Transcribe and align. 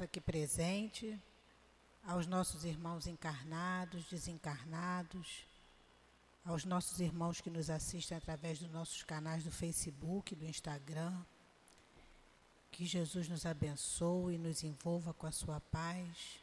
aqui 0.00 0.20
presente, 0.20 1.20
aos 2.04 2.26
nossos 2.26 2.64
irmãos 2.64 3.06
encarnados, 3.06 4.04
desencarnados, 4.04 5.46
aos 6.44 6.64
nossos 6.64 7.00
irmãos 7.00 7.40
que 7.40 7.50
nos 7.50 7.68
assistem 7.68 8.16
através 8.16 8.58
dos 8.58 8.70
nossos 8.70 9.02
canais 9.02 9.44
do 9.44 9.50
Facebook, 9.50 10.34
do 10.34 10.44
Instagram. 10.44 11.24
Que 12.70 12.86
Jesus 12.86 13.28
nos 13.28 13.46
abençoe 13.46 14.34
e 14.34 14.38
nos 14.38 14.62
envolva 14.62 15.14
com 15.14 15.26
a 15.26 15.32
sua 15.32 15.60
paz 15.60 16.38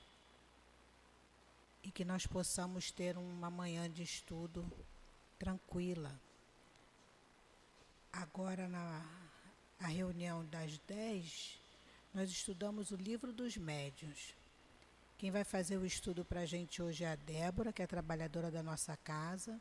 e 1.84 1.92
que 1.92 2.04
nós 2.04 2.26
possamos 2.26 2.92
ter 2.92 3.18
uma 3.18 3.50
manhã 3.50 3.90
de 3.90 4.04
estudo 4.04 4.66
tranquila. 5.38 6.20
Agora, 8.12 8.68
na 8.68 9.02
a 9.80 9.88
reunião 9.88 10.46
das 10.46 10.78
10, 10.88 11.60
nós 12.14 12.30
estudamos 12.30 12.92
o 12.92 12.96
livro 12.96 13.34
dos 13.34 13.58
médiuns. 13.58 14.36
Quem 15.18 15.32
vai 15.32 15.44
fazer 15.44 15.78
o 15.78 15.86
estudo 15.86 16.24
para 16.24 16.42
a 16.42 16.46
gente 16.46 16.82
hoje 16.82 17.04
é 17.04 17.12
a 17.12 17.16
Débora, 17.16 17.74
que 17.74 17.82
é 17.82 17.88
trabalhadora 17.88 18.52
da 18.52 18.62
nossa 18.62 18.96
casa. 18.98 19.60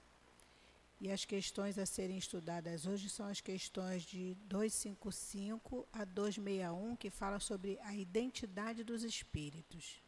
E 1.00 1.10
as 1.10 1.24
questões 1.24 1.78
a 1.78 1.86
serem 1.86 2.18
estudadas 2.18 2.86
hoje 2.86 3.08
são 3.08 3.26
as 3.26 3.40
questões 3.40 4.02
de 4.02 4.34
255 4.44 5.88
a 5.92 6.04
261, 6.04 6.94
que 6.96 7.10
fala 7.10 7.40
sobre 7.40 7.78
a 7.82 7.94
identidade 7.94 8.84
dos 8.84 9.02
espíritos. 9.02 10.02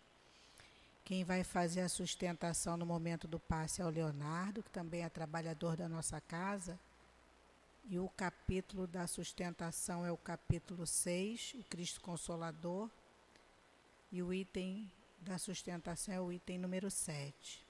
Quem 1.04 1.24
vai 1.24 1.44
fazer 1.44 1.80
a 1.80 1.88
sustentação 1.88 2.76
no 2.76 2.86
momento 2.86 3.26
do 3.26 3.40
passe 3.40 3.80
é 3.80 3.86
o 3.86 3.90
Leonardo, 3.90 4.62
que 4.62 4.70
também 4.70 5.02
é 5.02 5.08
trabalhador 5.08 5.76
da 5.76 5.88
nossa 5.88 6.20
casa. 6.20 6.78
E 7.86 7.98
o 7.98 8.08
capítulo 8.08 8.86
da 8.86 9.06
sustentação 9.06 10.06
é 10.06 10.10
o 10.10 10.16
capítulo 10.16 10.86
6, 10.86 11.54
o 11.60 11.64
Cristo 11.64 12.00
Consolador. 12.00 12.88
E 14.10 14.22
o 14.22 14.32
item 14.32 14.90
da 15.20 15.36
sustentação 15.36 16.14
é 16.14 16.20
o 16.20 16.32
item 16.32 16.58
número 16.58 16.90
7. 16.90 17.62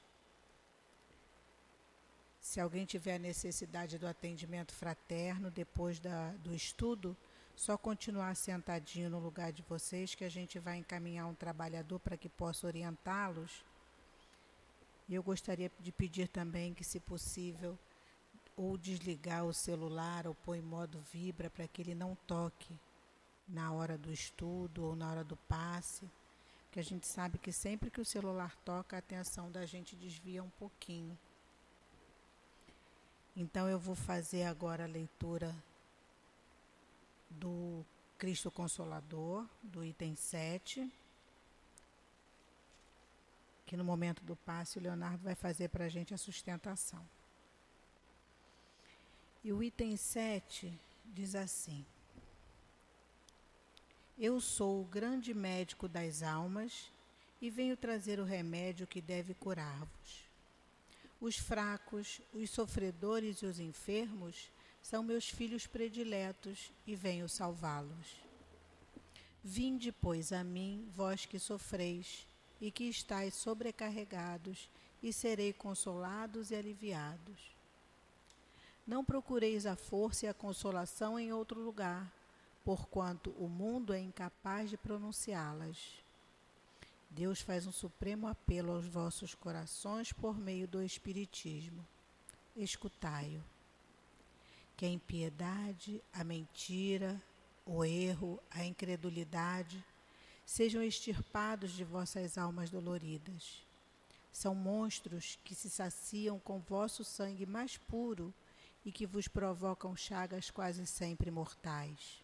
Se 2.41 2.61
alguém 2.61 2.85
tiver 2.85 3.19
necessidade 3.19 3.99
do 3.99 4.07
atendimento 4.07 4.73
fraterno 4.73 5.51
depois 5.51 5.99
da, 5.99 6.31
do 6.35 6.55
estudo, 6.55 7.17
só 7.57 7.77
continuar 7.77 8.37
sentadinho 8.37 9.11
no 9.11 9.19
lugar 9.19 9.53
de 9.53 9.63
vocês 9.63 10.15
que 10.15 10.25
a 10.25 10.29
gente 10.29 10.61
vai 10.61 10.77
encaminhar 10.77 11.27
um 11.27 11.35
trabalhador 11.35 11.99
para 11.99 12.17
que 12.17 12.29
possa 12.29 12.67
orientá-los. 12.67 13.65
E 15.09 15.15
eu 15.15 15.23
gostaria 15.23 15.73
de 15.81 15.91
pedir 15.91 16.29
também 16.29 16.73
que, 16.73 16.85
se 16.85 17.01
possível, 17.01 17.77
ou 18.57 18.77
desligar 18.79 19.45
o 19.45 19.53
celular 19.53 20.27
ou 20.27 20.35
pôr 20.35 20.57
em 20.57 20.63
modo 20.63 21.01
vibra 21.13 21.51
para 21.51 21.67
que 21.67 21.83
ele 21.83 21.95
não 21.95 22.17
toque 22.27 22.79
na 23.49 23.73
hora 23.73 23.99
do 23.99 24.13
estudo 24.13 24.85
ou 24.85 24.97
na 24.97 25.11
hora 25.11 25.25
do 25.25 25.37
passe, 25.37 26.11
que 26.71 26.81
a 26.81 26.83
gente 26.83 27.07
sabe 27.07 27.39
que 27.39 27.53
sempre 27.53 27.91
que 27.91 28.01
o 28.01 28.05
celular 28.05 28.57
toca, 28.65 28.97
a 28.97 28.99
atenção 28.99 29.51
da 29.51 29.67
gente 29.67 29.95
desvia 29.95 30.43
um 30.43 30.51
pouquinho. 30.51 31.17
Então 33.37 33.69
eu 33.69 33.79
vou 33.79 33.95
fazer 33.95 34.45
agora 34.45 34.85
a 34.85 34.89
leitura 34.89 35.55
do 37.29 37.85
Cristo 38.17 38.51
Consolador, 38.51 39.47
do 39.63 39.85
item 39.85 40.15
7, 40.15 40.91
que 43.67 43.77
no 43.77 43.85
momento 43.85 44.25
do 44.25 44.37
passe 44.37 44.79
o 44.79 44.83
Leonardo 44.83 45.23
vai 45.23 45.35
fazer 45.35 45.69
para 45.69 45.87
a 45.87 45.89
gente 45.89 46.15
a 46.15 46.19
sustentação. 46.19 47.05
E 49.45 49.53
o 49.53 49.63
item 49.63 49.95
7 49.95 50.73
diz 51.05 51.35
assim: 51.35 51.85
Eu 54.19 54.41
sou 54.41 54.81
o 54.81 54.87
grande 54.87 55.35
médico 55.35 55.87
das 55.87 56.23
almas 56.23 56.91
e 57.43 57.51
venho 57.51 57.77
trazer 57.77 58.19
o 58.19 58.25
remédio 58.25 58.87
que 58.87 59.03
deve 59.03 59.35
curar-vos. 59.35 60.25
Os 61.21 61.37
fracos, 61.37 62.23
os 62.33 62.49
sofredores 62.49 63.43
e 63.43 63.47
os 63.47 63.61
enfermos 63.61 64.51
são 64.83 65.03
meus 65.03 65.29
filhos 65.29 65.67
prediletos 65.67 66.73
e 66.87 66.97
venho 66.97 67.29
salvá-los. 67.29 68.17
Vinde, 69.43 69.93
pois, 69.93 70.33
a 70.33 70.43
mim, 70.43 70.89
vós 70.95 71.27
que 71.27 71.39
sofreis 71.39 72.27
e 72.63 72.71
que 72.71 72.85
estáis 72.85 73.35
sobrecarregados, 73.35 74.71
e 75.03 75.13
serei 75.13 75.53
consolados 75.53 76.51
e 76.51 76.55
aliviados. 76.55 77.54
Não 78.87 79.05
procureis 79.05 79.65
a 79.65 79.77
força 79.77 80.27
e 80.27 80.29
a 80.29 80.35
consolação 80.35 81.19
em 81.19 81.33
outro 81.33 81.59
lugar, 81.59 82.13
porquanto 82.65 83.31
o 83.39 83.49
mundo 83.49 83.95
é 83.95 84.01
incapaz 84.01 84.69
de 84.69 84.77
pronunciá-las. 84.77 86.05
Deus 87.09 87.41
faz 87.41 87.67
um 87.67 87.73
supremo 87.73 88.27
apelo 88.27 88.73
aos 88.73 88.87
vossos 88.87 89.35
corações 89.35 90.13
por 90.13 90.37
meio 90.37 90.69
do 90.69 90.83
Espiritismo. 90.83 91.87
Escutai-o. 92.57 93.43
Que 94.77 94.85
a 94.85 94.89
impiedade, 94.89 96.03
a 96.13 96.25
mentira, 96.25 97.23
o 97.65 97.85
erro, 97.85 98.39
a 98.51 98.65
incredulidade 98.65 99.83
sejam 100.45 100.83
extirpados 100.83 101.73
de 101.73 101.85
vossas 101.85 102.37
almas 102.37 102.69
doloridas. 102.69 103.65
São 104.33 104.55
monstros 104.55 105.39
que 105.45 105.55
se 105.55 105.71
saciam 105.71 106.39
com 106.39 106.59
vosso 106.59 107.05
sangue 107.05 107.47
mais 107.47 107.77
puro 107.77 108.35
e 108.85 108.93
que 108.93 109.07
vos 109.07 109.27
provocam 109.27 109.97
chagas 109.97 110.51
quase 110.51 110.87
sempre 110.87 111.31
mortais. 111.31 112.23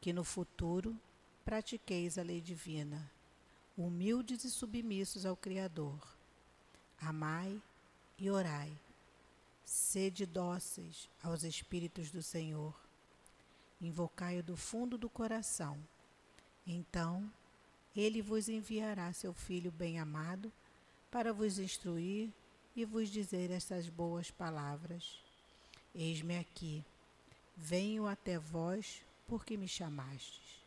Que 0.00 0.12
no 0.12 0.24
futuro 0.24 0.98
pratiqueis 1.44 2.16
a 2.16 2.22
lei 2.22 2.40
divina, 2.40 3.10
humildes 3.76 4.44
e 4.44 4.50
submissos 4.50 5.26
ao 5.26 5.36
Criador. 5.36 6.00
Amai 6.98 7.60
e 8.18 8.30
orai. 8.30 8.72
Sede 9.64 10.24
dóceis 10.24 11.08
aos 11.22 11.42
Espíritos 11.42 12.10
do 12.10 12.22
Senhor. 12.22 12.74
Invocai-o 13.80 14.42
do 14.42 14.56
fundo 14.56 14.96
do 14.96 15.08
coração. 15.08 15.78
Então, 16.66 17.30
ele 17.94 18.22
vos 18.22 18.48
enviará 18.48 19.12
seu 19.12 19.34
Filho 19.34 19.70
bem-amado 19.70 20.50
para 21.10 21.32
vos 21.32 21.58
instruir 21.58 22.30
e 22.74 22.84
vos 22.84 23.08
dizer 23.08 23.50
estas 23.50 23.88
boas 23.88 24.30
palavras. 24.30 25.23
Eis-me 25.94 26.36
aqui, 26.38 26.84
venho 27.56 28.06
até 28.06 28.36
vós 28.38 29.00
porque 29.28 29.56
me 29.56 29.68
chamastes. 29.68 30.64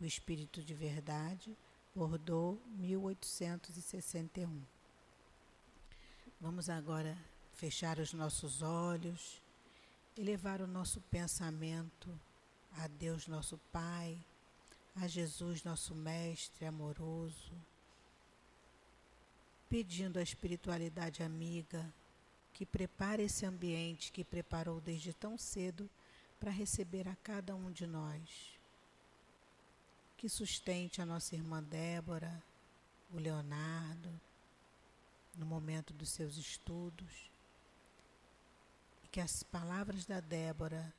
O 0.00 0.04
Espírito 0.04 0.62
de 0.62 0.72
Verdade, 0.72 1.54
Bordeaux, 1.94 2.58
1861. 2.78 4.62
Vamos 6.40 6.70
agora 6.70 7.16
fechar 7.52 7.98
os 7.98 8.14
nossos 8.14 8.62
olhos, 8.62 9.42
elevar 10.16 10.62
o 10.62 10.66
nosso 10.66 11.00
pensamento 11.02 12.18
a 12.78 12.86
Deus, 12.88 13.28
nosso 13.28 13.58
Pai, 13.70 14.18
a 14.96 15.06
Jesus, 15.06 15.62
nosso 15.62 15.94
Mestre 15.94 16.64
amoroso, 16.66 17.52
pedindo 19.68 20.18
a 20.18 20.22
espiritualidade 20.22 21.22
amiga 21.22 21.92
que 22.52 22.66
prepare 22.66 23.22
esse 23.22 23.46
ambiente 23.46 24.12
que 24.12 24.24
preparou 24.24 24.80
desde 24.80 25.12
tão 25.12 25.38
cedo 25.38 25.88
para 26.38 26.50
receber 26.50 27.08
a 27.08 27.16
cada 27.16 27.54
um 27.54 27.70
de 27.70 27.86
nós. 27.86 28.58
Que 30.16 30.28
sustente 30.28 31.00
a 31.00 31.06
nossa 31.06 31.34
irmã 31.34 31.62
Débora, 31.62 32.42
o 33.12 33.18
Leonardo, 33.18 34.20
no 35.36 35.46
momento 35.46 35.92
dos 35.92 36.10
seus 36.10 36.36
estudos. 36.36 37.30
E 39.04 39.08
que 39.08 39.20
as 39.20 39.42
palavras 39.42 40.04
da 40.04 40.20
Débora 40.20 40.92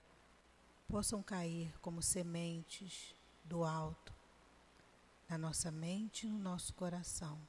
possam 0.88 1.22
cair 1.24 1.74
como 1.82 2.02
sementes 2.02 3.16
do 3.44 3.64
alto 3.64 4.14
na 5.30 5.38
nossa 5.38 5.72
mente 5.72 6.28
e 6.28 6.30
no 6.30 6.38
nosso 6.38 6.74
coração, 6.74 7.40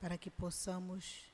para 0.00 0.18
que 0.18 0.30
possamos 0.30 1.32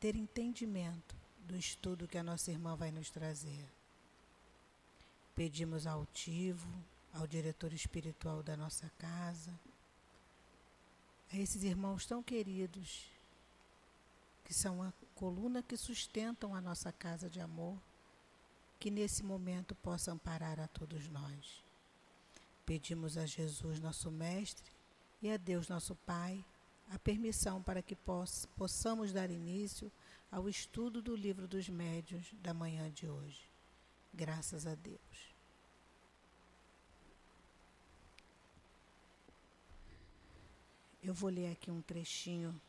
ter 0.00 0.16
entendimento 0.16 1.14
do 1.40 1.54
estudo 1.54 2.08
que 2.08 2.16
a 2.16 2.22
nossa 2.22 2.50
irmã 2.50 2.74
vai 2.74 2.90
nos 2.90 3.10
trazer. 3.10 3.68
Pedimos 5.36 5.86
ao 5.86 6.00
altivo, 6.00 6.68
ao 7.12 7.26
diretor 7.26 7.72
espiritual 7.72 8.42
da 8.42 8.56
nossa 8.56 8.90
casa, 8.98 9.52
a 11.30 11.36
esses 11.36 11.62
irmãos 11.62 12.06
tão 12.06 12.22
queridos, 12.22 13.10
que 14.44 14.54
são 14.54 14.82
a 14.82 14.92
coluna 15.14 15.62
que 15.62 15.76
sustentam 15.76 16.54
a 16.54 16.60
nossa 16.60 16.90
casa 16.90 17.28
de 17.28 17.40
amor, 17.40 17.78
que 18.80 18.90
nesse 18.90 19.22
momento 19.22 19.74
possa 19.76 20.10
amparar 20.10 20.58
a 20.58 20.66
todos 20.66 21.06
nós. 21.08 21.62
Pedimos 22.64 23.18
a 23.18 23.26
Jesus, 23.26 23.78
nosso 23.78 24.10
Mestre, 24.10 24.72
e 25.22 25.30
a 25.30 25.36
Deus, 25.36 25.68
nosso 25.68 25.94
Pai, 25.94 26.42
a 26.90 26.98
permissão 26.98 27.62
para 27.62 27.80
que 27.80 27.96
possamos 28.56 29.12
dar 29.12 29.30
início 29.30 29.90
ao 30.30 30.48
estudo 30.48 31.00
do 31.00 31.14
livro 31.14 31.46
dos 31.46 31.68
médios 31.68 32.26
da 32.42 32.52
manhã 32.52 32.90
de 32.90 33.08
hoje. 33.08 33.48
Graças 34.12 34.66
a 34.66 34.74
Deus. 34.74 35.30
Eu 41.02 41.14
vou 41.14 41.30
ler 41.30 41.52
aqui 41.52 41.70
um 41.70 41.80
trechinho 41.80 42.60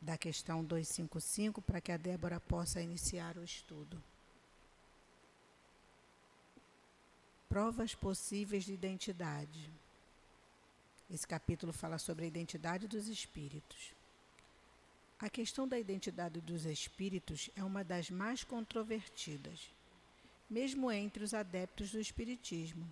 da 0.00 0.16
questão 0.16 0.64
255 0.64 1.60
para 1.60 1.80
que 1.80 1.92
a 1.92 1.96
Débora 1.96 2.40
possa 2.40 2.80
iniciar 2.80 3.36
o 3.36 3.44
estudo. 3.44 4.02
Provas 7.48 7.94
possíveis 7.94 8.64
de 8.64 8.72
identidade. 8.72 9.70
Esse 11.10 11.26
capítulo 11.26 11.72
fala 11.72 11.96
sobre 11.98 12.26
a 12.26 12.28
identidade 12.28 12.86
dos 12.86 13.08
espíritos. 13.08 13.94
A 15.18 15.30
questão 15.30 15.66
da 15.66 15.78
identidade 15.78 16.40
dos 16.40 16.66
espíritos 16.66 17.48
é 17.56 17.64
uma 17.64 17.82
das 17.82 18.10
mais 18.10 18.44
controvertidas, 18.44 19.70
mesmo 20.50 20.92
entre 20.92 21.24
os 21.24 21.32
adeptos 21.32 21.90
do 21.90 21.98
espiritismo. 21.98 22.86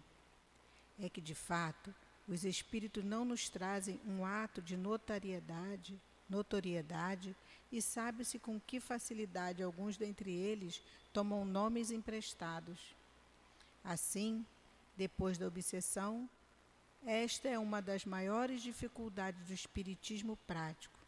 É 0.98 1.10
que, 1.10 1.20
de 1.20 1.34
fato, 1.34 1.94
os 2.26 2.44
espíritos 2.44 3.04
não 3.04 3.24
nos 3.24 3.50
trazem 3.50 4.00
um 4.06 4.24
ato 4.24 4.62
de 4.62 4.78
notariedade, 4.78 6.00
notoriedade 6.28 7.36
e 7.70 7.82
sabe-se 7.82 8.38
com 8.38 8.58
que 8.58 8.80
facilidade 8.80 9.62
alguns 9.62 9.96
dentre 9.96 10.32
eles 10.32 10.82
tomam 11.12 11.44
nomes 11.44 11.90
emprestados. 11.90 12.94
Assim, 13.84 14.44
depois 14.96 15.36
da 15.36 15.46
obsessão, 15.46 16.28
esta 17.06 17.48
é 17.48 17.58
uma 17.58 17.80
das 17.80 18.04
maiores 18.04 18.60
dificuldades 18.60 19.46
do 19.46 19.54
espiritismo 19.54 20.36
prático. 20.46 20.98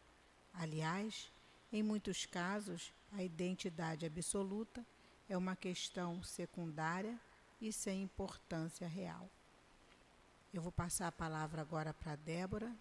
Aliás, 0.53 1.31
em 1.71 1.83
muitos 1.83 2.25
casos, 2.25 2.91
a 3.11 3.21
identidade 3.21 4.05
absoluta 4.05 4.83
é 5.27 5.37
uma 5.37 5.55
questão 5.55 6.23
secundária 6.23 7.19
e 7.61 7.71
sem 7.71 8.01
importância 8.01 8.87
real. 8.87 9.29
Eu 10.51 10.61
vou 10.61 10.71
passar 10.71 11.07
a 11.07 11.11
palavra 11.11 11.61
agora 11.61 11.93
para 11.93 12.15
Débora. 12.15 12.73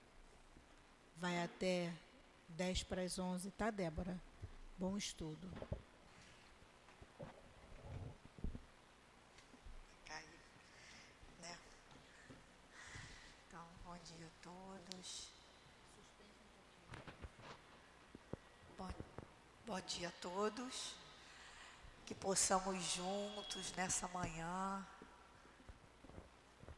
Vai 1.18 1.42
até 1.42 1.92
10 2.50 2.84
para 2.84 3.02
as 3.02 3.18
11, 3.18 3.50
tá, 3.50 3.70
Débora? 3.70 4.18
Bom 4.78 4.96
estudo. 4.96 5.50
Né? 11.42 11.58
Então, 13.46 13.66
bom 13.84 13.96
dia 14.04 14.26
a 14.26 14.44
todos. 14.98 15.28
Bom, 18.76 18.88
bom 19.66 19.80
dia 19.82 20.08
a 20.08 20.12
todos. 20.12 20.94
Que 22.06 22.14
possamos 22.14 22.82
juntos 22.84 23.72
nessa 23.72 24.08
manhã 24.08 24.86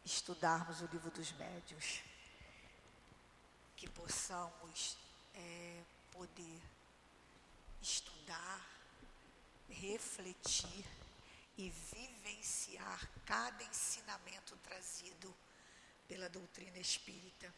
estudarmos 0.05 0.81
o 0.81 0.87
livro 0.87 1.11
dos 1.11 1.33
médios. 1.33 2.03
Que 3.77 3.89
possamos 3.89 4.97
é, 5.35 5.83
poder 6.11 6.61
estudar, 7.81 8.67
refletir 9.69 10.85
e 11.57 11.71
vivenciar 11.71 13.09
cada 13.25 13.63
ensinamento 13.65 14.57
trazido 14.57 15.35
pela 16.09 16.29
doutrina 16.29 16.79
espírita. 16.79 17.53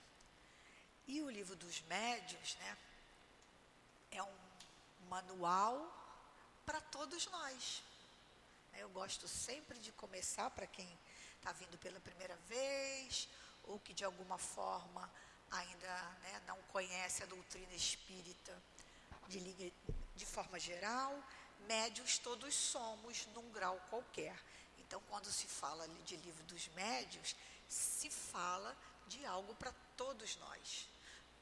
E 1.06 1.20
o 1.22 1.30
livro 1.30 1.56
dos 1.56 1.80
médios, 1.82 2.56
né, 2.56 2.78
é 4.12 4.22
um 4.22 4.36
manual 5.08 5.74
para 6.64 6.80
todos 6.80 7.26
nós. 7.26 7.82
Eu 8.74 8.88
gosto 8.90 9.28
sempre 9.28 9.78
de 9.78 9.92
começar 9.92 10.50
para 10.50 10.66
quem 10.66 10.88
está 11.36 11.52
vindo 11.52 11.76
pela 11.78 12.00
primeira 12.00 12.36
vez 12.48 13.28
ou 13.64 13.78
que 13.78 13.92
de 13.92 14.04
alguma 14.04 14.38
forma 14.38 15.10
ainda 15.50 16.02
né, 16.22 16.42
não 16.46 16.56
conhece 16.72 17.22
a 17.22 17.26
doutrina 17.26 17.74
espírita 17.74 18.56
de, 19.28 19.72
de 20.14 20.26
forma 20.26 20.58
geral, 20.58 21.22
médios 21.66 22.18
todos 22.18 22.54
somos 22.54 23.26
num 23.34 23.50
grau 23.50 23.78
qualquer. 23.90 24.36
Então, 24.78 25.00
quando 25.08 25.30
se 25.30 25.46
fala 25.46 25.86
de 26.04 26.16
livro 26.16 26.42
dos 26.44 26.68
médios, 26.68 27.36
se 27.68 28.10
fala 28.10 28.76
de 29.06 29.24
algo 29.26 29.54
para 29.54 29.72
todos 29.96 30.36
nós. 30.36 30.88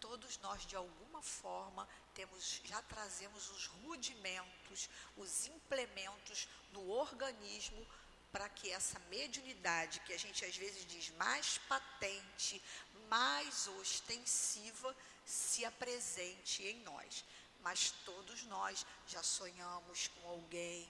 Todos 0.01 0.39
nós, 0.39 0.65
de 0.65 0.77
alguma 0.77 1.21
forma, 1.21 1.87
temos, 2.15 2.61
já 2.65 2.81
trazemos 2.83 3.51
os 3.51 3.67
rudimentos, 3.67 4.89
os 5.17 5.47
implementos 5.47 6.49
no 6.73 6.89
organismo 6.91 7.87
para 8.33 8.49
que 8.49 8.71
essa 8.71 8.99
mediunidade, 9.11 10.01
que 10.01 10.13
a 10.13 10.19
gente 10.19 10.45
às 10.45 10.57
vezes 10.57 10.87
diz 10.87 11.11
mais 11.11 11.59
patente, 11.69 12.63
mais 13.09 13.67
ostensiva, 13.81 14.97
se 15.25 15.65
apresente 15.65 16.63
em 16.63 16.81
nós. 16.83 17.25
Mas 17.61 17.91
todos 18.05 18.43
nós 18.45 18.87
já 19.07 19.23
sonhamos 19.23 20.09
com 20.09 20.29
alguém 20.29 20.89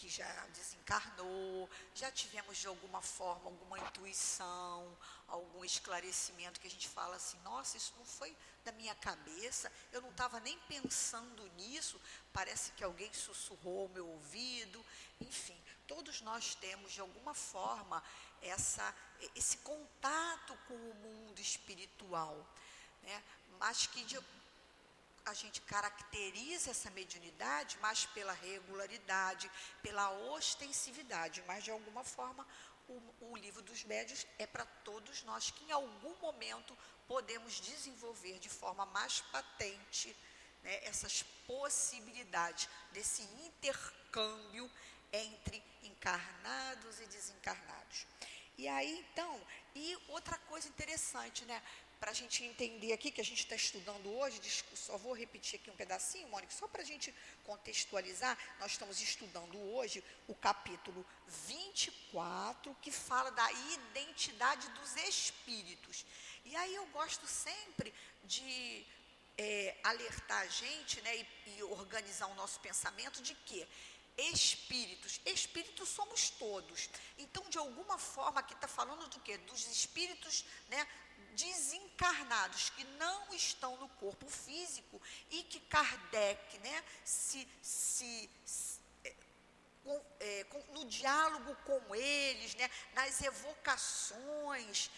que 0.00 0.08
já 0.08 0.46
desencarnou, 0.54 1.68
já 1.94 2.10
tivemos 2.10 2.56
de 2.56 2.66
alguma 2.66 3.02
forma 3.02 3.50
alguma 3.50 3.78
intuição, 3.78 4.96
algum 5.28 5.62
esclarecimento 5.62 6.58
que 6.58 6.66
a 6.66 6.70
gente 6.70 6.88
fala 6.88 7.16
assim: 7.16 7.38
nossa, 7.40 7.76
isso 7.76 7.92
não 7.98 8.06
foi 8.06 8.34
da 8.64 8.72
minha 8.72 8.94
cabeça, 8.94 9.70
eu 9.92 10.00
não 10.00 10.08
estava 10.08 10.40
nem 10.40 10.58
pensando 10.60 11.46
nisso, 11.58 12.00
parece 12.32 12.72
que 12.72 12.82
alguém 12.82 13.12
sussurrou 13.12 13.82
ao 13.82 13.88
meu 13.88 14.08
ouvido, 14.08 14.82
enfim, 15.20 15.58
todos 15.86 16.22
nós 16.22 16.54
temos 16.54 16.92
de 16.92 17.02
alguma 17.02 17.34
forma 17.34 18.02
essa, 18.40 18.94
esse 19.36 19.58
contato 19.58 20.56
com 20.66 20.74
o 20.74 20.94
mundo 20.94 21.38
espiritual, 21.40 22.34
né? 23.02 23.22
mas 23.58 23.86
que 23.86 24.02
de, 24.04 24.18
a 25.24 25.34
gente 25.34 25.60
caracteriza 25.62 26.70
essa 26.70 26.90
mediunidade 26.90 27.78
mais 27.78 28.06
pela 28.06 28.32
regularidade, 28.32 29.50
pela 29.82 30.10
ostensividade, 30.32 31.42
mas 31.46 31.64
de 31.64 31.70
alguma 31.70 32.02
forma 32.04 32.46
o, 32.88 33.32
o 33.32 33.36
livro 33.36 33.62
dos 33.62 33.84
médios 33.84 34.26
é 34.38 34.46
para 34.46 34.64
todos 34.84 35.22
nós 35.22 35.50
que 35.50 35.64
em 35.64 35.72
algum 35.72 36.14
momento 36.20 36.76
podemos 37.06 37.60
desenvolver 37.60 38.38
de 38.38 38.48
forma 38.48 38.84
mais 38.86 39.20
patente 39.32 40.16
né, 40.62 40.84
essas 40.84 41.22
possibilidades 41.46 42.68
desse 42.92 43.22
intercâmbio 43.44 44.70
entre 45.12 45.62
encarnados 45.82 47.00
e 47.00 47.06
desencarnados. 47.06 48.06
E 48.56 48.68
aí, 48.68 49.06
então, 49.10 49.40
e 49.74 49.96
outra 50.08 50.36
coisa 50.38 50.68
interessante, 50.68 51.44
né? 51.44 51.62
Para 52.00 52.12
a 52.12 52.14
gente 52.14 52.42
entender 52.42 52.94
aqui, 52.94 53.10
que 53.10 53.20
a 53.20 53.24
gente 53.24 53.40
está 53.40 53.54
estudando 53.54 54.10
hoje, 54.10 54.40
só 54.74 54.96
vou 54.96 55.12
repetir 55.12 55.60
aqui 55.60 55.70
um 55.70 55.76
pedacinho, 55.76 56.26
Mônica, 56.28 56.50
só 56.50 56.66
para 56.66 56.80
a 56.80 56.84
gente 56.84 57.14
contextualizar, 57.44 58.38
nós 58.58 58.72
estamos 58.72 59.02
estudando 59.02 59.58
hoje 59.74 60.02
o 60.26 60.34
capítulo 60.34 61.04
24, 61.46 62.74
que 62.80 62.90
fala 62.90 63.30
da 63.32 63.52
identidade 63.52 64.66
dos 64.70 64.96
espíritos. 64.96 66.06
E 66.46 66.56
aí 66.56 66.74
eu 66.74 66.86
gosto 66.86 67.26
sempre 67.26 67.92
de 68.24 68.86
é, 69.36 69.76
alertar 69.84 70.40
a 70.40 70.46
gente 70.46 71.02
né, 71.02 71.18
e, 71.18 71.26
e 71.58 71.62
organizar 71.64 72.28
o 72.28 72.34
nosso 72.34 72.60
pensamento 72.60 73.20
de 73.20 73.34
que 73.34 73.68
espíritos. 74.28 75.20
Espíritos 75.24 75.88
somos 75.88 76.30
todos. 76.30 76.88
Então, 77.18 77.48
de 77.48 77.58
alguma 77.58 77.98
forma, 77.98 78.40
aqui 78.40 78.54
está 78.54 78.68
falando 78.68 79.08
do 79.08 79.20
quê? 79.20 79.38
Dos 79.38 79.66
espíritos 79.66 80.44
né, 80.68 80.86
desencarnados, 81.34 82.70
que 82.70 82.84
não 82.84 83.32
estão 83.32 83.76
no 83.76 83.88
corpo 83.88 84.28
físico 84.28 85.00
e 85.30 85.42
que 85.44 85.60
Kardec, 85.60 86.58
né, 86.58 86.84
se, 87.04 87.46
se, 87.62 88.28
se 88.44 88.80
com, 89.84 90.04
é, 90.20 90.44
com, 90.44 90.62
no 90.74 90.84
diálogo 90.86 91.54
com 91.64 91.94
eles, 91.94 92.54
né, 92.54 92.70
nas 92.94 93.20
evocações, 93.22 94.90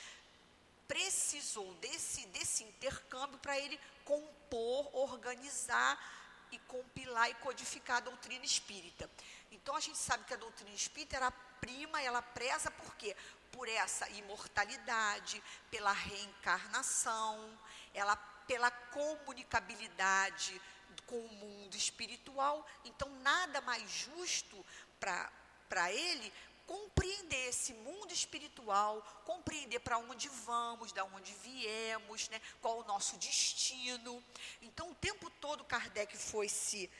precisou 0.88 1.73
desse, 1.75 2.26
desse 2.26 2.64
intercâmbio 2.64 3.38
para 3.38 3.59
ele 3.59 3.79
compor, 4.05 4.91
organizar 4.95 6.22
e 6.52 6.59
compilar 6.61 7.30
e 7.30 7.35
codificar 7.35 7.97
a 7.97 8.00
doutrina 8.00 8.44
espírita. 8.44 9.11
Então 9.50 9.75
a 9.75 9.80
gente 9.80 9.99
sabe 9.99 10.25
que 10.25 10.35
a 10.35 10.37
doutrina 10.37 10.75
espírita 10.75 11.16
era 11.16 11.30
prima, 11.61 12.00
ela 12.00 12.23
preza 12.23 12.71
por 12.71 12.94
quê? 12.97 13.16
Por 13.50 13.68
essa 13.68 14.09
imortalidade, 14.11 15.42
pela 15.71 15.92
reencarnação, 15.92 17.59
ela 17.92 18.16
pela 18.47 18.71
comunicabilidade 18.71 20.61
com 21.06 21.18
o 21.18 21.32
mundo 21.35 21.75
espiritual. 21.75 22.66
Então 22.85 23.09
nada 23.21 23.61
mais 23.61 23.90
justo 23.90 24.64
para 25.00 25.92
ele 25.92 26.32
compreender 26.73 27.49
esse 27.50 27.75
mundo 27.75 28.14
espiritual, 28.14 29.02
compreender 29.26 29.79
para 29.81 29.99
onde 29.99 30.26
vamos, 30.31 30.91
da 30.91 31.05
onde 31.05 31.31
viemos, 31.35 32.31
né, 32.31 32.41
qual 32.62 32.79
o 32.79 32.85
nosso 32.85 33.19
destino. 33.19 34.25
Então, 34.62 34.91
o 34.91 34.95
tempo 34.95 35.29
todo 35.33 35.64
Kardec 35.64 36.17
foi 36.17 36.49
se 36.49 36.91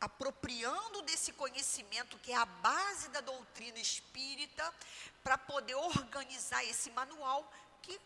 apropriando 0.00 1.02
desse 1.02 1.32
conhecimento 1.32 2.18
que 2.18 2.30
é 2.30 2.36
a 2.36 2.44
base 2.44 3.08
da 3.08 3.20
doutrina 3.20 3.80
espírita 3.80 4.72
para 5.24 5.36
poder 5.36 5.74
organizar 5.74 6.64
esse 6.64 6.88
manual 6.92 7.52
que 7.82 7.98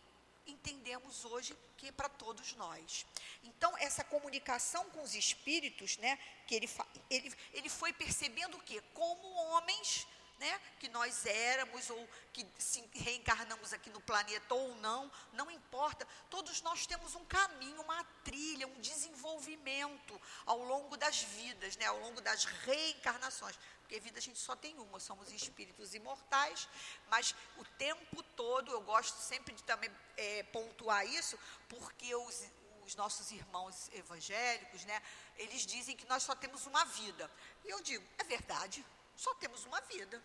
entendemos 0.47 1.23
hoje 1.23 1.55
que 1.77 1.89
é 1.89 1.91
para 1.91 2.09
todos 2.09 2.55
nós. 2.55 3.05
Então, 3.43 3.77
essa 3.77 4.03
comunicação 4.03 4.89
com 4.89 5.03
os 5.03 5.13
espíritos, 5.13 5.97
né, 5.97 6.17
que 6.47 6.55
ele, 6.55 6.69
ele, 7.11 7.31
ele 7.53 7.69
foi 7.69 7.93
percebendo 7.93 8.57
o 8.57 8.63
quê? 8.63 8.81
Como 8.95 9.35
homens 9.51 10.07
né, 10.41 10.59
que 10.79 10.89
nós 10.89 11.23
éramos 11.27 11.87
ou 11.91 12.09
que 12.33 12.45
se 12.57 12.83
reencarnamos 12.93 13.71
aqui 13.73 13.91
no 13.91 14.01
planeta 14.01 14.55
ou 14.55 14.75
não, 14.77 15.09
não 15.33 15.51
importa. 15.51 16.05
Todos 16.31 16.63
nós 16.63 16.87
temos 16.87 17.13
um 17.13 17.23
caminho, 17.25 17.79
uma 17.79 18.03
trilha, 18.23 18.67
um 18.67 18.81
desenvolvimento 18.81 20.19
ao 20.47 20.57
longo 20.57 20.97
das 20.97 21.21
vidas, 21.21 21.77
né, 21.77 21.85
ao 21.85 21.99
longo 21.99 22.19
das 22.21 22.45
reencarnações. 22.45 23.55
Porque 23.81 23.99
vida 23.99 24.17
a 24.17 24.21
gente 24.21 24.39
só 24.39 24.55
tem 24.55 24.75
uma, 24.79 24.99
somos 24.99 25.31
espíritos 25.31 25.93
imortais, 25.93 26.67
mas 27.07 27.35
o 27.57 27.65
tempo 27.77 28.23
todo, 28.35 28.71
eu 28.71 28.81
gosto 28.81 29.17
sempre 29.19 29.53
de 29.53 29.61
também 29.63 29.91
é, 30.17 30.41
pontuar 30.43 31.05
isso, 31.05 31.37
porque 31.69 32.15
os, 32.15 32.45
os 32.83 32.95
nossos 32.95 33.29
irmãos 33.31 33.89
evangélicos, 33.93 34.85
né, 34.85 35.03
eles 35.35 35.67
dizem 35.67 35.95
que 35.95 36.07
nós 36.07 36.23
só 36.23 36.33
temos 36.33 36.65
uma 36.65 36.83
vida. 36.85 37.29
E 37.63 37.69
eu 37.69 37.79
digo, 37.81 38.03
é 38.17 38.23
verdade, 38.23 38.83
só 39.15 39.35
temos 39.35 39.65
uma 39.65 39.79
vida. 39.81 40.23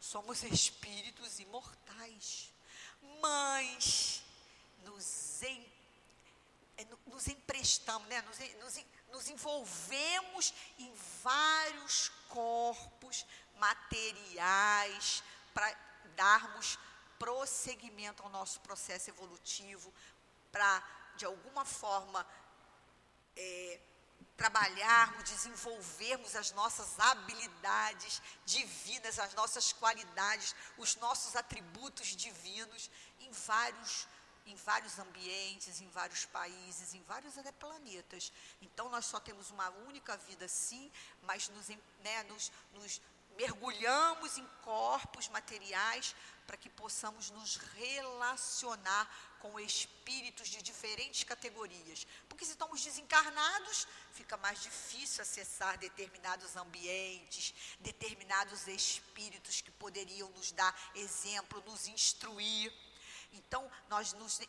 Somos 0.00 0.42
espíritos 0.42 1.38
imortais. 1.40 2.52
Mas 3.20 4.22
nos, 4.84 5.42
em, 5.42 5.72
é, 6.76 6.86
nos 7.06 7.26
emprestamos, 7.28 8.08
né? 8.08 8.22
nos, 8.22 8.38
nos, 8.60 8.84
nos 9.10 9.28
envolvemos 9.28 10.54
em 10.78 10.92
vários 11.22 12.10
corpos 12.28 13.24
materiais 13.56 15.22
para 15.54 15.74
darmos 16.14 16.78
prosseguimento 17.18 18.22
ao 18.22 18.28
nosso 18.28 18.60
processo 18.60 19.10
evolutivo, 19.10 19.92
para, 20.52 20.82
de 21.16 21.24
alguma 21.24 21.64
forma, 21.64 22.26
é, 23.34 23.80
trabalharmos, 24.36 25.24
desenvolvermos 25.24 26.36
as 26.36 26.52
nossas 26.52 26.98
habilidades 27.00 28.20
divinas, 28.44 29.18
as 29.18 29.32
nossas 29.34 29.72
qualidades, 29.72 30.54
os 30.76 30.96
nossos 30.96 31.34
atributos 31.34 32.08
divinos 32.08 32.90
em 33.20 33.30
vários 33.32 34.06
em 34.46 34.54
vários 34.54 34.96
ambientes, 35.00 35.80
em 35.80 35.88
vários 35.88 36.24
países, 36.26 36.94
em 36.94 37.02
vários 37.02 37.34
planetas. 37.58 38.32
Então 38.62 38.88
nós 38.88 39.04
só 39.04 39.18
temos 39.18 39.50
uma 39.50 39.68
única 39.88 40.16
vida 40.18 40.46
sim, 40.46 40.90
mas 41.22 41.48
nos, 41.48 41.68
né, 41.68 42.22
nos, 42.28 42.52
nos 42.72 43.00
mergulhamos 43.36 44.38
em 44.38 44.46
corpos 44.62 45.28
materiais 45.28 46.14
para 46.46 46.56
que 46.56 46.70
possamos 46.70 47.30
nos 47.30 47.56
relacionar 47.56 49.10
com 49.40 49.58
espíritos 49.58 50.48
de 50.48 50.62
diferentes 50.62 51.24
categorias. 51.24 52.06
Porque 52.28 52.44
se 52.44 52.52
estamos 52.52 52.82
desencarnados, 52.82 53.86
fica 54.12 54.36
mais 54.36 54.62
difícil 54.62 55.22
acessar 55.22 55.76
determinados 55.78 56.56
ambientes, 56.56 57.54
determinados 57.80 58.66
espíritos 58.68 59.60
que 59.60 59.70
poderiam 59.72 60.28
nos 60.30 60.52
dar 60.52 60.74
exemplo, 60.94 61.62
nos 61.66 61.88
instruir. 61.88 62.72
Então, 63.32 63.70
nós 63.88 64.12
nos 64.12 64.40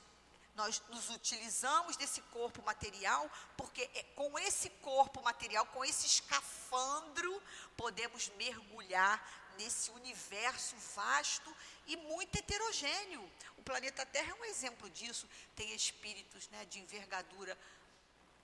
nós 0.58 0.82
nos 0.90 1.12
utilizamos 1.12 1.96
desse 1.98 2.20
corpo 2.34 2.64
material, 2.64 3.30
porque 3.56 3.84
é 3.94 4.02
com 4.16 4.40
esse 4.40 4.72
corpo 4.82 5.22
material, 5.22 5.68
com 5.68 5.86
esse 5.86 6.08
escafandro, 6.08 7.37
podemos 7.78 8.30
mergulhar 8.30 9.16
nesse 9.58 9.90
universo 9.92 10.76
vasto 10.96 11.56
e 11.86 11.96
muito 11.96 12.38
heterogêneo. 12.38 13.32
O 13.58 13.64
planeta 13.64 14.06
Terra 14.06 14.32
é 14.32 14.42
um 14.42 14.46
exemplo 14.46 14.90
disso. 14.90 15.28
Tem 15.56 15.74
espíritos 15.74 16.50
né, 16.50 16.66
de 16.66 16.80
envergadura 16.80 17.58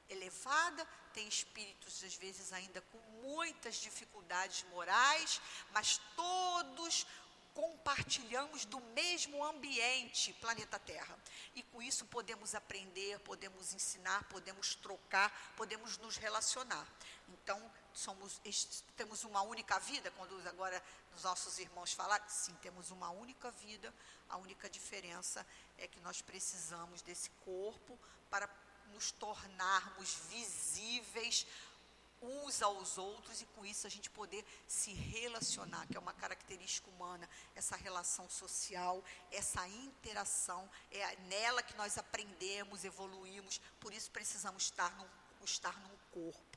elevada, 0.09 0.85
tem 1.13 1.27
espíritos, 1.27 2.03
às 2.03 2.15
vezes, 2.15 2.53
ainda 2.53 2.81
com 2.81 2.97
muitas 3.21 3.75
dificuldades 3.75 4.63
morais, 4.71 5.41
mas 5.71 5.99
todos 6.15 7.05
compartilhamos 7.53 8.65
do 8.65 8.79
mesmo 8.79 9.43
ambiente, 9.43 10.33
planeta 10.33 10.79
Terra. 10.79 11.17
E 11.55 11.61
com 11.63 11.81
isso 11.81 12.05
podemos 12.05 12.55
aprender, 12.55 13.19
podemos 13.19 13.73
ensinar, 13.73 14.23
podemos 14.25 14.75
trocar, 14.75 15.53
podemos 15.55 15.97
nos 15.99 16.17
relacionar. 16.17 16.87
Então, 17.29 17.71
somos, 17.93 18.41
temos 18.95 19.23
uma 19.23 19.41
única 19.41 19.79
vida, 19.79 20.11
quando 20.11 20.35
agora 20.47 20.81
os 21.15 21.23
nossos 21.23 21.59
irmãos 21.59 21.93
falaram, 21.93 22.23
sim, 22.27 22.53
temos 22.61 22.91
uma 22.91 23.09
única 23.09 23.51
vida, 23.51 23.93
a 24.29 24.37
única 24.37 24.69
diferença 24.69 25.45
é 25.77 25.87
que 25.87 25.99
nós 26.01 26.21
precisamos 26.21 27.01
desse 27.01 27.29
corpo 27.45 27.99
para 28.29 28.49
nos 28.93 29.11
tornarmos 29.11 30.15
visíveis 30.29 31.45
uns 32.23 32.61
aos 32.61 32.97
outros 32.97 33.41
e 33.41 33.45
com 33.47 33.65
isso 33.65 33.85
a 33.85 33.89
gente 33.89 34.09
poder 34.09 34.45
se 34.67 34.93
relacionar, 34.93 35.85
que 35.87 35.97
é 35.97 35.99
uma 35.99 36.13
característica 36.13 36.89
humana, 36.89 37.29
essa 37.53 37.75
relação 37.75 38.29
social, 38.29 39.03
essa 39.31 39.67
interação, 39.67 40.69
é 40.89 41.15
nela 41.27 41.61
que 41.61 41.75
nós 41.75 41.97
aprendemos, 41.97 42.85
evoluímos, 42.85 43.59
por 43.79 43.93
isso 43.93 44.09
precisamos 44.11 44.63
estar 44.63 44.95
num, 44.95 45.07
estar 45.43 45.77
num 45.81 45.97
corpo. 46.11 46.52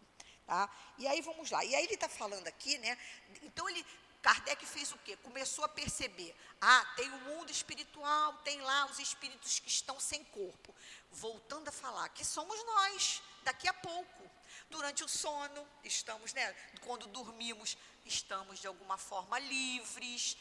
Tá? 0.47 0.71
E 0.99 1.07
aí 1.07 1.21
vamos 1.23 1.51
lá. 1.51 1.65
E 1.65 1.75
aí 1.75 1.85
ele 1.85 1.95
está 1.95 2.09
falando 2.09 2.47
aqui, 2.47 2.79
né? 2.79 2.97
Então 3.43 3.69
ele 3.69 3.85
Kardec 4.23 4.65
fez 4.67 4.93
o 4.93 4.99
quê? 4.99 5.17
Começou 5.19 5.65
a 5.65 5.69
perceber: 5.69 6.35
ah, 6.61 6.85
tem 6.97 7.09
o 7.11 7.21
mundo 7.21 7.51
espiritual, 7.51 8.33
tem 8.45 8.61
lá 8.61 8.87
os 8.87 8.99
espíritos 8.99 9.59
que 9.59 9.69
estão 9.69 9.99
sem 10.01 10.25
corpo. 10.25 10.75
Voltando 11.11 11.69
a 11.69 11.73
falar 11.73 12.09
que 12.11 12.25
somos 12.25 12.65
nós, 12.65 13.23
daqui 13.45 13.69
a 13.69 13.75
pouco. 13.75 14.31
Durante 14.69 15.05
o 15.05 15.09
sono, 15.09 15.65
estamos, 15.85 16.33
né? 16.33 16.53
Quando 16.81 17.07
dormimos, 17.07 17.77
estamos 18.05 18.59
de 18.59 18.67
alguma 18.67 18.99
forma 18.99 19.39
livres, 19.39 20.37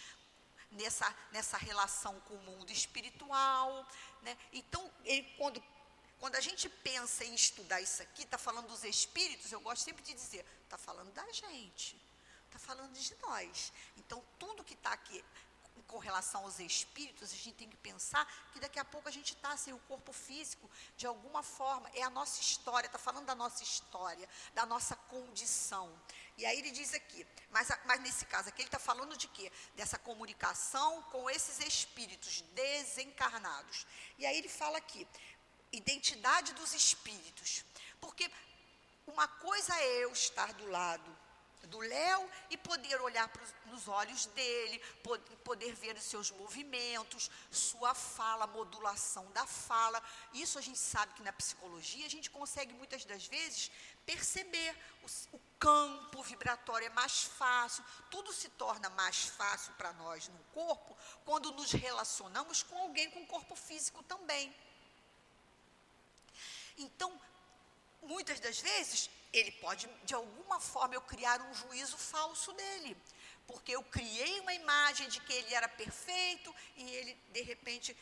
nessa, 0.72 1.16
nessa 1.32 1.58
relação 1.58 2.20
com 2.22 2.36
o 2.36 2.44
mundo 2.44 2.72
espiritual. 2.72 3.88
Né? 4.22 4.38
Então, 4.54 4.92
ele, 5.04 5.24
quando, 5.38 5.64
quando 6.20 6.36
a 6.36 6.42
gente 6.42 6.68
pensa 6.70 7.24
em 7.24 7.36
estudar 7.36 7.82
isso 7.82 8.02
aqui, 8.02 8.24
está 8.24 8.38
falando 8.38 8.68
dos 8.68 8.84
espíritos, 8.84 9.52
eu 9.52 9.60
gosto 9.60 9.84
sempre 9.84 10.04
de 10.04 10.14
dizer, 10.14 10.46
está 10.64 10.78
falando 10.78 11.12
da 11.12 11.30
gente, 11.32 12.00
está 12.48 12.60
falando 12.60 12.94
de 12.94 13.16
nós. 13.22 13.72
Então, 13.98 14.24
tudo 14.40 14.64
que 14.64 14.74
está 14.74 14.92
aqui 14.94 15.24
com 15.88 15.98
relação 15.98 16.44
aos 16.44 16.60
espíritos, 16.60 17.32
a 17.32 17.36
gente 17.36 17.54
tem 17.54 17.70
que 17.70 17.78
pensar 17.78 18.26
que 18.52 18.60
daqui 18.60 18.80
a 18.80 18.86
pouco 18.86 19.08
a 19.08 19.12
gente 19.12 19.34
está 19.34 19.56
sem 19.58 19.74
o 19.74 19.80
corpo 19.80 20.12
físico, 20.12 20.70
de 20.98 21.06
alguma 21.06 21.44
forma, 21.44 21.90
é 21.94 22.02
a 22.02 22.10
nossa 22.10 22.42
história, 22.42 22.88
está 22.88 22.98
falando 22.98 23.26
da 23.26 23.36
nossa 23.36 23.64
história, 23.64 24.28
da 24.54 24.66
nossa 24.66 24.96
condição. 24.96 25.94
E 26.38 26.46
aí 26.46 26.60
ele 26.60 26.72
diz 26.72 26.94
aqui, 26.94 27.26
mas, 27.50 27.70
mas 27.86 28.02
nesse 28.02 28.26
caso 28.26 28.50
aqui 28.50 28.62
ele 28.62 28.68
está 28.68 28.80
falando 28.80 29.16
de 29.16 29.28
quê? 29.28 29.52
Dessa 29.76 29.98
comunicação 29.98 31.02
com 31.04 31.30
esses 31.30 31.60
espíritos 31.60 32.42
desencarnados. 32.54 33.86
E 34.18 34.26
aí 34.26 34.38
ele 34.38 34.50
fala 34.50 34.78
aqui, 34.78 35.08
identidade 35.76 36.54
dos 36.54 36.74
espíritos. 36.74 37.64
Porque 38.00 38.30
uma 39.08 39.28
coisa 39.28 39.76
é 39.80 40.04
eu 40.04 40.12
estar 40.12 40.54
do 40.54 40.68
lado 40.70 41.26
do 41.66 41.80
Léo 41.80 42.30
e 42.50 42.58
poder 42.58 43.02
olhar 43.02 43.28
pros, 43.30 43.54
nos 43.68 43.88
olhos 43.88 44.26
dele, 44.28 44.80
poder 45.44 45.74
ver 45.74 45.96
os 45.96 46.04
seus 46.04 46.32
movimentos, 46.32 47.30
sua 47.52 47.94
fala, 47.94 48.48
modulação 48.48 49.30
da 49.32 49.46
fala. 49.46 50.02
Isso 50.34 50.58
a 50.58 50.62
gente 50.62 50.78
sabe 50.78 51.14
que 51.14 51.24
na 51.24 51.34
psicologia 51.34 52.06
a 52.06 52.10
gente 52.10 52.30
consegue 52.30 52.74
muitas 52.74 53.06
das 53.06 53.26
vezes 53.28 53.72
perceber 54.06 54.76
o, 55.04 55.36
o 55.38 55.42
campo 55.60 56.22
vibratório 56.22 56.86
é 56.86 56.90
mais 56.90 57.24
fácil, 57.24 57.84
tudo 58.12 58.32
se 58.32 58.50
torna 58.50 58.90
mais 58.92 59.26
fácil 59.26 59.74
para 59.74 59.94
nós 59.94 60.28
no 60.28 60.40
corpo 60.54 60.96
quando 61.24 61.52
nos 61.52 61.72
relacionamos 61.72 62.62
com 62.64 62.78
alguém 62.78 63.10
com 63.10 63.26
corpo 63.26 63.56
físico 63.56 64.04
também. 64.04 64.54
Então, 66.78 67.20
muitas 68.02 68.40
das 68.40 68.60
vezes, 68.60 69.10
ele 69.32 69.52
pode, 69.52 69.88
de 70.04 70.14
alguma 70.14 70.60
forma, 70.60 70.96
eu 70.96 71.02
criar 71.02 71.42
um 71.42 71.54
juízo 71.54 71.98
falso 71.98 72.54
dele. 72.54 72.98
Porque 73.46 73.74
eu 73.74 73.84
criei 73.84 74.40
uma 74.40 74.54
imagem 74.54 75.08
de 75.08 75.20
que 75.20 75.32
ele 75.32 75.54
era 75.54 75.68
perfeito 75.68 76.54
e 76.78 76.84
ele, 76.84 77.14
de 77.32 77.42
repente, 77.42 77.96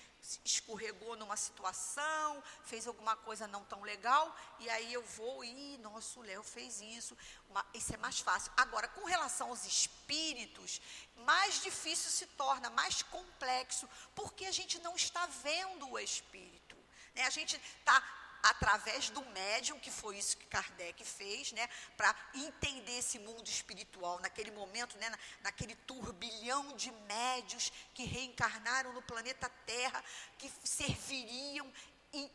escorregou 0.46 1.18
numa 1.18 1.36
situação, 1.36 2.42
fez 2.64 2.88
alguma 2.88 3.16
coisa 3.16 3.46
não 3.46 3.64
tão 3.66 3.82
legal, 3.82 4.34
e 4.60 4.70
aí 4.70 4.94
eu 4.94 5.04
vou 5.04 5.44
e, 5.44 5.78
nossa, 5.80 6.18
o 6.18 6.24
Léo 6.24 6.44
fez 6.44 6.80
isso. 6.80 7.18
Uma, 7.50 7.66
isso 7.74 7.94
é 7.94 7.98
mais 7.98 8.20
fácil. 8.20 8.52
Agora, 8.56 8.88
com 8.88 9.04
relação 9.04 9.50
aos 9.50 9.66
espíritos, 9.66 10.80
mais 11.18 11.62
difícil 11.62 12.10
se 12.10 12.26
torna, 12.28 12.70
mais 12.70 13.02
complexo, 13.04 13.90
porque 14.16 14.46
a 14.46 14.52
gente 14.52 14.80
não 14.80 14.96
está 14.96 15.26
vendo 15.26 15.92
o 15.92 16.00
espírito. 16.00 16.78
Né? 17.14 17.24
A 17.26 17.30
gente 17.30 17.58
está 17.80 18.02
através 18.44 19.10
do 19.10 19.24
médium, 19.28 19.80
que 19.80 19.90
foi 19.90 20.18
isso 20.18 20.36
que 20.36 20.46
Kardec 20.48 21.04
fez, 21.06 21.54
né, 21.54 21.68
para 21.96 22.14
entender 22.36 23.00
esse 23.00 23.18
mundo 23.18 23.48
espiritual, 23.48 24.20
naquele 24.20 24.52
momento, 24.52 24.98
né, 24.98 25.10
naquele 25.42 25.76
turbilhão 25.76 26.76
de 26.76 26.92
médios 26.92 27.72
que 27.94 28.04
reencarnaram 28.04 28.92
no 28.92 29.02
planeta 29.02 29.50
Terra, 29.66 30.04
que 30.38 30.52
serviriam 30.62 31.72
em, 32.12 32.30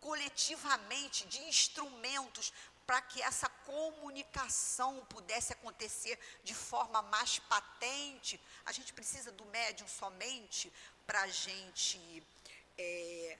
coletivamente 0.00 1.26
de 1.26 1.38
instrumentos 1.42 2.50
para 2.86 3.00
que 3.02 3.22
essa 3.22 3.48
comunicação 3.48 5.04
pudesse 5.06 5.52
acontecer 5.52 6.18
de 6.42 6.54
forma 6.54 7.02
mais 7.02 7.38
patente. 7.38 8.40
A 8.64 8.72
gente 8.72 8.92
precisa 8.92 9.30
do 9.32 9.44
médium 9.46 9.88
somente 9.88 10.72
para 11.06 11.22
a 11.22 11.28
gente 11.28 12.22
é, 12.78 13.38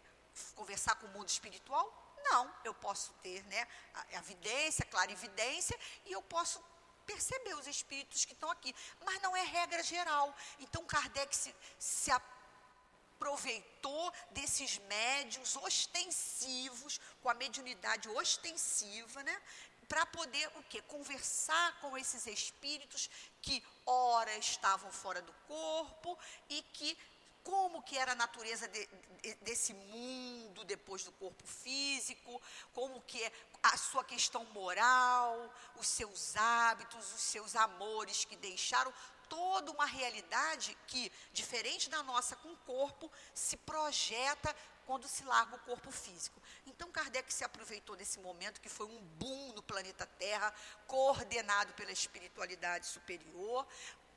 conversar 0.55 0.95
com 0.97 1.07
o 1.07 1.11
mundo 1.11 1.29
espiritual? 1.29 2.03
Não, 2.25 2.53
eu 2.65 2.75
posso 2.75 3.13
ter 3.23 3.43
né, 3.45 3.67
a, 3.95 4.01
a 4.01 4.19
evidência, 4.19 4.83
a 4.83 4.91
clarividência, 4.91 5.79
e 6.07 6.13
eu 6.13 6.23
posso 6.23 6.63
perceber 7.07 7.55
os 7.55 7.67
espíritos 7.67 8.25
que 8.25 8.33
estão 8.33 8.51
aqui. 8.51 8.75
Mas 9.05 9.21
não 9.21 9.37
é 9.37 9.43
regra 9.43 9.83
geral. 9.83 10.35
Então 10.59 10.85
Kardec 10.85 11.35
se, 11.37 11.55
se 11.79 12.11
aproveitou 12.11 14.13
desses 14.31 14.79
médios 14.79 15.57
ostensivos, 15.57 17.01
com 17.23 17.29
a 17.29 17.35
mediunidade 17.35 18.09
ostensiva, 18.09 19.23
né? 19.23 19.43
Para 19.89 20.07
poder 20.07 20.51
o 20.57 20.63
quê? 20.65 20.81
Conversar 20.83 21.79
com 21.81 21.97
esses 21.97 22.27
espíritos 22.27 23.11
que 23.43 23.63
ora 23.85 24.35
estavam 24.39 24.91
fora 24.91 25.21
do 25.21 25.33
corpo 25.47 26.19
e 26.49 26.63
que 26.63 26.97
como 27.45 27.83
que 27.83 27.97
era 27.97 28.13
a 28.13 28.17
natureza 28.17 28.67
de, 28.67 28.89
de, 29.23 29.35
desse 29.43 29.75
mundo 29.75 30.65
depois 30.65 31.05
do 31.05 31.13
corpo 31.13 31.47
físico, 31.47 32.41
como 32.73 33.03
que 33.03 33.23
é 33.23 33.31
a 33.63 33.77
sua 33.77 34.03
questão 34.03 34.45
moral, 34.47 35.55
os 35.77 35.87
seus 35.87 36.35
hábitos, 36.37 37.13
os 37.15 37.21
seus 37.21 37.55
amores 37.55 38.25
que 38.25 38.35
deixaram 38.37 38.93
toda 39.29 39.71
uma 39.71 39.85
realidade 39.85 40.77
que, 40.87 41.13
diferente 41.33 41.91
da 41.91 42.03
nossa 42.03 42.35
com 42.37 42.51
o 42.51 42.57
corpo, 42.59 43.11
se 43.35 43.57
projeta 43.59 44.55
quando 44.87 45.09
se 45.09 45.25
larga 45.25 45.57
o 45.57 45.61
corpo 45.61 45.91
físico. 45.91 46.41
Então 46.67 46.91
Kardec 46.91 47.33
se 47.33 47.45
aproveitou 47.45 47.97
desse 47.97 48.21
momento 48.21 48.61
que 48.61 48.69
foi 48.69 48.87
um 48.87 49.01
boom 49.19 49.53
no 49.53 49.63
planeta 49.63 50.07
Terra, 50.07 50.53
coordenado 50.87 51.73
pela 51.75 51.93
espiritualidade 51.93 52.87
superior, 52.87 53.67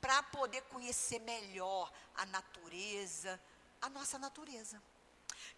para 0.00 0.22
poder 0.24 0.62
conhecer 0.62 1.18
melhor 1.20 1.92
a 2.14 2.26
natureza, 2.26 3.40
a 3.80 3.88
nossa 3.88 4.18
natureza. 4.18 4.82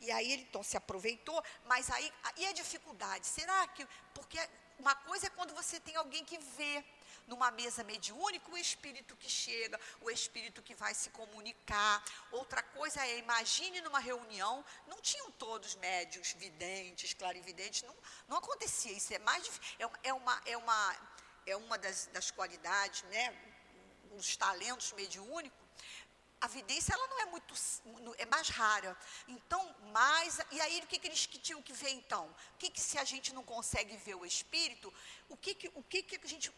E 0.00 0.10
aí 0.10 0.32
ele 0.32 0.42
então 0.42 0.62
se 0.62 0.76
aproveitou, 0.76 1.42
mas 1.66 1.90
aí 1.90 2.12
e 2.36 2.46
a 2.46 2.52
dificuldade? 2.52 3.26
Será 3.26 3.66
que 3.68 3.86
porque 4.14 4.38
uma 4.78 4.94
coisa 4.94 5.26
é 5.26 5.30
quando 5.30 5.54
você 5.54 5.78
tem 5.78 5.94
alguém 5.96 6.24
que 6.24 6.38
vê 6.38 6.84
numa 7.26 7.50
mesa 7.50 7.84
mediúnica 7.84 8.50
o 8.50 8.58
espírito 8.58 9.14
que 9.16 9.30
chega, 9.30 9.78
o 10.00 10.10
espírito 10.10 10.62
que 10.62 10.74
vai 10.74 10.94
se 10.94 11.10
comunicar. 11.10 12.02
Outra 12.32 12.62
coisa 12.62 13.06
é, 13.06 13.18
imagine 13.18 13.80
numa 13.82 14.00
reunião, 14.00 14.64
não 14.88 15.00
tinham 15.00 15.30
todos 15.32 15.76
médios, 15.76 16.32
videntes, 16.32 17.14
clarividentes, 17.14 17.82
não, 17.82 17.94
não 18.26 18.38
acontecia 18.38 18.92
isso. 18.92 19.14
É 19.14 19.18
mais 19.20 19.48
é, 19.78 20.08
é 20.08 20.12
uma 20.12 20.42
é 20.44 20.56
uma 20.56 20.96
é 21.46 21.56
uma 21.56 21.78
das, 21.78 22.06
das 22.06 22.30
qualidades, 22.30 23.02
né, 23.04 23.34
os 24.10 24.36
talentos 24.36 24.92
mediúnicos, 24.92 25.58
a 26.40 26.46
vidência 26.46 26.94
ela 26.94 27.06
não 27.08 27.20
é 27.20 27.26
muito 27.26 27.54
é 28.16 28.26
mais 28.26 28.48
rara. 28.48 28.96
Então, 29.28 29.76
mais 29.92 30.38
e 30.50 30.60
aí 30.60 30.80
o 30.80 30.86
que, 30.86 30.98
que 30.98 31.06
eles 31.06 31.26
que 31.26 31.38
tinham 31.38 31.60
que 31.60 31.72
ver 31.72 31.90
então? 31.90 32.26
O 32.54 32.58
que, 32.58 32.70
que 32.70 32.80
se 32.80 32.98
a 32.98 33.04
gente 33.04 33.34
não 33.34 33.42
consegue 33.42 33.96
ver 33.98 34.14
o 34.14 34.24
espírito, 34.24 34.92
o 35.28 35.36
que 35.36 35.54
que 35.54 35.70
o 35.74 35.82
que, 35.82 36.02
que 36.02 36.18
a 36.22 36.28
gente 36.28 36.50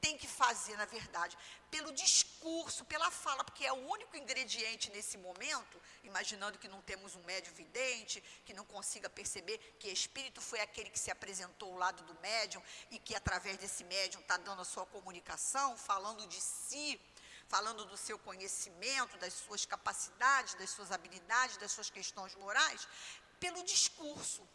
tem 0.00 0.16
que 0.16 0.26
fazer, 0.26 0.76
na 0.76 0.84
verdade, 0.84 1.36
pelo 1.70 1.92
discurso, 1.92 2.84
pela 2.84 3.10
fala, 3.10 3.44
porque 3.44 3.64
é 3.64 3.72
o 3.72 3.88
único 3.88 4.16
ingrediente 4.16 4.90
nesse 4.90 5.18
momento, 5.18 5.80
imaginando 6.04 6.58
que 6.58 6.68
não 6.68 6.80
temos 6.82 7.14
um 7.14 7.22
médio 7.24 7.52
vidente, 7.54 8.22
que 8.44 8.54
não 8.54 8.64
consiga 8.64 9.10
perceber 9.10 9.58
que 9.78 9.88
espírito 9.88 10.40
foi 10.40 10.60
aquele 10.60 10.90
que 10.90 10.98
se 10.98 11.10
apresentou 11.10 11.72
ao 11.72 11.78
lado 11.78 12.02
do 12.04 12.20
médium 12.20 12.62
e 12.90 12.98
que 12.98 13.14
através 13.14 13.58
desse 13.58 13.84
médium 13.84 14.20
está 14.20 14.36
dando 14.36 14.62
a 14.62 14.64
sua 14.64 14.86
comunicação, 14.86 15.76
falando 15.76 16.26
de 16.26 16.40
si, 16.40 17.00
falando 17.48 17.84
do 17.86 17.96
seu 17.96 18.18
conhecimento, 18.18 19.18
das 19.18 19.32
suas 19.32 19.66
capacidades, 19.66 20.54
das 20.54 20.70
suas 20.70 20.92
habilidades, 20.92 21.56
das 21.56 21.72
suas 21.72 21.90
questões 21.90 22.34
morais, 22.36 22.86
pelo 23.40 23.62
discurso 23.64 24.46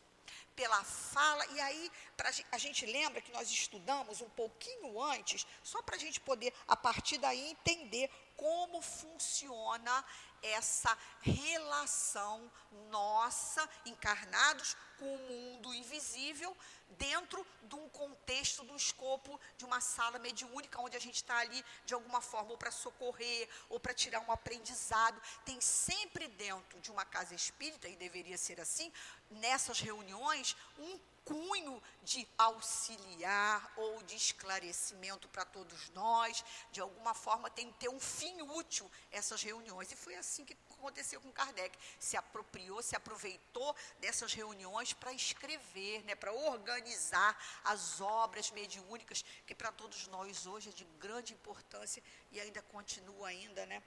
pela 0.56 0.84
fala, 0.84 1.46
e 1.48 1.60
aí 1.60 1.92
pra, 2.16 2.32
a 2.52 2.58
gente 2.58 2.86
lembra 2.86 3.22
que 3.22 3.32
nós 3.32 3.50
estudamos 3.50 4.22
um 4.22 4.30
pouquinho 4.30 5.02
antes, 5.02 5.46
só 5.64 5.82
para 5.82 5.96
a 5.96 6.00
gente 6.00 6.20
poder, 6.20 6.54
a 6.68 6.76
partir 6.76 7.18
daí, 7.18 7.52
entender 7.52 8.10
como 8.36 8.82
funciona 8.82 10.06
essa 10.44 10.96
relação 11.22 12.52
nossa, 12.90 13.68
encarnados, 13.86 14.76
com 15.00 15.16
o 15.16 15.20
mundo 15.20 15.74
invisível, 15.74 16.56
dentro 16.92 17.46
de 17.64 17.76
um 17.76 17.90
contexto, 17.90 18.64
do 18.64 18.76
escopo 18.76 19.40
de 19.58 19.66
uma 19.66 19.82
sala 19.82 20.20
mediúnica, 20.20 20.82
onde 20.82 20.96
a 20.96 21.00
gente 21.00 21.16
está 21.16 21.38
ali, 21.38 21.64
de 21.86 21.94
alguma 21.94 22.22
forma, 22.22 22.52
ou 22.52 22.58
para 22.58 22.72
socorrer, 22.72 23.50
ou 23.70 23.80
para 23.80 23.94
tirar 23.94 24.20
um 24.20 24.32
aprendizado. 24.32 25.20
Tem 25.44 25.60
sempre 25.60 26.28
dentro 26.28 26.80
de 26.80 26.92
uma 26.92 27.06
casa 27.06 27.34
espírita, 27.34 27.88
e 27.88 27.96
deveria 27.96 28.38
ser 28.38 28.62
assim, 28.62 28.92
nessas 29.32 29.80
reuniões, 29.80 30.56
um 30.78 31.00
cunho 31.26 31.82
de 32.04 32.28
auxiliar 32.38 33.72
ou 33.78 34.04
de 34.04 34.16
esclarecimento 34.16 35.28
para 35.30 35.46
todos 35.46 35.90
nós. 35.92 36.44
De 36.72 36.82
alguma 36.82 37.14
forma, 37.14 37.50
tem 37.50 37.72
que 37.72 37.80
ter 37.80 37.90
um 37.90 38.00
fim 38.00 38.42
útil 38.42 38.90
essas 39.12 39.42
reuniões. 39.42 39.92
E 39.92 39.96
foi 39.96 40.16
assim 40.16 40.46
que 40.46 40.58
aconteceu 40.72 41.22
com 41.22 41.32
Kardec. 41.32 41.78
Se 42.00 42.18
apropriou, 42.18 42.82
se 42.84 42.96
aproveitou 42.96 43.76
dessas 44.00 44.34
reuniões 44.34 44.94
para 44.94 45.14
escrever, 45.14 46.04
né, 46.04 46.16
para 46.16 46.34
organizar 46.34 47.38
as 47.64 48.02
obras 48.02 48.52
mediúnicas, 48.52 49.24
que 49.48 49.56
para 49.56 49.72
todos 49.72 50.08
nós 50.08 50.46
hoje 50.46 50.70
é 50.70 50.74
de 50.74 50.84
grande 51.00 51.34
importância 51.34 52.04
e 52.32 52.40
ainda 52.40 52.62
continua 52.64 53.30
ainda, 53.30 53.66
né, 53.66 53.82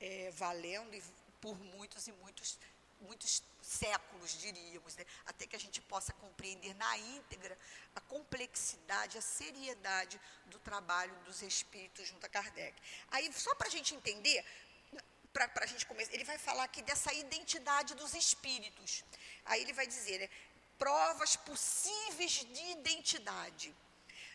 é, 0.00 0.30
valendo 0.32 0.94
e 0.94 1.02
por 1.40 1.56
muitos 1.58 2.08
e 2.08 2.12
muitos 2.12 2.58
muitos 3.00 3.42
séculos, 3.62 4.38
diríamos, 4.38 4.96
né? 4.96 5.04
até 5.26 5.46
que 5.46 5.56
a 5.56 5.58
gente 5.58 5.80
possa 5.82 6.12
compreender 6.14 6.74
na 6.74 6.98
íntegra 6.98 7.56
a 7.94 8.00
complexidade, 8.00 9.18
a 9.18 9.22
seriedade 9.22 10.20
do 10.46 10.58
trabalho 10.58 11.14
dos 11.24 11.42
espíritos 11.42 12.08
junto 12.08 12.24
a 12.26 12.28
Kardec. 12.28 12.80
Aí, 13.10 13.32
só 13.32 13.54
para 13.54 13.68
a 13.68 13.70
gente 13.70 13.94
entender, 13.94 14.44
para 15.32 15.64
a 15.64 15.66
gente 15.66 15.86
começar, 15.86 16.12
ele 16.14 16.24
vai 16.24 16.38
falar 16.38 16.64
aqui 16.64 16.82
dessa 16.82 17.12
identidade 17.12 17.94
dos 17.94 18.14
espíritos. 18.14 19.04
Aí 19.44 19.62
ele 19.62 19.72
vai 19.72 19.86
dizer, 19.86 20.18
né, 20.18 20.28
provas 20.78 21.36
possíveis 21.36 22.32
de 22.32 22.62
identidade, 22.70 23.74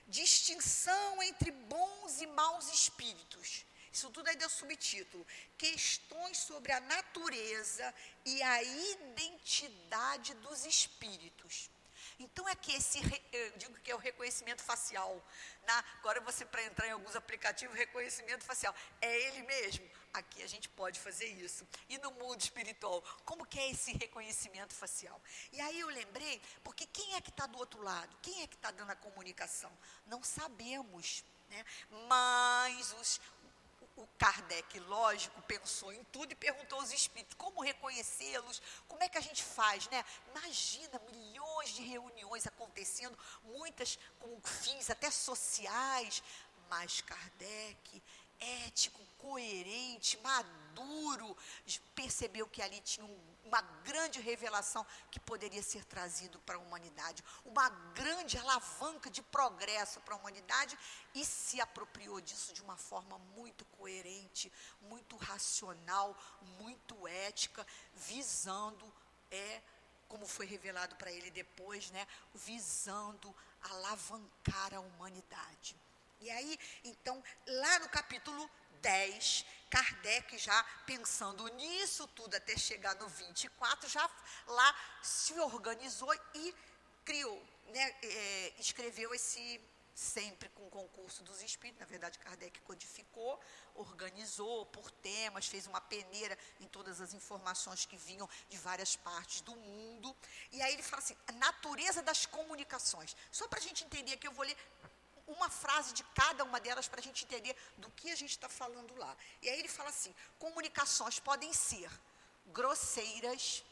distinção 0.08 1.23
entre 1.23 1.52
bons 1.52 2.21
e 2.21 2.28
maus 2.28 2.71
espíritos 2.71 3.65
isso 3.93 4.10
tudo 4.10 4.27
aí 4.27 4.36
deu 4.36 4.49
subtítulo. 4.49 5.25
Questões 5.56 6.39
sobre 6.39 6.71
a 6.71 6.79
natureza 6.79 7.93
e 8.25 8.41
a 8.41 8.63
identidade 8.63 10.34
dos 10.36 10.65
espíritos. 10.65 11.69
Então 12.19 12.47
é 12.49 12.56
que 12.56 12.73
esse, 12.73 12.99
eu 13.32 13.51
digo 13.58 13.79
que 13.79 13.91
é 13.91 13.95
o 13.95 13.99
reconhecimento 13.99 14.63
facial. 14.63 15.23
Na, 15.65 15.86
agora 15.99 16.19
você 16.21 16.43
para 16.43 16.63
entrar 16.63 16.88
em 16.88 16.91
alguns 16.91 17.15
aplicativos, 17.15 17.75
reconhecimento 17.75 18.43
facial. 18.43 18.73
É 18.99 19.27
ele 19.27 19.43
mesmo? 19.43 19.88
Aqui 20.12 20.41
a 20.41 20.47
gente 20.47 20.67
pode 20.69 20.99
fazer 20.99 21.27
isso. 21.27 21.67
E 21.88 21.97
no 21.99 22.12
mundo 22.12 22.41
espiritual, 22.41 23.01
como 23.25 23.45
que 23.45 23.60
é 23.60 23.69
esse 23.69 23.93
reconhecimento 23.93 24.73
facial? 24.73 25.21
E 25.51 25.62
aí 25.62 25.79
eu 25.79 25.88
lembrei, 25.88 26.41
porque 26.63 26.88
quem 26.88 27.13
é 27.15 27.21
que 27.21 27.29
está 27.29 27.45
do 27.45 27.60
outro 27.60 27.82
lado? 27.82 28.15
Quem 28.21 28.41
é 28.41 28.47
que 28.47 28.56
está 28.56 28.71
dando 28.71 28.91
a 28.91 28.95
comunicação? 28.95 29.71
Não 30.08 30.23
sabemos. 30.23 31.23
Né? 31.49 31.65
Mas 32.08 32.93
os, 32.93 33.21
o 33.95 34.08
Kardec, 34.17 34.79
lógico, 34.82 35.41
pensou 35.43 35.93
em 35.93 36.03
tudo 36.06 36.32
e 36.32 36.36
perguntou 36.36 36.79
aos 36.79 36.91
espíritos 36.91 37.36
como 37.38 37.62
reconhecê-los, 37.62 38.62
como 38.88 39.03
é 39.03 39.10
que 39.10 39.17
a 39.17 39.21
gente 39.21 39.43
faz, 39.43 39.88
né? 39.89 40.03
Imagina 40.29 40.99
milhões 41.12 41.69
de 41.69 41.84
reuniões 41.84 42.47
acontecendo, 42.47 43.17
muitas 43.43 43.99
com 44.19 44.41
fins 44.41 44.89
até 44.89 45.12
sociais, 45.12 46.23
mas 46.69 47.01
Kardec, 47.01 48.01
ético, 48.39 48.99
coerente, 49.19 50.17
maduro, 50.17 51.38
percebeu 51.95 52.47
que 52.47 52.62
ali 52.62 52.82
tinha 52.82 53.06
um 53.06 53.33
uma 53.54 53.62
grande 53.84 54.20
revelação 54.20 54.84
que 55.12 55.20
poderia 55.20 55.62
ser 55.62 55.86
trazido 55.86 56.39
para 56.39 56.56
a 56.56 56.60
humanidade, 56.60 57.24
uma 57.46 57.70
grande 57.94 58.36
alavanca 58.36 59.12
de 59.12 59.22
progresso 59.22 60.00
para 60.02 60.16
a 60.16 60.18
humanidade 60.18 60.76
e 61.13 61.24
se 61.24 61.62
apropriou 61.62 62.20
disso 62.20 62.52
de 62.52 62.63
uma 62.63 62.76
forma 62.76 63.20
muito 63.36 63.63
coerente, 63.78 64.52
muito 64.82 65.16
racional, 65.18 66.18
muito 66.60 67.08
ética, 67.08 67.66
visando 67.94 68.92
é 69.30 69.62
como 70.08 70.26
foi 70.28 70.48
revelado 70.48 70.96
para 70.96 71.12
ele 71.12 71.30
depois, 71.30 71.92
né, 71.92 72.08
visando 72.34 73.36
alavancar 73.62 74.74
a 74.74 74.80
humanidade. 74.80 75.76
E 76.22 76.30
aí, 76.32 76.60
então, 76.84 77.24
lá 77.48 77.80
no 77.80 77.89
capítulo 77.89 78.50
10, 78.82 79.46
Kardec 79.74 80.38
já 80.38 80.64
pensando 80.86 81.48
nisso 81.48 82.08
tudo 82.10 82.36
até 82.36 82.56
chegar 82.56 82.94
no 82.98 83.08
24, 83.08 83.90
já 83.90 84.08
lá 84.46 84.76
se 85.02 85.34
organizou 85.40 86.14
e 86.36 86.54
criou, 87.04 87.44
né, 87.70 87.96
é, 88.04 88.54
escreveu 88.60 89.12
esse 89.16 89.60
sempre 89.96 90.48
com 90.50 90.68
o 90.68 90.70
concurso 90.70 91.24
dos 91.24 91.42
espíritos, 91.42 91.80
na 91.80 91.88
verdade 91.88 92.20
Kardec 92.20 92.62
codificou, 92.62 93.40
organizou 93.74 94.68
por 94.68 94.92
temas, 94.92 95.48
fez 95.48 95.66
uma 95.66 95.82
peneira 95.82 96.38
em 96.60 96.68
todas 96.68 97.02
as 97.02 97.16
informações 97.16 97.84
que 97.84 97.98
vinham 97.98 98.30
de 98.50 98.58
várias 98.58 98.96
partes 98.96 99.42
do 99.42 99.56
mundo. 99.56 100.16
E 100.52 100.62
aí 100.62 100.74
ele 100.74 100.84
fala 100.84 101.02
assim: 101.02 101.16
a 101.28 101.32
natureza 101.34 102.02
das 102.02 102.26
comunicações. 102.26 103.16
Só 103.32 103.48
para 103.48 103.60
a 103.60 103.62
gente 103.62 103.84
entender 103.84 104.14
aqui, 104.14 104.28
eu 104.28 104.32
vou 104.32 104.46
ler 104.46 104.58
uma 105.28 105.50
frase 105.50 105.94
de 105.94 106.04
cada 106.16 106.44
uma 106.44 106.60
delas 106.60 106.88
para 106.88 107.00
a 107.00 107.04
gente 107.04 107.26
entender 107.26 107.56
do 107.78 107.90
que 107.92 108.12
a 108.12 108.16
gente 108.16 108.32
está 108.32 108.50
falando 108.50 108.96
lá. 108.96 109.16
E 109.42 109.50
aí 109.50 109.60
ele 109.60 109.68
fala 109.68 109.90
assim: 109.90 110.14
comunicações 110.38 111.20
podem 111.20 111.54
ser 111.54 111.90
grosseiras, 112.48 113.64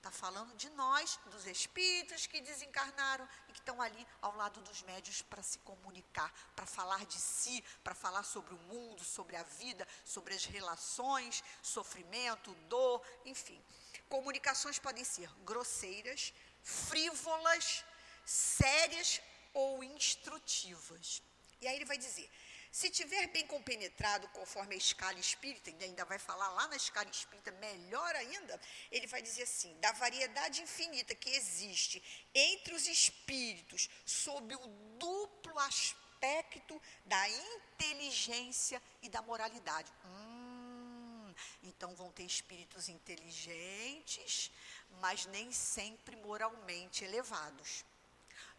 Está 0.00 0.10
falando 0.10 0.56
de 0.56 0.70
nós, 0.70 1.20
dos 1.26 1.46
espíritos 1.46 2.26
que 2.26 2.40
desencarnaram 2.40 3.28
e 3.46 3.52
que 3.52 3.58
estão 3.58 3.82
ali 3.82 4.06
ao 4.22 4.34
lado 4.34 4.58
dos 4.62 4.80
médios 4.84 5.20
para 5.20 5.42
se 5.42 5.58
comunicar, 5.58 6.32
para 6.56 6.64
falar 6.64 7.04
de 7.04 7.20
si, 7.20 7.62
para 7.84 7.94
falar 7.94 8.22
sobre 8.22 8.54
o 8.54 8.58
mundo, 8.60 9.04
sobre 9.04 9.36
a 9.36 9.42
vida, 9.42 9.86
sobre 10.02 10.32
as 10.32 10.46
relações, 10.46 11.44
sofrimento, 11.60 12.54
dor, 12.66 13.02
enfim. 13.26 13.62
Comunicações 14.08 14.78
podem 14.78 15.04
ser 15.04 15.30
grosseiras, 15.44 16.32
frívolas, 16.62 17.84
sérias 18.24 19.20
ou 19.52 19.82
instrutivas. 19.82 21.22
E 21.60 21.68
aí 21.68 21.76
ele 21.76 21.84
vai 21.84 21.98
dizer: 21.98 22.30
se 22.70 22.88
tiver 22.88 23.26
bem 23.28 23.46
compenetrado 23.46 24.28
conforme 24.28 24.74
a 24.74 24.78
escala 24.78 25.18
espírita, 25.18 25.70
e 25.70 25.84
ainda 25.84 26.04
vai 26.04 26.18
falar 26.18 26.48
lá 26.50 26.68
na 26.68 26.76
escala 26.76 27.10
espírita, 27.10 27.50
melhor 27.52 28.14
ainda, 28.14 28.60
ele 28.92 29.08
vai 29.08 29.20
dizer 29.20 29.42
assim: 29.42 29.76
da 29.80 29.90
variedade 29.92 30.62
infinita 30.62 31.14
que 31.14 31.30
existe 31.30 32.02
entre 32.32 32.72
os 32.74 32.86
espíritos, 32.86 33.90
sob 34.06 34.54
o 34.54 34.66
duplo 34.98 35.58
aspecto 35.58 36.80
da 37.04 37.28
inteligência 37.28 38.80
e 39.02 39.08
da 39.08 39.20
moralidade. 39.20 39.92
Hum, 40.04 41.34
então 41.64 41.92
vão 41.96 42.12
ter 42.12 42.24
espíritos 42.24 42.88
inteligentes, 42.88 44.52
mas 45.00 45.26
nem 45.26 45.50
sempre 45.50 46.14
moralmente 46.16 47.04
elevados 47.04 47.84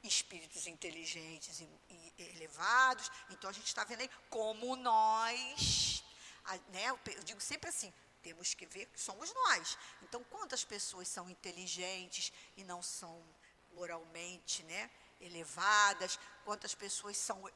espíritos 0.04 0.68
inteligentes 0.68 1.60
e, 1.60 1.70
e 1.90 2.14
elevados. 2.36 3.10
Então 3.30 3.50
a 3.50 3.54
gente 3.54 3.68
está 3.68 3.84
vendo 3.84 4.02
aí 4.02 4.10
como 4.30 4.76
nós, 4.76 6.04
a, 6.46 6.58
né, 6.70 6.90
eu, 6.90 7.24
digo 7.24 7.40
sempre 7.40 7.70
assim, 7.70 7.94
temos 8.22 8.54
que 8.54 8.66
ver 8.66 8.86
que 8.88 9.00
somos 9.00 9.34
nós. 9.34 9.78
Então, 10.04 10.24
quantas 10.26 10.64
pessoas 10.64 11.08
são 11.08 11.30
inteligentes 11.30 12.32
e 12.56 12.64
não 12.64 12.82
são 12.82 13.22
moralmente 13.74 14.64
né, 14.64 14.90
elevadas? 15.20 16.20
Quantas 16.46 16.76
pessoas 16.76 17.18
são 17.18 17.50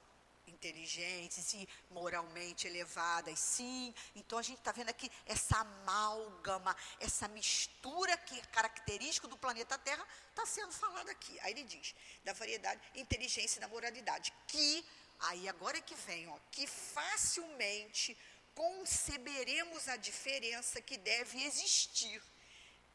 inteligentes 0.48 1.54
e 1.54 1.68
moralmente 1.90 2.68
elevadas, 2.68 3.40
sim. 3.40 3.94
Então 4.16 4.38
a 4.40 4.42
gente 4.42 4.60
está 4.60 4.72
vendo 4.72 4.90
aqui 4.90 5.12
essa 5.26 5.58
amálgama, 5.58 6.76
essa 7.00 7.28
mistura 7.28 8.18
que 8.18 8.38
é 8.38 8.42
característica 8.48 9.28
do 9.28 9.38
planeta 9.38 9.78
Terra, 9.78 10.06
está 10.30 10.46
sendo 10.46 10.72
falada 10.72 11.12
aqui. 11.12 11.40
Aí 11.42 11.52
ele 11.54 11.64
diz, 11.64 11.96
da 12.24 12.34
variedade, 12.34 12.82
inteligência 12.96 13.58
e 13.58 13.62
da 13.62 13.68
moralidade, 13.68 14.34
que, 14.48 14.86
aí 15.20 15.48
agora 15.48 15.78
é 15.78 15.82
que 15.82 15.96
vem, 15.96 16.28
ó, 16.28 16.38
que 16.52 16.68
facilmente 16.68 18.18
conceberemos 18.54 19.88
a 19.88 19.98
diferença 19.98 20.82
que 20.82 20.98
deve 20.98 21.44
existir 21.44 22.22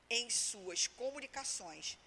em 0.08 0.28
suas 0.30 0.86
comunicações 0.86 1.98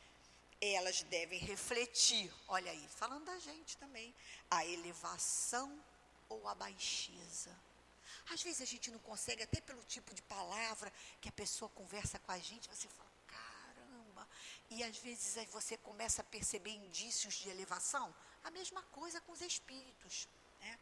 elas 0.71 1.04
devem 1.04 1.39
refletir, 1.39 2.32
olha 2.47 2.71
aí, 2.71 2.88
falando 2.88 3.26
da 3.26 3.38
gente 3.39 3.76
também, 3.78 4.13
a 4.49 4.65
elevação 4.65 5.84
ou 6.30 6.47
a 6.47 6.56
baixeza. 6.56 7.54
Às 8.30 8.41
vezes 8.41 8.62
a 8.62 8.65
gente 8.65 8.91
não 8.91 8.99
consegue, 8.99 9.43
até 9.43 9.60
pelo 9.60 9.84
tipo 9.84 10.13
de 10.13 10.21
palavra 10.21 10.91
que 11.19 11.28
a 11.28 11.32
pessoa 11.32 11.69
conversa 11.69 12.19
com 12.19 12.32
a 12.32 12.39
gente, 12.39 12.69
você 12.69 12.88
fala, 12.88 13.12
caramba. 13.28 14.28
E 14.69 14.84
às 14.84 14.97
vezes 14.97 15.38
aí 15.38 15.45
você 15.47 15.76
começa 15.78 16.21
a 16.21 16.26
perceber 16.26 16.71
indícios 16.71 17.34
de 17.36 17.49
elevação. 17.49 18.13
A 18.43 18.52
mesma 18.52 18.82
coisa 18.84 19.19
com 19.21 19.32
os 19.32 19.41
espíritos. 19.41 20.28
Né? 20.62 20.80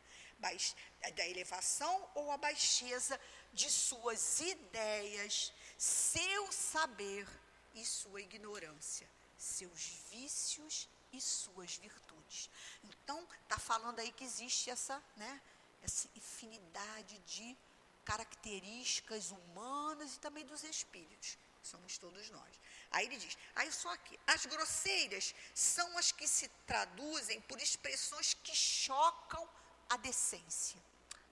Da 1.15 1.27
elevação 1.27 2.09
ou 2.15 2.31
a 2.31 2.37
baixeza 2.37 3.19
de 3.53 3.69
suas 3.69 4.39
ideias, 4.39 5.53
seu 5.77 6.51
saber 6.51 7.27
e 7.73 7.85
sua 7.85 8.21
ignorância 8.21 9.09
seus 9.41 9.85
vícios 10.11 10.87
e 11.11 11.19
suas 11.19 11.77
virtudes. 11.77 12.49
Então, 12.83 13.27
está 13.43 13.57
falando 13.57 13.99
aí 13.99 14.11
que 14.11 14.23
existe 14.23 14.69
essa, 14.69 15.01
né, 15.17 15.41
essa 15.81 16.07
infinidade 16.15 17.17
de 17.19 17.57
características 18.05 19.31
humanas 19.31 20.15
e 20.15 20.19
também 20.19 20.45
dos 20.45 20.63
espíritos. 20.63 21.37
Somos 21.63 21.97
todos 21.97 22.29
nós. 22.29 22.59
Aí 22.91 23.05
ele 23.05 23.17
diz, 23.17 23.37
aí 23.55 23.71
só 23.71 23.89
aqui, 23.93 24.19
as 24.27 24.45
grosseiras 24.45 25.33
são 25.53 25.97
as 25.97 26.11
que 26.11 26.27
se 26.27 26.47
traduzem 26.65 27.41
por 27.41 27.59
expressões 27.59 28.33
que 28.33 28.55
chocam 28.55 29.47
a 29.89 29.97
decência. 29.97 30.81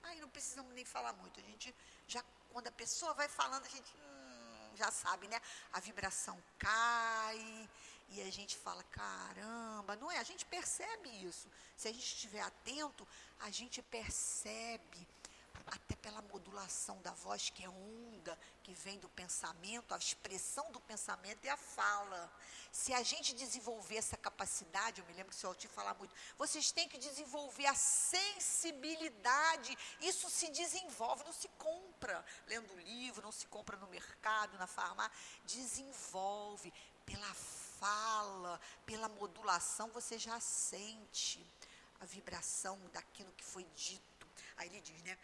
Aí 0.04 0.19
não 0.19 0.30
precisamos 0.30 0.74
nem 0.74 0.86
falar 0.86 1.13
muito. 1.13 1.39
A 1.39 1.43
gente 1.43 1.76
já, 2.08 2.24
quando 2.52 2.67
a 2.67 2.72
pessoa 2.72 3.13
vai 3.13 3.28
falando, 3.28 3.65
a 3.65 3.69
gente 3.69 3.91
hum, 3.95 4.72
já 4.76 4.91
sabe, 4.91 5.28
né? 5.28 5.39
A 5.74 5.80
vibração 5.80 6.41
cai, 6.58 7.69
e 8.12 8.22
a 8.22 8.32
gente 8.32 8.58
fala, 8.58 8.84
caramba, 8.84 9.95
não 9.95 10.12
é? 10.12 10.17
A 10.17 10.24
gente 10.24 10.45
percebe 10.45 11.10
isso. 11.24 11.48
Se 11.78 11.88
a 11.88 11.91
gente 11.91 12.06
estiver 12.06 12.41
atento, 12.41 13.08
a 13.39 13.52
gente 13.52 13.82
percebe, 13.84 15.08
até 15.67 15.95
pela 15.95 16.22
modulação 16.24 17.00
da 17.02 17.12
voz, 17.12 17.50
que 17.50 17.63
é 17.63 17.69
onda, 17.69 18.38
que 18.63 18.74
vem 18.74 19.00
do 19.00 19.08
pensamento, 19.10 19.93
a 19.93 19.98
expressão 19.98 20.69
do 20.72 20.80
pensamento 20.82 21.45
é 21.45 21.50
a 21.50 21.58
fala. 21.58 22.32
Se 22.72 22.93
a 22.93 23.04
gente 23.04 23.34
desenvolver 23.34 23.98
essa 23.98 24.17
capacidade, 24.17 25.02
eu 25.02 25.08
me 25.08 25.13
lembro 25.13 25.32
que 25.32 25.38
o 25.38 25.39
senhor 25.39 25.56
te 25.56 25.67
falar 25.67 25.93
muito, 25.95 26.13
vocês 26.38 26.72
têm 26.72 26.89
que 26.89 26.98
desenvolver 26.98 27.67
a 27.67 27.76
sensibilidade. 27.76 29.78
Isso 30.02 30.30
se 30.30 30.50
desenvolve, 30.50 31.24
não 31.24 31.34
se 31.34 31.48
compra 31.50 32.26
lendo 32.48 32.76
livro, 32.80 33.22
não 33.22 33.32
se 33.32 33.45
compra 33.48 33.78
no 33.78 33.88
mercado, 33.88 34.58
na 34.58 34.67
farmácia. 34.67 35.12
Desenvolve 35.45 36.74
pela 37.06 37.34
fala, 37.80 38.60
pela 38.86 39.08
modulação, 39.10 39.89
você 39.89 40.18
já 40.18 40.39
sente 40.39 41.46
a 42.00 42.06
vibração 42.06 42.80
daquilo 42.94 43.32
que 43.34 43.44
foi 43.44 43.65
dito. 43.76 44.28
Aí 44.58 44.68
ele 44.68 44.82
diz, 44.82 45.02
né? 45.04 45.18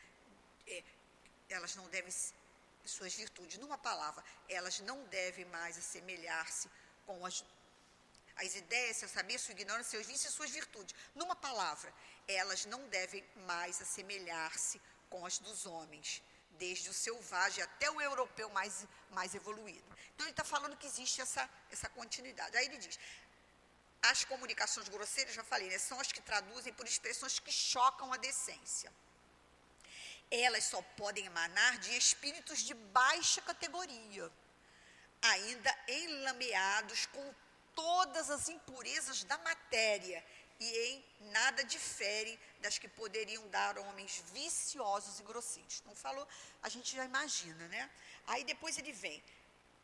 É, 0.67 0.83
elas 1.49 1.75
não 1.75 1.87
devem, 1.89 2.13
suas 2.85 3.13
virtudes, 3.13 3.57
numa 3.57 3.77
palavra, 3.77 4.23
elas 4.49 4.79
não 4.79 5.03
devem 5.05 5.45
mais 5.45 5.77
assemelhar-se 5.77 6.69
com 7.05 7.25
as, 7.25 7.43
as 8.37 8.55
ideias, 8.55 8.97
seu 8.97 9.09
saber, 9.09 9.37
sua 9.39 9.53
ignorância, 9.53 9.91
seus 9.91 10.07
vícios 10.07 10.33
e 10.33 10.35
suas 10.35 10.49
virtudes. 10.49 10.95
Numa 11.13 11.35
palavra, 11.35 11.93
elas 12.27 12.65
não 12.65 12.87
devem 12.89 13.23
mais 13.45 13.81
assemelhar-se 13.81 14.81
com 15.09 15.25
as 15.25 15.37
dos 15.39 15.65
homens 15.65 16.21
desde 16.55 16.89
o 16.89 16.93
selvagem 16.93 17.63
até 17.63 17.89
o 17.89 18.01
europeu 18.01 18.49
mais, 18.49 18.85
mais 19.11 19.33
evoluído. 19.33 19.85
Então, 20.13 20.25
ele 20.25 20.31
está 20.31 20.43
falando 20.43 20.77
que 20.77 20.87
existe 20.87 21.21
essa, 21.21 21.49
essa 21.71 21.89
continuidade. 21.89 22.55
Aí 22.57 22.65
ele 22.65 22.77
diz: 22.77 22.99
as 24.01 24.23
comunicações 24.23 24.87
grosseiras, 24.89 25.33
já 25.33 25.43
falei, 25.43 25.69
né, 25.69 25.77
são 25.77 25.99
as 25.99 26.11
que 26.11 26.21
traduzem 26.21 26.73
por 26.73 26.85
expressões 26.85 27.39
que 27.39 27.51
chocam 27.51 28.11
a 28.13 28.17
decência. 28.17 28.91
Elas 30.29 30.63
só 30.65 30.81
podem 30.97 31.25
emanar 31.25 31.77
de 31.79 31.95
espíritos 31.95 32.59
de 32.59 32.73
baixa 32.73 33.41
categoria, 33.41 34.31
ainda 35.21 35.77
enlameados 35.87 37.05
com 37.07 37.33
todas 37.75 38.29
as 38.29 38.49
impurezas 38.49 39.23
da 39.23 39.37
matéria 39.39 40.23
e 40.59 40.77
em 40.87 41.05
nada 41.31 41.63
difere 41.63 42.39
das 42.61 42.77
que 42.77 42.87
poderiam 42.87 43.47
dar 43.49 43.77
homens 43.77 44.23
viciosos 44.33 45.19
e 45.19 45.23
grosseiros. 45.23 45.81
Não 45.85 45.95
falou, 45.95 46.27
a 46.61 46.69
gente 46.69 46.95
já 46.95 47.05
imagina, 47.05 47.67
né? 47.67 47.89
Aí 48.27 48.43
depois 48.43 48.77
ele 48.77 48.91
vem. 48.91 49.21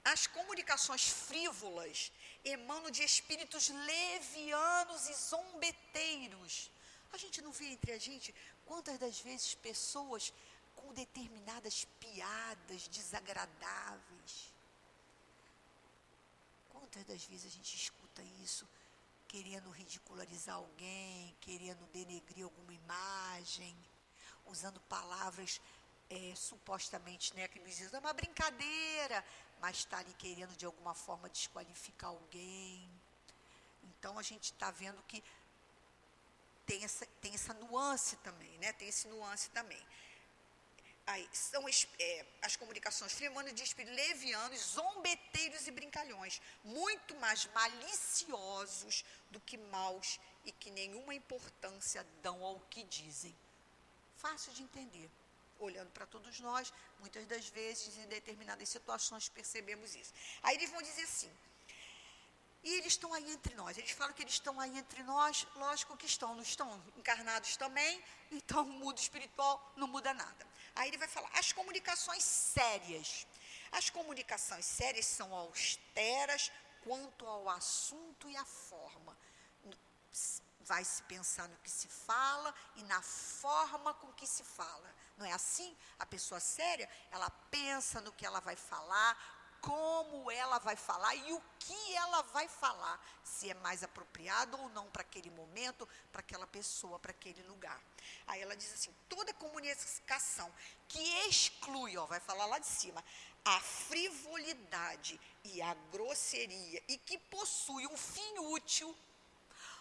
As 0.04 0.26
comunicações 0.26 1.08
frívolas 1.10 2.12
emanam 2.44 2.90
de 2.90 3.04
espíritos 3.04 3.70
levianos 3.70 5.10
e 5.10 5.14
zombeteiros. 5.14 6.72
A 7.14 7.18
gente 7.18 7.42
não 7.42 7.52
vê 7.52 7.66
entre 7.66 7.92
a 7.92 8.00
gente 8.00 8.34
quantas 8.66 8.98
das 8.98 9.20
vezes 9.20 9.54
pessoas 9.56 10.34
com 10.76 10.94
determinadas 10.94 11.86
piadas 12.00 12.88
desagradáveis 12.88 14.52
Quantas 16.92 17.06
das 17.06 17.24
vezes 17.24 17.46
a 17.46 17.56
gente 17.56 17.74
escuta 17.74 18.22
isso, 18.44 18.68
querendo 19.32 19.70
ridicularizar 19.70 20.58
alguém, 20.58 21.34
querendo 21.40 21.86
denegrir 21.94 22.44
alguma 22.44 22.74
imagem, 22.74 23.74
usando 24.46 24.78
palavras 24.82 25.62
é, 26.10 26.36
supostamente, 26.36 27.34
né, 27.34 27.48
que 27.48 27.58
nos 27.58 27.74
dizem, 27.78 27.96
é 27.96 28.00
uma 28.00 28.12
brincadeira, 28.12 29.24
mas 29.62 29.78
está 29.78 30.00
ali 30.00 30.14
querendo 30.16 30.54
de 30.58 30.66
alguma 30.66 30.94
forma 30.94 31.30
desqualificar 31.30 32.10
alguém. 32.10 32.92
Então 33.84 34.20
a 34.20 34.22
gente 34.22 34.52
está 34.52 34.70
vendo 34.70 35.02
que 35.04 35.24
tem 36.66 36.84
essa, 36.84 37.06
tem 37.22 37.34
essa 37.34 37.54
nuance 37.54 38.18
também, 38.18 38.58
né? 38.58 38.74
Tem 38.74 38.90
esse 38.90 39.08
nuance 39.08 39.50
também. 39.52 39.82
Aí, 41.12 41.28
são 41.34 41.66
é, 42.00 42.26
as 42.42 42.56
comunicações 42.56 43.12
flemanas 43.12 43.54
de 43.54 43.64
espírito 43.64 43.94
levianos, 43.94 44.62
zombeteiros 44.76 45.68
e 45.68 45.72
brincalhões, 45.72 46.42
muito 46.64 47.14
mais 47.16 47.46
maliciosos 47.48 49.04
do 49.30 49.42
que 49.42 49.58
maus 49.58 50.22
e 50.46 50.54
que 50.54 50.72
nenhuma 50.72 51.14
importância 51.14 52.08
dão 52.22 52.42
ao 52.46 52.62
que 52.70 52.84
dizem. 52.84 53.36
Fácil 54.16 54.54
de 54.54 54.64
entender. 54.64 55.10
Olhando 55.60 55.92
para 55.92 56.06
todos 56.06 56.40
nós, 56.40 56.74
muitas 57.00 57.26
das 57.28 57.50
vezes, 57.50 57.98
em 57.98 58.08
determinadas 58.08 58.70
situações, 58.70 59.28
percebemos 59.28 59.94
isso. 59.94 60.14
Aí 60.42 60.56
eles 60.56 60.70
vão 60.70 60.82
dizer 60.82 61.04
assim: 61.04 61.32
e 62.64 62.74
eles 62.74 62.94
estão 62.94 63.14
aí 63.14 63.32
entre 63.32 63.56
nós. 63.56 63.78
Eles 63.78 63.92
falam 63.92 64.14
que 64.14 64.22
eles 64.22 64.34
estão 64.34 64.60
aí 64.60 64.78
entre 64.78 65.02
nós, 65.04 65.48
lógico 65.56 65.98
que 65.98 66.06
estão, 66.06 66.36
não 66.36 66.44
estão 66.44 66.84
encarnados 66.98 67.58
também, 67.58 68.04
então 68.32 68.64
o 68.68 68.74
mundo 68.74 68.98
espiritual 68.98 69.74
não 69.76 69.88
muda 69.88 70.14
nada. 70.14 70.48
Aí 70.76 70.90
ele 70.90 70.98
vai 70.98 71.08
falar, 71.08 71.30
as 71.34 71.52
comunicações 71.52 72.24
sérias. 72.24 73.28
As 73.72 73.90
comunicações 73.90 74.66
sérias 74.66 75.06
são 75.06 75.34
austeras 75.34 76.52
quanto 76.84 77.26
ao 77.26 77.50
assunto 77.50 78.30
e 78.30 78.36
à 78.36 78.46
forma. 78.46 79.18
Vai 80.62 80.86
se 80.86 81.02
pensar 81.04 81.50
no 81.50 81.58
que 81.58 81.70
se 81.70 81.88
fala 81.88 82.54
e 82.76 82.84
na 82.84 83.02
forma 83.02 83.94
com 83.96 84.14
que 84.14 84.28
se 84.28 84.44
fala. 84.44 84.94
Não 85.18 85.26
é 85.26 85.32
assim? 85.32 85.76
A 85.98 86.06
pessoa 86.06 86.40
séria, 86.40 86.90
ela 87.10 87.30
pensa 87.50 88.00
no 88.02 88.12
que 88.12 88.26
ela 88.26 88.40
vai 88.40 88.56
falar, 88.56 89.41
como 89.62 90.32
ela 90.32 90.58
vai 90.58 90.76
falar 90.76 91.16
e 91.16 91.32
o 91.32 91.42
que 91.60 91.94
ela 91.94 92.24
vai 92.24 92.48
falar, 92.48 93.00
se 93.24 93.50
é 93.50 93.54
mais 93.54 93.84
apropriado 93.84 94.60
ou 94.60 94.70
não 94.70 94.90
para 94.90 95.04
aquele 95.04 95.30
momento, 95.30 95.88
para 96.12 96.22
aquela 96.22 96.48
pessoa, 96.48 97.00
para 97.00 97.12
aquele 97.12 97.44
lugar. 97.44 97.80
Aí 98.26 98.42
ela 98.42 98.56
diz 98.56 98.74
assim: 98.74 98.94
toda 99.08 99.34
comunicação 99.36 100.52
que 100.88 101.00
exclui, 101.28 101.96
ó, 101.96 102.06
vai 102.08 102.20
falar 102.20 102.48
lá 102.48 102.58
de 102.58 102.68
cima, 102.68 103.04
a 103.46 103.60
frivolidade 103.60 105.20
e 105.44 105.62
a 105.62 105.74
grosseria 105.92 106.84
e 106.88 106.98
que 106.98 107.18
possui 107.18 107.86
um 107.88 107.98
fim 107.98 108.40
útil. 108.40 108.96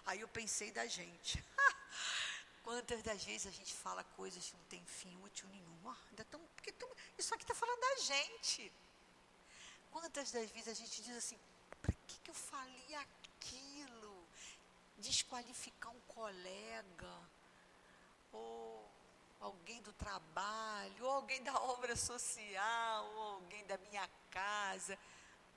Aí 0.05 0.21
eu 0.21 0.29
pensei 0.29 0.71
da 0.71 0.87
gente. 0.87 1.43
Quantas 2.63 3.03
das 3.03 3.25
vezes 3.25 3.47
a 3.47 3.51
gente 3.51 3.75
fala 3.75 4.05
coisas 4.05 4.45
que 4.45 4.57
não 4.57 4.65
tem 4.65 4.85
fim 4.85 5.17
útil 5.25 5.49
nenhum? 5.49 5.81
Oh, 5.85 5.95
ainda 6.11 6.25
tão, 6.27 6.41
porque 6.55 6.73
tão, 6.73 6.89
isso 7.17 7.35
aqui 7.35 7.45
está 7.45 7.55
falando 7.55 7.81
da 7.81 7.97
gente. 7.97 8.73
Quantas 9.91 10.31
das 10.31 10.51
vezes 10.51 10.69
a 10.69 10.75
gente 10.75 11.03
diz 11.03 11.17
assim, 11.17 11.39
para 11.83 11.93
que, 12.07 12.21
que 12.21 12.31
eu 12.31 12.35
falei 12.35 12.95
aquilo? 12.95 14.27
Desqualificar 14.99 15.93
um 15.93 16.01
colega, 16.01 17.19
ou 18.33 18.89
alguém 19.41 19.81
do 19.83 19.93
trabalho, 19.95 21.05
ou 21.05 21.11
alguém 21.11 21.43
da 21.43 21.55
obra 21.63 21.97
social, 21.97 23.05
ou 23.15 23.23
alguém 23.35 23.65
da 23.67 23.79
minha 23.79 24.09
casa 24.31 24.99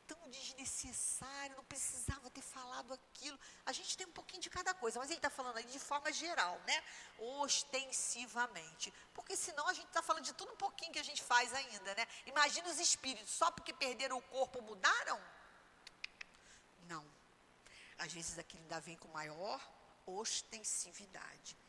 tão 0.07 0.29
desnecessário, 0.29 1.55
não 1.55 1.63
precisava 1.65 2.29
ter 2.29 2.41
falado 2.41 2.93
aquilo. 2.93 3.39
A 3.65 3.71
gente 3.71 3.97
tem 3.97 4.07
um 4.07 4.11
pouquinho 4.11 4.41
de 4.41 4.49
cada 4.49 4.73
coisa, 4.73 4.99
mas 4.99 5.09
ele 5.09 5.19
está 5.19 5.29
falando 5.29 5.57
aí 5.57 5.65
de 5.65 5.79
forma 5.79 6.11
geral, 6.11 6.59
né? 6.67 6.83
Ostensivamente. 7.17 8.93
Porque 9.13 9.35
senão 9.35 9.67
a 9.67 9.73
gente 9.73 9.87
está 9.87 10.01
falando 10.01 10.23
de 10.23 10.33
tudo 10.33 10.53
um 10.53 10.57
pouquinho 10.57 10.91
que 10.91 10.99
a 10.99 11.03
gente 11.03 11.23
faz 11.23 11.53
ainda, 11.53 11.95
né? 11.95 12.07
Imagina 12.25 12.69
os 12.69 12.79
espíritos, 12.79 13.31
só 13.31 13.51
porque 13.51 13.73
perderam 13.73 14.17
o 14.17 14.21
corpo 14.21 14.61
mudaram? 14.61 15.21
Não. 16.87 17.05
Às 17.97 18.11
vezes 18.11 18.37
aquilo 18.37 18.63
ainda 18.63 18.79
vem 18.79 18.97
com 18.97 19.07
maior 19.09 19.61
ostensividade. 20.05 21.62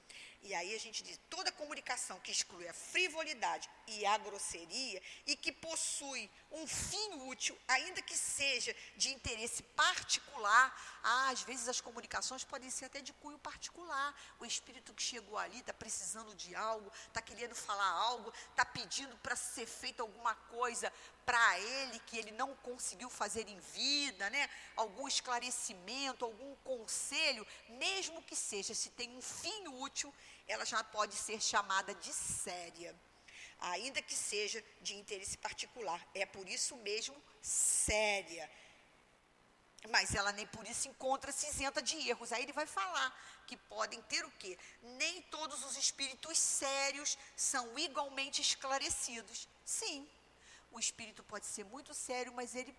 E 0.44 0.54
aí 0.54 0.74
a 0.74 0.78
gente 0.78 1.02
diz, 1.02 1.18
toda 1.30 1.50
comunicação 1.50 2.20
que 2.20 2.30
exclui 2.30 2.68
a 2.68 2.74
frivolidade 2.74 3.66
e 3.86 4.04
a 4.04 4.18
grosseria 4.18 5.00
e 5.26 5.34
que 5.34 5.50
possui 5.50 6.30
um 6.52 6.66
fim 6.66 7.28
útil, 7.30 7.58
ainda 7.66 8.02
que 8.02 8.14
seja 8.14 8.76
de 8.94 9.08
interesse 9.08 9.62
particular, 9.62 11.00
ah, 11.02 11.30
às 11.30 11.42
vezes 11.42 11.66
as 11.66 11.80
comunicações 11.80 12.44
podem 12.44 12.68
ser 12.68 12.84
até 12.84 13.00
de 13.00 13.14
cunho 13.14 13.38
particular. 13.38 14.14
O 14.38 14.44
espírito 14.44 14.92
que 14.92 15.02
chegou 15.02 15.38
ali 15.38 15.60
está 15.60 15.72
precisando 15.72 16.34
de 16.34 16.54
algo, 16.54 16.92
está 17.06 17.22
querendo 17.22 17.54
falar 17.54 17.88
algo, 17.88 18.30
está 18.50 18.66
pedindo 18.66 19.16
para 19.18 19.34
ser 19.34 19.66
feita 19.66 20.02
alguma 20.02 20.34
coisa 20.34 20.92
para 21.24 21.58
ele 21.58 21.98
que 22.00 22.18
ele 22.18 22.30
não 22.32 22.54
conseguiu 22.56 23.08
fazer 23.08 23.48
em 23.48 23.58
vida, 23.58 24.28
né? 24.28 24.48
Algum 24.76 25.08
esclarecimento, 25.08 26.24
algum 26.24 26.54
conselho, 26.56 27.46
mesmo 27.68 28.22
que 28.22 28.36
seja, 28.36 28.74
se 28.74 28.90
tem 28.90 29.16
um 29.16 29.22
fim 29.22 29.68
útil, 29.68 30.12
ela 30.46 30.64
já 30.64 30.82
pode 30.84 31.14
ser 31.14 31.40
chamada 31.40 31.94
de 31.94 32.12
séria, 32.12 32.94
ainda 33.58 34.02
que 34.02 34.14
seja 34.14 34.64
de 34.80 34.94
interesse 34.94 35.38
particular. 35.38 36.00
É 36.14 36.26
por 36.26 36.48
isso 36.48 36.76
mesmo 36.78 37.16
séria. 37.40 38.50
Mas 39.90 40.14
ela 40.14 40.32
nem 40.32 40.46
por 40.46 40.66
isso 40.66 40.88
encontra-se 40.88 41.46
isenta 41.46 41.82
de 41.82 41.96
erros. 42.08 42.32
Aí 42.32 42.42
ele 42.42 42.52
vai 42.52 42.66
falar 42.66 43.10
que 43.46 43.56
podem 43.56 44.00
ter 44.02 44.24
o 44.24 44.30
quê? 44.32 44.58
Nem 44.82 45.20
todos 45.22 45.62
os 45.64 45.76
espíritos 45.76 46.38
sérios 46.38 47.18
são 47.36 47.78
igualmente 47.78 48.40
esclarecidos. 48.40 49.46
Sim, 49.64 50.08
o 50.72 50.78
espírito 50.78 51.22
pode 51.22 51.46
ser 51.46 51.64
muito 51.64 51.92
sério, 51.92 52.32
mas 52.32 52.54
ele 52.54 52.74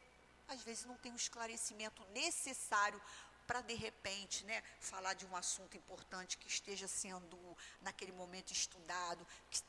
às 0.48 0.62
vezes 0.62 0.86
não 0.86 0.98
tem 0.98 1.12
o 1.12 1.16
esclarecimento 1.16 2.06
necessário 2.10 3.02
para 3.46 3.62
de 3.62 3.74
repente, 3.74 4.44
né, 4.46 4.62
falar 4.80 5.14
de 5.14 5.26
um 5.26 5.36
assunto 5.36 5.78
importante 5.78 6.38
que 6.38 6.48
esteja 6.48 6.88
sendo 6.88 7.38
naquele 7.82 8.12
momento 8.12 8.52
estudado, 8.52 9.26
que, 9.50 9.62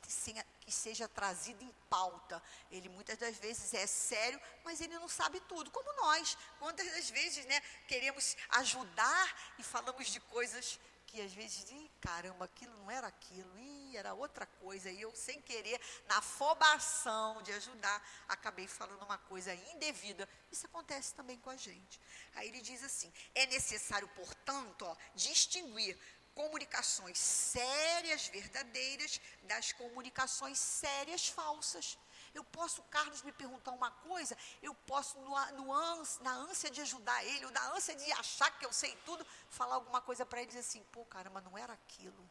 que 0.61 0.73
seja 0.73 1.09
trazido 1.09 1.63
em 1.63 1.73
pauta. 1.89 2.43
Ele 2.71 2.89
muitas 2.89 3.19
das 3.19 3.37
vezes 3.37 3.73
é 3.75 3.87
sério, 3.87 4.41
mas 4.65 4.81
ele 4.81 4.99
não 4.99 5.09
sabe 5.09 5.41
tudo, 5.41 5.71
como 5.71 5.93
nós. 5.95 6.37
Quantas 6.59 6.91
das 6.93 7.11
vezes, 7.11 7.45
né, 7.47 7.61
queremos 7.87 8.37
ajudar 8.51 9.55
e 9.59 9.63
falamos 9.63 10.09
de 10.09 10.21
coisas 10.21 10.79
que 11.07 11.21
às 11.23 11.33
vezes, 11.33 11.65
caramba, 12.01 12.45
aquilo 12.45 12.77
não 12.79 12.91
era 12.91 13.07
aquilo, 13.07 13.51
Era 13.95 14.15
outra 14.15 14.47
coisa, 14.47 14.91
e 14.91 15.03
eu 15.03 15.15
sem 15.15 15.41
querer, 15.43 15.79
na 16.09 16.17
afobação 16.19 17.43
de 17.43 17.53
ajudar, 17.53 18.03
acabei 18.27 18.67
falando 18.67 19.03
uma 19.03 19.19
coisa 19.19 19.55
indevida. 19.55 20.27
Isso 20.51 20.65
acontece 20.65 21.15
também 21.15 21.39
com 21.39 21.51
a 21.51 21.57
gente. 21.57 22.01
Aí 22.35 22.49
ele 22.49 22.63
diz 22.63 22.83
assim: 22.83 23.13
é 23.35 23.45
necessário, 23.47 24.09
portanto, 24.09 24.83
ó, 24.87 24.97
distinguir 25.15 25.99
comunicações 26.35 27.19
sérias, 27.19 28.29
verdadeiras, 28.29 29.21
das 29.45 29.73
comunicações 29.73 30.59
sérias, 30.59 31.29
falsas. 31.29 31.99
Eu 32.35 32.45
posso, 32.45 32.83
Carlos, 32.85 33.23
me 33.23 33.33
perguntar 33.33 33.71
uma 33.71 33.91
coisa, 33.91 34.37
eu 34.63 34.75
posso, 34.75 35.19
no, 35.21 35.35
no 35.53 35.75
na 36.21 36.33
ânsia 36.33 36.71
de 36.71 36.83
ajudar 36.83 37.25
ele, 37.25 37.47
ou 37.47 37.51
na 37.51 37.73
ânsia 37.73 37.97
de 37.97 38.13
achar 38.13 38.51
que 38.59 38.67
eu 38.67 38.73
sei 38.73 38.95
tudo, 39.07 39.27
falar 39.49 39.77
alguma 39.77 40.03
coisa 40.03 40.27
para 40.27 40.41
ele 40.41 40.49
e 40.49 40.53
dizer 40.55 40.61
assim, 40.61 40.83
pô, 40.93 41.03
caramba, 41.07 41.41
não 41.41 41.57
era 41.57 41.73
aquilo. 41.73 42.31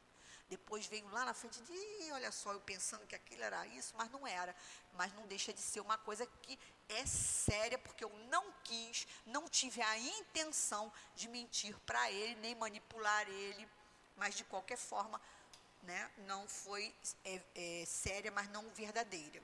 Depois 0.50 0.86
venho 0.86 1.10
lá 1.10 1.26
na 1.26 1.34
frente 1.34 1.62
de, 1.62 2.12
olha 2.12 2.32
só, 2.32 2.54
eu 2.54 2.60
pensando 2.62 3.06
que 3.08 3.16
aquilo 3.16 3.44
era 3.44 3.66
isso, 3.68 3.94
mas 3.98 4.12
não 4.12 4.28
era. 4.28 4.56
Mas 4.94 5.12
não 5.14 5.26
deixa 5.26 5.52
de 5.52 5.60
ser 5.60 5.80
uma 5.80 5.98
coisa 5.98 6.26
que 6.44 6.60
é 6.88 7.06
séria, 7.06 7.78
porque 7.80 8.04
eu 8.04 8.12
não 8.30 8.54
quis, 8.64 9.08
não 9.26 9.50
tive 9.50 9.82
a 9.82 9.98
intenção 9.98 10.92
de 11.16 11.28
mentir 11.28 11.76
para 11.80 12.12
ele, 12.12 12.36
nem 12.36 12.54
manipular 12.54 13.28
ele. 13.28 13.68
Mas, 14.16 14.36
de 14.36 14.44
qualquer 14.44 14.78
forma, 14.78 15.20
né, 15.82 16.12
não 16.20 16.48
foi 16.48 16.94
é, 17.24 17.42
é, 17.56 17.86
séria, 17.86 18.32
mas 18.32 18.48
não 18.50 18.70
verdadeira. 18.70 19.42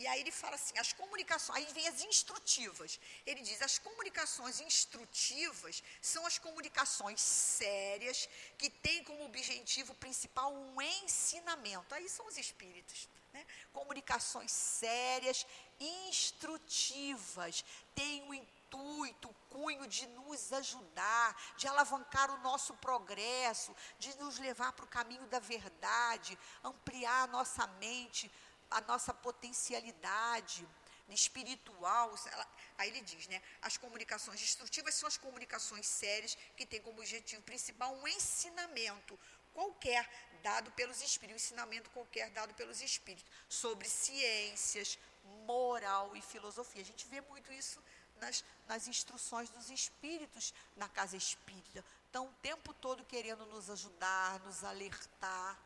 E 0.00 0.06
aí 0.06 0.20
ele 0.20 0.30
fala 0.32 0.54
assim, 0.54 0.78
as 0.78 0.94
comunicações, 0.94 1.58
aí 1.58 1.74
vem 1.74 1.86
as 1.86 2.00
instrutivas. 2.02 2.98
Ele 3.26 3.42
diz, 3.42 3.60
as 3.60 3.78
comunicações 3.78 4.58
instrutivas 4.58 5.82
são 6.00 6.24
as 6.24 6.38
comunicações 6.38 7.20
sérias 7.20 8.26
que 8.56 8.70
têm 8.70 9.04
como 9.04 9.26
objetivo 9.26 9.94
principal 9.96 10.54
um 10.54 10.80
ensinamento. 10.80 11.94
Aí 11.94 12.08
são 12.08 12.26
os 12.26 12.38
espíritos. 12.38 13.06
Né? 13.30 13.46
Comunicações 13.74 14.50
sérias, 14.50 15.46
instrutivas, 15.78 17.62
têm 17.94 18.26
o 18.26 18.32
intuito, 18.32 19.28
o 19.28 19.34
cunho 19.50 19.86
de 19.86 20.06
nos 20.06 20.50
ajudar, 20.54 21.36
de 21.58 21.68
alavancar 21.68 22.30
o 22.30 22.38
nosso 22.38 22.72
progresso, 22.76 23.76
de 23.98 24.16
nos 24.16 24.38
levar 24.38 24.72
para 24.72 24.86
o 24.86 24.88
caminho 24.88 25.26
da 25.26 25.40
verdade, 25.40 26.38
ampliar 26.64 27.24
a 27.24 27.26
nossa 27.26 27.66
mente, 27.66 28.30
a 28.70 28.80
nossa 28.82 29.12
potencialidade, 29.12 30.66
espiritual, 31.14 32.14
aí 32.78 32.88
ele 32.88 33.00
diz, 33.00 33.26
né? 33.26 33.42
As 33.62 33.76
comunicações 33.76 34.40
destrutivas 34.40 34.94
são 34.94 35.08
as 35.08 35.16
comunicações 35.16 35.86
sérias 35.86 36.36
que 36.56 36.64
têm 36.64 36.80
como 36.80 36.98
objetivo 36.98 37.42
principal 37.42 37.94
um 37.94 38.06
ensinamento 38.06 39.18
qualquer 39.52 40.08
dado 40.42 40.70
pelos 40.72 41.02
espíritos, 41.02 41.42
um 41.42 41.44
ensinamento 41.44 41.90
qualquer 41.90 42.30
dado 42.30 42.54
pelos 42.54 42.80
espíritos 42.80 43.30
sobre 43.48 43.88
ciências, 43.88 44.98
moral 45.46 46.16
e 46.16 46.22
filosofia. 46.22 46.82
A 46.82 46.84
gente 46.84 47.06
vê 47.08 47.20
muito 47.22 47.52
isso 47.52 47.82
nas, 48.20 48.44
nas 48.68 48.86
instruções 48.86 49.50
dos 49.50 49.70
espíritos 49.70 50.54
na 50.76 50.88
casa 50.88 51.16
espírita. 51.16 51.84
Estão 52.06 52.26
o 52.26 52.32
tempo 52.34 52.72
todo 52.74 53.04
querendo 53.04 53.44
nos 53.46 53.68
ajudar, 53.70 54.40
nos 54.40 54.64
alertar 54.64 55.58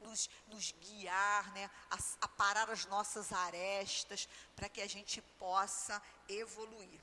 nos, 0.00 0.30
nos 0.48 0.72
guiar, 0.72 1.52
né, 1.52 1.70
a, 1.90 1.98
a 2.22 2.28
parar 2.28 2.70
as 2.70 2.84
nossas 2.86 3.32
arestas, 3.32 4.28
para 4.56 4.68
que 4.68 4.80
a 4.80 4.88
gente 4.88 5.20
possa 5.38 6.02
evoluir. 6.28 7.00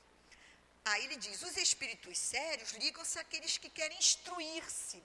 Aí 0.84 1.04
ele 1.04 1.16
diz: 1.16 1.42
os 1.42 1.56
espíritos 1.56 2.18
sérios 2.18 2.72
ligam-se 2.72 3.18
àqueles 3.18 3.58
que 3.58 3.70
querem 3.70 3.98
instruir-se 3.98 5.02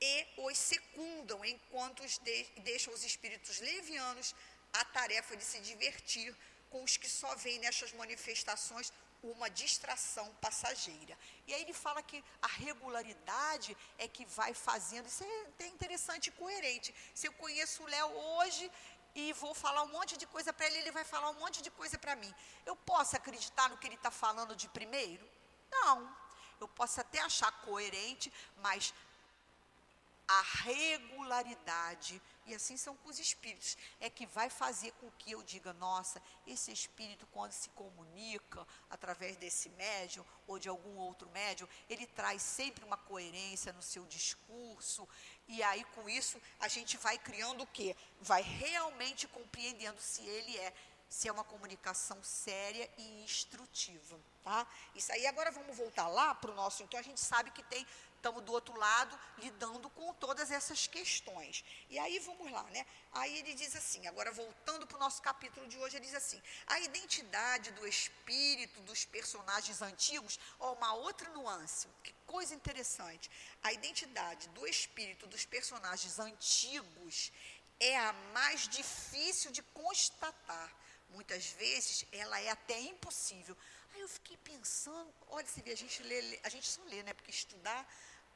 e 0.00 0.26
os 0.38 0.56
secundam, 0.56 1.44
enquanto 1.44 2.02
os 2.02 2.18
de, 2.18 2.44
deixam 2.60 2.92
os 2.94 3.04
espíritos 3.04 3.60
levianos 3.60 4.34
a 4.72 4.84
tarefa 4.84 5.36
de 5.36 5.44
se 5.44 5.60
divertir 5.60 6.34
com 6.70 6.82
os 6.82 6.96
que 6.96 7.08
só 7.08 7.34
veem 7.34 7.58
nestas 7.58 7.92
manifestações 7.92 8.92
uma 9.22 9.48
distração 9.50 10.32
passageira. 10.40 11.18
E 11.46 11.54
aí 11.54 11.62
ele 11.62 11.72
fala 11.72 12.02
que 12.02 12.24
a 12.40 12.46
regularidade 12.46 13.76
é 13.98 14.08
que 14.08 14.24
vai 14.24 14.54
fazendo, 14.54 15.06
isso 15.06 15.24
é 15.58 15.66
interessante 15.66 16.28
e 16.28 16.32
coerente. 16.32 16.94
Se 17.14 17.26
eu 17.26 17.32
conheço 17.34 17.82
o 17.82 17.86
Léo 17.86 18.10
hoje 18.10 18.70
e 19.14 19.32
vou 19.34 19.54
falar 19.54 19.82
um 19.82 19.92
monte 19.92 20.16
de 20.16 20.26
coisa 20.26 20.52
para 20.52 20.66
ele, 20.66 20.78
ele 20.78 20.92
vai 20.92 21.04
falar 21.04 21.30
um 21.30 21.40
monte 21.40 21.60
de 21.62 21.70
coisa 21.70 21.98
para 21.98 22.16
mim. 22.16 22.32
Eu 22.64 22.76
posso 22.76 23.16
acreditar 23.16 23.68
no 23.68 23.76
que 23.76 23.86
ele 23.86 23.96
está 23.96 24.10
falando 24.10 24.56
de 24.56 24.68
primeiro? 24.68 25.28
Não. 25.70 26.16
Eu 26.60 26.68
posso 26.68 27.00
até 27.00 27.20
achar 27.20 27.50
coerente, 27.62 28.32
mas 28.58 28.94
a 30.28 30.42
regularidade 30.62 32.20
e 32.50 32.54
assim 32.54 32.76
são 32.76 32.96
com 32.96 33.08
os 33.08 33.18
espíritos. 33.18 33.76
É 34.00 34.10
que 34.10 34.26
vai 34.26 34.50
fazer 34.50 34.92
com 35.00 35.10
que 35.12 35.32
eu 35.32 35.42
diga, 35.42 35.72
nossa, 35.74 36.20
esse 36.46 36.72
espírito, 36.72 37.26
quando 37.28 37.52
se 37.52 37.68
comunica 37.70 38.66
através 38.88 39.36
desse 39.36 39.68
médium 39.70 40.24
ou 40.46 40.58
de 40.58 40.68
algum 40.68 40.96
outro 40.96 41.28
médium, 41.30 41.68
ele 41.88 42.06
traz 42.06 42.42
sempre 42.42 42.84
uma 42.84 42.96
coerência 42.96 43.72
no 43.72 43.82
seu 43.82 44.04
discurso. 44.06 45.08
E 45.48 45.62
aí, 45.62 45.84
com 45.94 46.08
isso, 46.08 46.40
a 46.58 46.68
gente 46.68 46.96
vai 46.96 47.18
criando 47.18 47.62
o 47.62 47.66
quê? 47.66 47.96
Vai 48.20 48.42
realmente 48.42 49.28
compreendendo 49.28 50.00
se 50.00 50.22
ele 50.22 50.56
é 50.58 50.72
se 51.10 51.26
é 51.26 51.32
uma 51.32 51.42
comunicação 51.42 52.22
séria 52.22 52.88
e 52.96 53.24
instrutiva, 53.24 54.16
tá? 54.44 54.64
Isso 54.94 55.10
aí 55.10 55.26
agora 55.26 55.50
vamos 55.50 55.76
voltar 55.76 56.06
lá 56.06 56.36
para 56.36 56.52
o 56.52 56.54
nosso, 56.54 56.84
então 56.84 57.00
a 57.00 57.02
gente 57.02 57.18
sabe 57.18 57.50
que 57.50 57.64
tem 57.64 57.84
estamos 58.20 58.44
do 58.44 58.52
outro 58.52 58.76
lado 58.76 59.18
lidando 59.38 59.88
com 59.90 60.12
todas 60.14 60.50
essas 60.50 60.86
questões. 60.86 61.64
E 61.88 61.98
aí 61.98 62.18
vamos 62.18 62.52
lá, 62.52 62.62
né? 62.64 62.84
Aí 63.12 63.38
ele 63.38 63.54
diz 63.54 63.74
assim, 63.74 64.06
agora 64.06 64.30
voltando 64.30 64.86
para 64.86 64.96
o 64.96 65.00
nosso 65.00 65.22
capítulo 65.22 65.66
de 65.66 65.78
hoje, 65.78 65.96
ele 65.96 66.04
diz 66.04 66.14
assim: 66.14 66.40
a 66.66 66.78
identidade 66.80 67.70
do 67.72 67.86
espírito 67.86 68.80
dos 68.82 69.04
personagens 69.06 69.80
antigos, 69.80 70.38
ó, 70.58 70.74
uma 70.74 70.92
outra 70.94 71.28
nuance, 71.30 71.88
que 72.04 72.12
coisa 72.26 72.54
interessante. 72.54 73.30
A 73.62 73.72
identidade 73.72 74.48
do 74.50 74.66
espírito 74.66 75.26
dos 75.26 75.46
personagens 75.46 76.18
antigos 76.18 77.32
é 77.80 77.96
a 77.96 78.12
mais 78.34 78.68
difícil 78.68 79.50
de 79.50 79.62
constatar. 79.62 80.70
Muitas 81.10 81.46
vezes 81.52 82.04
ela 82.12 82.40
é 82.40 82.50
até 82.50 82.78
impossível. 82.80 83.56
Aí 83.94 84.00
eu 84.00 84.08
fiquei 84.08 84.36
pensando, 84.38 85.12
olha, 85.28 85.46
vê, 85.64 85.72
a 85.72 85.76
gente 85.76 86.02
lê, 86.02 86.40
a 86.42 86.48
gente 86.48 86.66
só 86.68 86.82
lê, 86.84 87.02
né? 87.02 87.12
Porque 87.12 87.30
estudar 87.30 87.86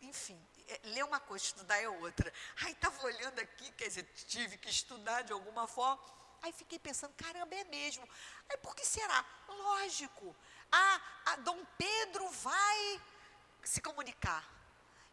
enfim, 0.03 0.39
é, 0.69 0.81
ler 0.85 1.05
uma 1.05 1.21
coisa, 1.21 1.45
estudar 1.45 1.79
é 1.79 1.89
outra. 1.89 2.33
Aí 2.63 2.73
estava 2.73 3.03
olhando 3.05 3.39
aqui, 3.41 3.71
quer 3.73 3.89
dizer, 3.89 4.05
tive 4.27 4.59
que 4.59 4.69
estudar 4.69 5.23
de 5.23 5.33
alguma 5.33 5.67
forma. 5.67 6.03
Aí 6.43 6.53
fiquei 6.53 6.79
pensando, 6.79 7.15
caramba, 7.15 7.55
é 7.55 7.65
mesmo. 7.65 8.07
Aí 8.51 8.57
por 8.59 8.75
que 8.77 8.85
será? 8.85 9.25
Lógico. 9.49 10.37
Ah, 10.71 11.01
a 11.27 11.37
Dom 11.37 11.65
Pedro 11.79 12.29
vai 12.29 13.01
se 13.63 13.81
comunicar. 13.81 14.47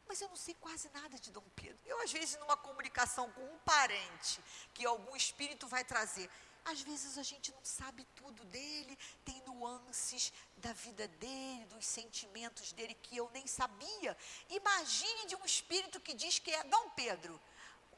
Mas 0.07 0.19
eu 0.19 0.27
não 0.27 0.35
sei 0.35 0.53
quase 0.55 0.89
nada 0.89 1.17
de 1.17 1.31
Dom 1.31 1.45
Pedro. 1.55 1.79
Eu, 1.85 2.01
às 2.01 2.11
vezes, 2.11 2.37
numa 2.37 2.57
comunicação 2.57 3.31
com 3.31 3.45
um 3.45 3.57
parente, 3.59 4.43
que 4.73 4.85
algum 4.85 5.15
espírito 5.15 5.67
vai 5.67 5.85
trazer, 5.85 6.29
às 6.65 6.81
vezes 6.81 7.17
a 7.17 7.23
gente 7.23 7.51
não 7.51 7.63
sabe 7.63 8.05
tudo 8.15 8.43
dele, 8.45 8.97
tem 9.25 9.41
nuances 9.45 10.31
da 10.57 10.73
vida 10.73 11.07
dele, 11.07 11.65
dos 11.65 11.85
sentimentos 11.85 12.71
dele 12.73 12.93
que 12.95 13.17
eu 13.17 13.29
nem 13.33 13.47
sabia. 13.47 14.17
Imagine 14.49 15.27
de 15.27 15.35
um 15.35 15.45
espírito 15.45 15.99
que 15.99 16.13
diz 16.13 16.39
que 16.39 16.51
é 16.51 16.63
Dom 16.65 16.89
Pedro. 16.91 17.39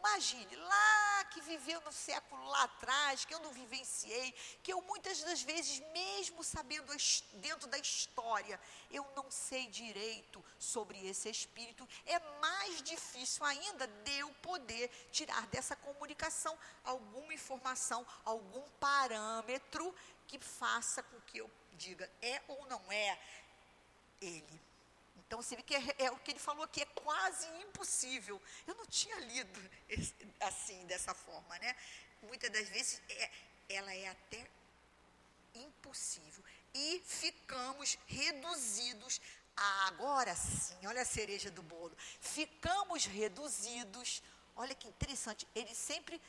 Imagine, 0.06 0.54
lá 0.58 1.24
que 1.32 1.40
viveu 1.40 1.80
no 1.80 1.92
século 1.92 2.46
lá 2.48 2.64
atrás, 2.64 3.24
que 3.24 3.34
eu 3.34 3.40
não 3.40 3.54
vivenciei, 3.54 4.34
que 4.62 4.74
eu 4.74 4.82
muitas 4.82 5.24
das 5.24 5.42
vezes, 5.42 5.80
mesmo 5.94 6.44
sabendo 6.44 6.94
dentro 7.36 7.70
da 7.70 7.78
história, 7.78 8.60
eu 8.92 9.10
não 9.16 9.32
sei 9.32 9.66
direito 9.68 10.44
sobre 10.60 11.08
esse 11.08 11.30
espírito, 11.30 11.88
é 12.06 12.20
mais 12.42 12.82
difícil 12.82 13.46
ainda 13.46 13.88
de 13.88 14.20
eu 14.20 14.30
poder 14.42 14.90
tirar 15.10 15.48
dessa 15.48 15.74
comunicação 15.74 16.58
alguma 16.84 17.34
informação, 17.34 18.06
algum 18.26 18.62
parâmetro 18.82 19.96
que 20.28 20.38
faça 20.38 21.02
com 21.02 21.20
que 21.22 21.38
eu 21.38 21.50
diga 21.72 22.12
é 22.22 22.42
ou 22.50 22.66
não 22.68 22.92
é 22.92 23.18
ele. 24.20 24.73
Então 25.34 25.42
você 25.42 25.56
vê 25.56 25.64
que 25.64 25.74
é, 25.74 25.96
é, 25.98 26.12
o 26.12 26.18
que 26.18 26.30
ele 26.30 26.40
falou 26.40 26.64
aqui, 26.64 26.80
é 26.80 26.86
quase 26.86 27.48
impossível. 27.64 28.40
Eu 28.68 28.76
não 28.76 28.86
tinha 28.86 29.20
lido 29.22 29.60
esse, 29.90 30.14
assim, 30.40 30.86
dessa 30.86 31.12
forma, 31.16 31.58
né? 31.58 31.76
Muitas 32.22 32.52
das 32.52 32.70
vezes 32.70 33.02
é, 33.10 33.32
ela 33.68 33.92
é 33.96 34.10
até 34.10 34.48
impossível. 35.56 36.44
E 36.72 37.02
ficamos 37.04 37.98
reduzidos 38.06 39.20
a, 39.58 39.88
agora 39.88 40.36
sim, 40.36 40.78
olha 40.86 41.02
a 41.02 41.06
cereja 41.06 41.50
do 41.50 41.64
bolo. 41.64 41.98
Ficamos 42.22 43.08
reduzidos, 43.08 44.22
olha 44.56 44.76
que 44.76 44.88
interessante, 44.88 45.48
ele 45.56 45.74
sempre 45.74 46.22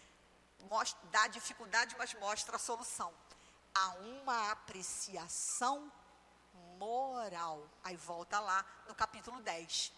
mostra, 0.70 0.98
dá 1.10 1.26
dificuldade, 1.26 1.94
mas 1.98 2.14
mostra 2.14 2.56
a 2.56 2.58
solução. 2.58 3.12
A 3.74 3.88
uma 3.96 4.50
apreciação 4.50 5.92
moral. 6.78 7.68
Aí 7.82 7.96
volta 7.96 8.40
lá 8.40 8.64
no 8.88 8.94
capítulo 8.94 9.40
10. 9.42 9.92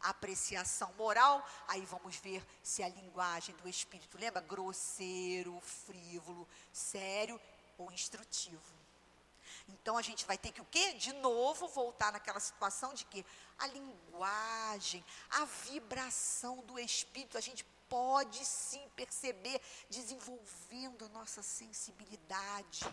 apreciação 0.00 0.92
moral, 0.94 1.46
aí 1.68 1.84
vamos 1.86 2.16
ver 2.16 2.44
se 2.60 2.82
a 2.82 2.88
linguagem 2.88 3.54
do 3.56 3.68
espírito, 3.68 4.18
lembra? 4.18 4.40
Grosseiro, 4.40 5.60
frívolo, 5.60 6.48
sério 6.72 7.40
ou 7.78 7.92
instrutivo. 7.92 8.82
Então 9.68 9.96
a 9.96 10.02
gente 10.02 10.26
vai 10.26 10.36
ter 10.36 10.50
que 10.50 10.60
o 10.60 10.66
quê? 10.66 10.94
De 10.94 11.12
novo 11.12 11.68
voltar 11.68 12.12
naquela 12.12 12.40
situação 12.40 12.92
de 12.94 13.04
que 13.04 13.24
a 13.58 13.66
linguagem, 13.68 15.04
a 15.30 15.44
vibração 15.44 16.56
do 16.62 16.78
espírito, 16.78 17.38
a 17.38 17.40
gente 17.40 17.64
pode 17.88 18.44
sim 18.44 18.82
perceber 18.96 19.60
desenvolvendo 19.88 21.04
a 21.04 21.08
nossa 21.10 21.42
sensibilidade 21.42 22.84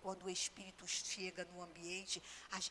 quando 0.00 0.24
o 0.24 0.30
espírito 0.30 0.86
chega 0.86 1.44
no 1.46 1.62
ambiente. 1.62 2.22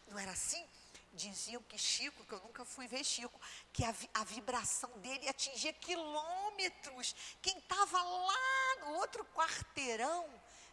Não 0.07 0.17
era 0.19 0.31
assim? 0.31 0.65
Diziam 1.13 1.61
que 1.63 1.77
Chico, 1.77 2.25
que 2.25 2.33
eu 2.33 2.41
nunca 2.41 2.65
fui 2.65 2.87
ver 2.87 3.03
Chico, 3.03 3.39
que 3.71 3.83
a, 3.85 3.95
a 4.13 4.23
vibração 4.25 4.89
dele 4.99 5.29
atingia 5.29 5.71
quilômetros. 5.71 7.15
Quem 7.41 7.57
estava 7.57 8.01
lá 8.01 8.75
no 8.81 8.95
outro 8.95 9.23
quarteirão 9.25 10.29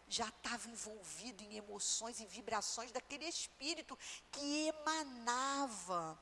já 0.07 0.27
estava 0.27 0.69
envolvido 0.69 1.43
em 1.43 1.55
emoções 1.55 2.19
e 2.19 2.25
vibrações 2.25 2.91
daquele 2.91 3.25
espírito 3.25 3.97
que 4.31 4.67
emanava 4.67 6.19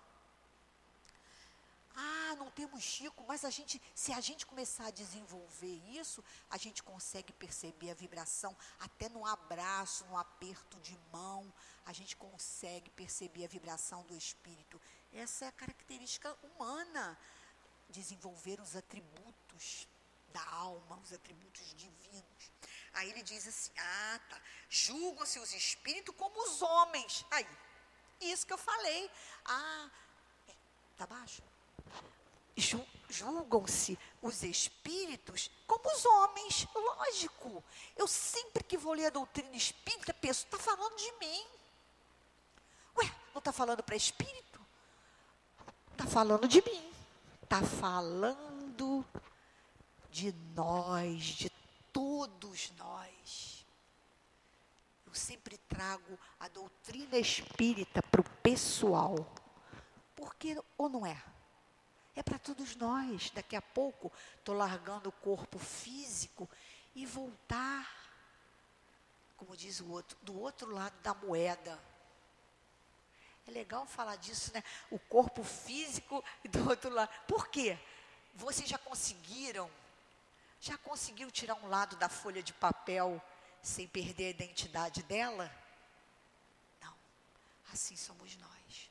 ah, 1.95 2.36
não 2.38 2.49
temos 2.51 2.82
Chico, 2.82 3.23
mas 3.27 3.43
a 3.43 3.49
gente, 3.49 3.82
se 3.93 4.13
a 4.13 4.21
gente 4.21 4.45
começar 4.45 4.88
a 4.88 4.91
desenvolver 4.91 5.77
isso, 5.89 6.24
a 6.49 6.57
gente 6.57 6.82
consegue 6.84 7.34
perceber 7.34 7.91
a 7.91 7.93
vibração 7.93 8.55
até 8.80 9.09
no 9.09 9.26
abraço, 9.26 10.05
no 10.05 10.18
aperto 10.18 10.80
de 10.80 10.97
mão, 11.11 11.51
a 11.86 11.93
gente 11.93 12.16
consegue 12.16 12.89
perceber 12.91 13.45
a 13.45 13.47
vibração 13.47 14.03
do 14.03 14.16
espírito. 14.16 14.80
Essa 15.11 15.45
é 15.45 15.47
a 15.49 15.51
característica 15.51 16.36
humana, 16.43 17.18
desenvolver 17.89 18.59
os 18.61 18.76
atributos 18.76 19.88
da 20.30 20.43
alma, 20.49 20.97
os 20.99 21.11
atributos 21.11 21.74
divinos. 21.76 22.51
Aí 22.93 23.09
ele 23.09 23.22
diz 23.22 23.47
assim: 23.47 23.72
"Ah, 23.78 24.20
tá. 24.30 24.41
Julgam-se 24.70 25.39
os 25.39 25.53
espíritos 25.53 26.16
como 26.16 26.41
os 26.47 26.61
homens". 26.61 27.26
Aí, 27.32 27.47
isso 28.22 28.47
que 28.47 28.53
eu 28.53 28.57
falei. 28.57 29.11
Ah, 29.45 29.91
tá 30.95 31.05
baixo? 31.05 31.51
Julgam-se 32.56 33.97
os 34.22 34.43
espíritos 34.43 35.52
como 35.68 35.89
os 35.93 36.06
homens. 36.06 36.68
Lógico. 36.74 37.64
Eu 37.95 38.08
sempre 38.08 38.64
que 38.64 38.78
vou 38.78 38.93
ler 38.93 39.08
a 39.08 39.12
doutrina 39.12 39.56
espírita, 39.56 40.14
penso, 40.14 40.45
está 40.45 40.58
falando 40.58 40.95
de 40.95 41.12
mim. 41.20 41.45
Ué, 42.97 43.12
não 43.34 43.39
está 43.39 43.52
falando 43.52 43.84
para 43.84 43.95
espírito? 43.95 44.60
Está 45.91 46.06
falando 46.06 46.47
de 46.47 46.62
mim. 46.62 46.91
Está 47.43 47.62
falando 47.62 49.06
de 50.10 50.32
nós, 50.56 51.24
de 51.24 51.49
todos 51.91 52.72
nós. 52.78 53.66
Eu 55.06 55.14
sempre 55.14 55.58
trago 55.58 56.18
a 56.39 56.47
doutrina 56.47 57.18
espírita 57.18 58.02
para 58.04 58.22
o 58.22 58.30
pessoal. 58.41 59.16
Porque, 60.16 60.58
ou 60.78 60.88
não 60.88 61.06
é? 61.06 61.22
É 62.16 62.22
para 62.22 62.38
todos 62.39 62.76
nós. 62.76 63.30
Daqui 63.32 63.55
a 63.55 63.62
pouco 63.62 64.12
estou 64.38 64.55
largando 64.55 65.09
o 65.09 65.14
corpo 65.14 65.57
físico 65.57 66.49
e 66.93 67.05
voltar, 67.05 67.89
como 69.38 69.55
diz 69.55 69.80
o 69.80 69.89
outro, 69.89 70.18
do 70.22 70.39
outro 70.39 70.72
lado 70.72 70.97
da 71.01 71.14
moeda. 71.14 71.80
É 73.47 73.51
legal 73.51 73.86
falar 73.86 74.18
disso, 74.18 74.51
né? 74.53 74.64
O 74.89 74.99
corpo 74.99 75.43
físico 75.43 76.24
e 76.43 76.47
do 76.49 76.70
outro 76.70 76.89
lado. 76.89 77.09
Por 77.28 77.47
quê? 77.47 77.78
Vocês 78.36 78.70
já 78.70 78.78
conseguiram, 78.78 79.70
já 80.59 80.78
conseguiu 80.78 81.32
tirar 81.32 81.55
um 81.55 81.68
lado 81.68 81.95
da 81.95 82.07
folha 82.09 82.43
de 82.43 82.53
papel 82.53 83.22
sem 83.62 83.88
perder 83.88 84.28
a 84.28 84.30
identidade 84.30 85.03
dela? 85.03 85.51
Não. 86.82 86.95
Assim 87.72 87.95
somos 87.95 88.36
nós. 88.38 88.91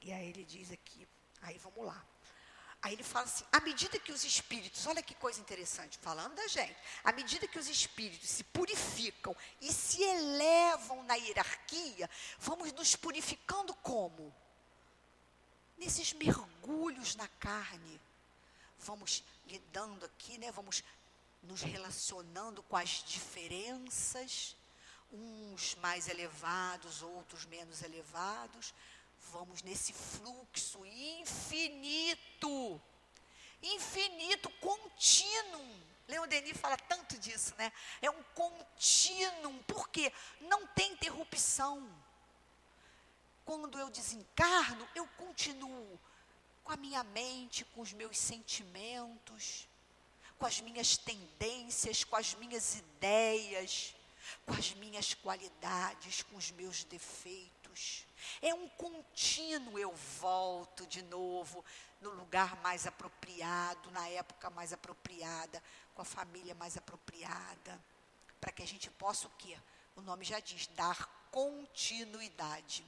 E 0.00 0.12
aí 0.12 0.28
ele 0.28 0.44
diz 0.44 0.70
aqui, 0.70 1.06
aí 1.42 1.58
vamos 1.58 1.84
lá. 1.84 2.04
Aí 2.80 2.92
ele 2.92 3.02
fala 3.02 3.24
assim: 3.24 3.44
à 3.52 3.60
medida 3.60 3.98
que 3.98 4.12
os 4.12 4.24
espíritos, 4.24 4.86
olha 4.86 5.02
que 5.02 5.14
coisa 5.14 5.40
interessante, 5.40 5.98
falando 5.98 6.34
da 6.34 6.46
gente, 6.46 6.76
à 7.02 7.12
medida 7.12 7.48
que 7.48 7.58
os 7.58 7.68
espíritos 7.68 8.28
se 8.28 8.44
purificam 8.44 9.34
e 9.60 9.72
se 9.72 10.02
elevam 10.02 11.02
na 11.04 11.14
hierarquia, 11.14 12.08
vamos 12.38 12.72
nos 12.72 12.94
purificando 12.94 13.74
como? 13.74 14.34
Nesses 15.76 16.12
mergulhos 16.12 17.16
na 17.16 17.28
carne. 17.28 18.00
Vamos 18.80 19.24
lidando 19.46 20.06
aqui, 20.06 20.38
né? 20.38 20.52
Vamos 20.52 20.84
nos 21.42 21.62
relacionando 21.62 22.62
com 22.64 22.76
as 22.76 23.02
diferenças, 23.04 24.56
uns 25.10 25.74
mais 25.76 26.08
elevados, 26.08 27.02
outros 27.02 27.44
menos 27.46 27.82
elevados 27.82 28.72
vamos 29.32 29.62
nesse 29.62 29.92
fluxo 29.92 30.84
infinito, 30.86 32.80
infinito, 33.62 34.50
contínuo. 34.60 35.88
Leon 36.06 36.26
Denis 36.26 36.56
fala 36.56 36.76
tanto 36.76 37.18
disso, 37.18 37.54
né? 37.58 37.70
É 38.00 38.10
um 38.10 38.22
contínuo, 38.34 39.62
porque 39.66 40.12
não 40.40 40.66
tem 40.68 40.92
interrupção. 40.92 41.86
Quando 43.44 43.78
eu 43.78 43.90
desencarno, 43.90 44.88
eu 44.94 45.06
continuo 45.08 46.00
com 46.64 46.72
a 46.72 46.76
minha 46.76 47.02
mente, 47.02 47.64
com 47.66 47.80
os 47.80 47.92
meus 47.92 48.18
sentimentos, 48.18 49.66
com 50.38 50.46
as 50.46 50.60
minhas 50.60 50.96
tendências, 50.96 52.04
com 52.04 52.16
as 52.16 52.34
minhas 52.34 52.76
ideias, 52.76 53.94
com 54.46 54.52
as 54.52 54.72
minhas 54.74 55.14
qualidades, 55.14 56.22
com 56.22 56.36
os 56.36 56.50
meus 56.52 56.84
defeitos. 56.84 57.57
É 58.42 58.54
um 58.54 58.68
contínuo, 58.70 59.78
eu 59.78 59.92
volto 59.92 60.86
de 60.86 61.02
novo 61.02 61.64
no 62.00 62.10
lugar 62.10 62.56
mais 62.62 62.86
apropriado, 62.86 63.90
na 63.90 64.08
época 64.08 64.50
mais 64.50 64.72
apropriada, 64.72 65.62
com 65.94 66.02
a 66.02 66.04
família 66.04 66.54
mais 66.54 66.76
apropriada, 66.76 67.80
para 68.40 68.52
que 68.52 68.62
a 68.62 68.66
gente 68.66 68.90
possa 68.90 69.26
o 69.26 69.30
quê? 69.38 69.58
O 69.96 70.00
nome 70.00 70.24
já 70.24 70.38
diz, 70.38 70.68
dar 70.68 71.06
continuidade. 71.30 72.84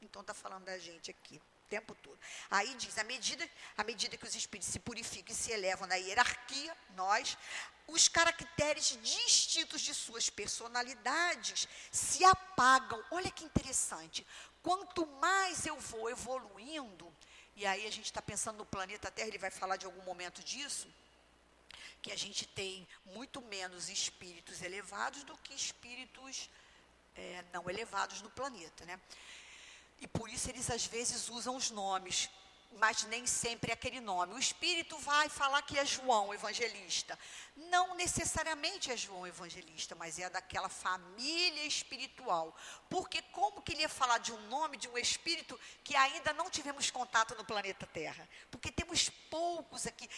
Então 0.00 0.22
está 0.22 0.32
falando 0.32 0.64
da 0.64 0.78
gente 0.78 1.10
aqui 1.10 1.40
tempo 1.70 1.94
todo. 1.94 2.18
Aí 2.50 2.74
diz, 2.74 2.98
à 2.98 3.04
medida, 3.04 3.48
à 3.76 3.84
medida 3.84 4.16
que 4.16 4.26
os 4.26 4.34
espíritos 4.34 4.72
se 4.72 4.80
purificam 4.80 5.32
e 5.32 5.38
se 5.42 5.52
elevam 5.52 5.86
na 5.86 5.94
hierarquia, 5.94 6.76
nós, 6.96 7.38
os 7.86 8.08
caracteres 8.08 8.98
distintos 9.02 9.80
de 9.80 9.94
suas 9.94 10.28
personalidades 10.28 11.68
se 11.90 12.24
apagam. 12.24 13.02
Olha 13.10 13.30
que 13.30 13.44
interessante. 13.44 14.26
Quanto 14.62 15.06
mais 15.06 15.64
eu 15.64 15.78
vou 15.78 16.10
evoluindo, 16.10 17.06
e 17.54 17.64
aí 17.64 17.86
a 17.86 17.92
gente 17.96 18.06
está 18.06 18.20
pensando 18.20 18.58
no 18.58 18.66
planeta 18.66 19.10
Terra, 19.10 19.28
ele 19.28 19.38
vai 19.38 19.50
falar 19.50 19.76
de 19.76 19.86
algum 19.86 20.02
momento 20.02 20.42
disso, 20.42 20.88
que 22.02 22.12
a 22.12 22.16
gente 22.16 22.46
tem 22.46 22.86
muito 23.04 23.40
menos 23.42 23.88
espíritos 23.88 24.62
elevados 24.62 25.22
do 25.24 25.36
que 25.38 25.54
espíritos 25.54 26.50
é, 27.14 27.44
não 27.52 27.68
elevados 27.68 28.22
no 28.22 28.30
planeta, 28.30 28.84
né? 28.86 28.98
E 30.00 30.06
por 30.06 30.28
isso 30.28 30.48
eles 30.48 30.70
às 30.70 30.86
vezes 30.86 31.28
usam 31.28 31.56
os 31.56 31.70
nomes 31.70 32.30
mas 32.78 33.02
nem 33.04 33.26
sempre 33.26 33.72
aquele 33.72 34.00
nome. 34.00 34.34
O 34.34 34.38
Espírito 34.38 34.96
vai 34.98 35.28
falar 35.28 35.60
que 35.62 35.78
é 35.78 35.84
João 35.84 36.32
Evangelista. 36.32 37.18
Não 37.56 37.94
necessariamente 37.94 38.90
é 38.90 38.96
João 38.96 39.26
Evangelista, 39.26 39.94
mas 39.94 40.18
é 40.18 40.30
daquela 40.30 40.68
família 40.68 41.64
espiritual. 41.64 42.56
Porque 42.88 43.20
como 43.32 43.60
que 43.60 43.72
ele 43.72 43.82
ia 43.82 43.88
falar 43.88 44.18
de 44.18 44.32
um 44.32 44.40
nome, 44.48 44.76
de 44.76 44.88
um 44.88 44.96
Espírito, 44.96 45.58
que 45.82 45.96
ainda 45.96 46.32
não 46.32 46.48
tivemos 46.48 46.90
contato 46.90 47.34
no 47.34 47.44
planeta 47.44 47.86
Terra? 47.86 48.28
Porque 48.50 48.70
temos 48.70 49.10
poucos 49.28 49.86
aqui, 49.86 50.08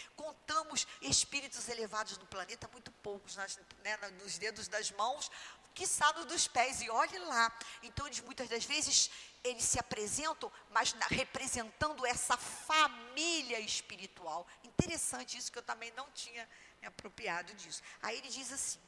espíritos 1.17 1.69
elevados 1.69 2.19
no 2.19 2.27
planeta, 2.27 2.69
muito 2.73 2.91
poucos, 2.91 3.37
nas, 3.37 3.59
né, 3.85 3.97
nos 4.23 4.39
dedos 4.39 4.69
das 4.69 4.91
mãos, 4.91 5.31
que 5.75 5.87
no 5.87 6.25
dos 6.25 6.47
pés, 6.49 6.83
e 6.83 6.91
olhe 6.91 7.19
lá. 7.19 7.51
Então, 7.83 8.07
eles 8.07 8.21
muitas 8.21 8.49
das 8.49 8.65
vezes 8.65 9.11
eles 9.43 9.65
se 9.65 9.79
apresentam, 9.79 10.53
mas 10.71 10.93
na, 10.95 11.07
representando 11.07 12.05
essa 12.07 12.37
família 12.37 13.59
espiritual. 13.61 14.47
Interessante 14.63 15.37
isso 15.37 15.51
que 15.51 15.59
eu 15.59 15.63
também 15.63 15.91
não 15.93 16.11
tinha 16.13 16.49
me 16.81 16.87
apropriado 16.89 17.53
disso. 17.55 17.83
Aí 18.03 18.19
ele 18.19 18.29
diz 18.29 18.53
assim: 18.53 18.79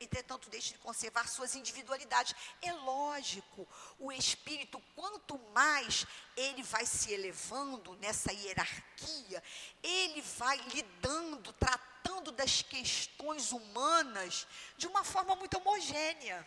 entretanto, 0.00 0.50
deixe 0.50 0.72
de 0.72 0.78
conservar 0.78 1.28
suas 1.28 1.54
individualidades. 1.54 2.34
É 2.60 2.72
lógico, 2.72 3.66
o 3.98 4.10
espírito, 4.10 4.82
quanto 4.94 5.38
mais 5.54 6.06
ele 6.36 6.62
vai 6.62 6.84
se 6.84 7.12
elevando 7.12 7.94
nessa 7.96 8.32
hierarquia, 8.32 9.42
ele 9.82 10.22
vai 10.22 10.58
lidando, 10.68 11.52
tratando 11.54 12.32
das 12.32 12.62
questões 12.62 13.52
humanas 13.52 14.46
de 14.76 14.86
uma 14.86 15.04
forma 15.04 15.36
muito 15.36 15.58
homogênea. 15.58 16.46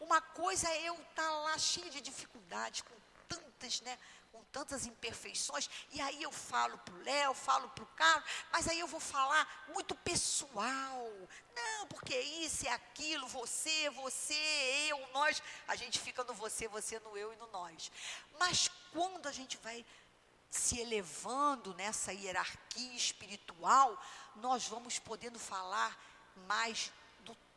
Uma 0.00 0.20
coisa 0.20 0.68
é 0.68 0.88
eu 0.88 0.94
estar 0.94 1.30
lá 1.30 1.58
cheio 1.58 1.90
de 1.90 2.00
dificuldades, 2.00 2.82
com 2.82 2.94
tantas, 3.28 3.80
né? 3.82 3.98
Com 4.38 4.44
tantas 4.52 4.86
imperfeições, 4.86 5.68
e 5.90 6.00
aí 6.00 6.22
eu 6.22 6.30
falo 6.30 6.78
para 6.78 6.94
o 6.94 7.02
Léo, 7.02 7.34
falo 7.34 7.68
para 7.70 7.82
o 7.82 7.86
Carlos, 7.88 8.30
mas 8.52 8.68
aí 8.68 8.78
eu 8.78 8.86
vou 8.86 9.00
falar 9.00 9.66
muito 9.74 9.96
pessoal. 9.96 11.10
Não, 11.56 11.88
porque 11.88 12.16
isso 12.16 12.64
é 12.64 12.70
aquilo, 12.70 13.26
você, 13.26 13.90
você, 13.90 14.34
eu, 14.88 15.08
nós. 15.08 15.42
A 15.66 15.74
gente 15.74 15.98
fica 15.98 16.22
no 16.22 16.32
você, 16.34 16.68
você, 16.68 17.00
no 17.00 17.16
eu 17.16 17.32
e 17.32 17.36
no 17.36 17.48
nós. 17.48 17.90
Mas 18.38 18.70
quando 18.92 19.26
a 19.26 19.32
gente 19.32 19.56
vai 19.56 19.84
se 20.48 20.78
elevando 20.78 21.74
nessa 21.74 22.12
hierarquia 22.12 22.94
espiritual, 22.94 24.00
nós 24.36 24.68
vamos 24.68 25.00
podendo 25.00 25.38
falar 25.38 25.98
mais 26.46 26.92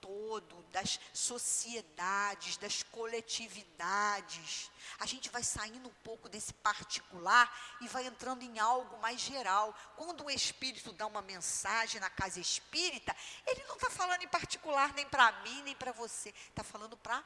todo, 0.02 0.64
das 0.72 1.00
sociedades, 1.14 2.58
das 2.58 2.84
coletividades. 2.84 4.70
A 5.00 5.06
gente 5.06 5.30
vai 5.30 5.44
saindo 5.44 5.88
um 5.88 5.94
pouco 6.04 6.28
desse 6.28 6.54
particular 6.56 7.78
e 7.80 7.88
vai 7.88 8.06
entrando 8.06 8.44
em 8.44 8.60
algo 8.60 9.00
mais 9.00 9.22
geral. 9.22 9.74
Quando 9.96 10.26
um 10.26 10.30
espírito 10.30 10.92
dá 10.92 11.06
uma 11.06 11.22
mensagem 11.22 12.02
na 12.02 12.10
casa 12.10 12.40
espírita, 12.40 13.16
ele 13.46 13.64
não 13.68 13.76
está 13.76 13.90
falando 13.90 14.24
em 14.24 14.28
particular 14.28 14.94
nem 14.94 15.06
para 15.08 15.32
mim, 15.44 15.62
nem 15.62 15.76
para 15.76 15.92
você, 15.92 16.34
está 16.50 16.64
falando 16.64 16.98
para 16.98 17.24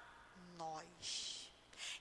nós. 0.57 1.45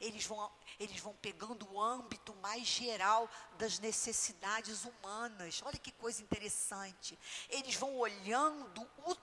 Eles 0.00 0.26
vão, 0.26 0.50
eles 0.78 0.98
vão 1.00 1.14
pegando 1.14 1.70
o 1.72 1.80
âmbito 1.80 2.34
mais 2.36 2.66
geral 2.66 3.30
das 3.58 3.78
necessidades 3.78 4.84
humanas. 4.84 5.62
Olha 5.64 5.78
que 5.78 5.92
coisa 5.92 6.22
interessante. 6.22 7.18
Eles 7.48 7.74
vão 7.74 7.96
olhando 7.96 8.88
o 8.98 9.14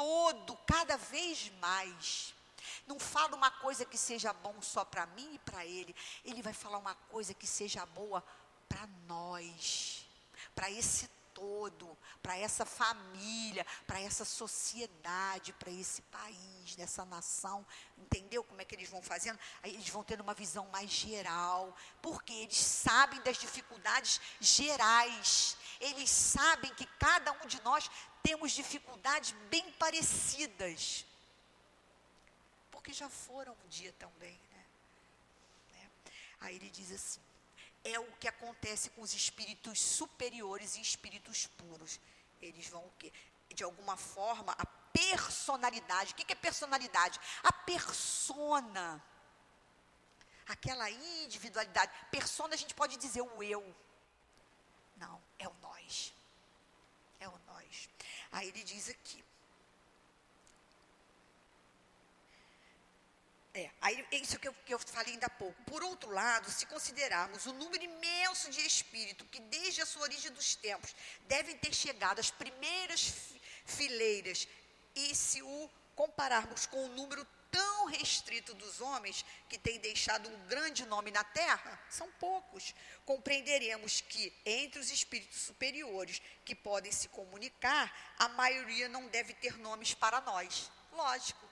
todo, 0.00 0.56
cada 0.66 0.96
vez 0.96 1.52
mais. 1.60 2.34
Não 2.86 2.98
fala 2.98 3.36
uma 3.36 3.50
coisa 3.50 3.84
que 3.84 3.98
seja 3.98 4.32
bom 4.32 4.54
só 4.62 4.82
para 4.82 5.04
mim 5.08 5.34
e 5.34 5.38
para 5.40 5.66
ele. 5.66 5.94
Ele 6.24 6.40
vai 6.40 6.54
falar 6.54 6.78
uma 6.78 6.94
coisa 6.94 7.34
que 7.34 7.46
seja 7.46 7.84
boa 7.84 8.24
para 8.66 8.86
nós, 9.06 10.06
para 10.54 10.70
esse 10.70 11.06
todo, 11.34 11.96
para 12.22 12.36
essa 12.36 12.64
família, 12.64 13.66
para 13.86 14.00
essa 14.00 14.24
sociedade, 14.24 15.52
para 15.52 15.70
esse 15.70 16.00
país, 16.02 16.76
nessa 16.76 17.04
nação. 17.04 17.64
Entendeu 17.98 18.42
como 18.42 18.60
é 18.60 18.64
que 18.64 18.74
eles 18.74 18.88
vão 18.88 19.02
fazendo? 19.02 19.38
Aí 19.62 19.74
eles 19.74 19.88
vão 19.90 20.02
tendo 20.02 20.22
uma 20.22 20.34
visão 20.34 20.66
mais 20.68 20.90
geral, 20.90 21.76
porque 22.00 22.32
eles 22.32 22.58
sabem 22.58 23.20
das 23.20 23.36
dificuldades 23.36 24.18
gerais. 24.40 25.56
Eles 25.80 26.10
sabem 26.10 26.72
que 26.74 26.84
cada 26.98 27.32
um 27.32 27.46
de 27.46 27.60
nós 27.62 27.90
temos 28.22 28.52
dificuldades 28.52 29.32
bem 29.48 29.72
parecidas. 29.72 31.06
Porque 32.70 32.92
já 32.92 33.08
foram 33.08 33.56
um 33.64 33.68
dia 33.68 33.92
também, 33.98 34.38
né? 34.52 34.64
né? 35.72 35.90
Aí 36.40 36.56
ele 36.56 36.70
diz 36.70 36.92
assim: 36.92 37.20
é 37.82 37.98
o 37.98 38.12
que 38.18 38.28
acontece 38.28 38.90
com 38.90 39.00
os 39.00 39.14
espíritos 39.14 39.80
superiores 39.80 40.76
e 40.76 40.80
espíritos 40.80 41.46
puros. 41.46 41.98
Eles 42.40 42.68
vão 42.68 42.84
o 42.84 42.92
quê? 42.98 43.12
De 43.54 43.64
alguma 43.64 43.96
forma, 43.96 44.52
a 44.58 44.66
personalidade. 44.66 46.12
O 46.12 46.14
que 46.14 46.30
é 46.30 46.36
personalidade? 46.36 47.18
A 47.42 47.52
persona. 47.52 49.02
Aquela 50.46 50.90
individualidade. 50.90 51.92
Persona 52.10 52.54
a 52.54 52.58
gente 52.58 52.74
pode 52.74 52.96
dizer 52.96 53.22
o 53.22 53.42
eu. 53.42 53.74
É 55.90 55.92
nós. 55.92 56.14
É 57.20 57.28
o 57.28 57.38
nós. 57.46 57.88
Aí 58.32 58.48
ele 58.48 58.62
diz 58.62 58.88
aqui. 58.88 59.24
É, 63.52 63.68
aí, 63.80 64.06
isso 64.12 64.38
que 64.38 64.46
eu, 64.46 64.54
que 64.64 64.72
eu 64.72 64.78
falei 64.78 65.14
ainda 65.14 65.26
há 65.26 65.30
pouco. 65.30 65.60
Por 65.64 65.82
outro 65.82 66.10
lado, 66.10 66.48
se 66.50 66.66
considerarmos 66.66 67.46
o 67.46 67.52
número 67.52 67.82
imenso 67.82 68.48
de 68.50 68.60
espírito 68.60 69.24
que 69.24 69.40
desde 69.40 69.82
a 69.82 69.86
sua 69.86 70.02
origem 70.02 70.30
dos 70.32 70.54
tempos 70.54 70.94
devem 71.26 71.56
ter 71.56 71.74
chegado 71.74 72.20
às 72.20 72.30
primeiras 72.30 73.12
fileiras 73.64 74.46
e 74.94 75.14
se 75.14 75.42
o 75.42 75.70
compararmos 75.96 76.66
com 76.66 76.84
o 76.84 76.88
número 76.88 77.26
tão 77.50 77.86
restrito 77.86 78.54
dos 78.54 78.80
homens 78.80 79.24
que 79.48 79.58
têm 79.58 79.78
deixado 79.80 80.28
um 80.28 80.46
grande 80.46 80.86
nome 80.86 81.10
na 81.10 81.24
terra, 81.24 81.80
são 81.88 82.10
poucos, 82.12 82.74
compreenderemos 83.04 84.00
que 84.00 84.32
entre 84.46 84.78
os 84.78 84.90
espíritos 84.90 85.40
superiores 85.40 86.22
que 86.44 86.54
podem 86.54 86.92
se 86.92 87.08
comunicar, 87.08 88.14
a 88.18 88.28
maioria 88.28 88.88
não 88.88 89.08
deve 89.08 89.34
ter 89.34 89.58
nomes 89.58 89.94
para 89.94 90.20
nós. 90.20 90.70
Lógico, 90.92 91.49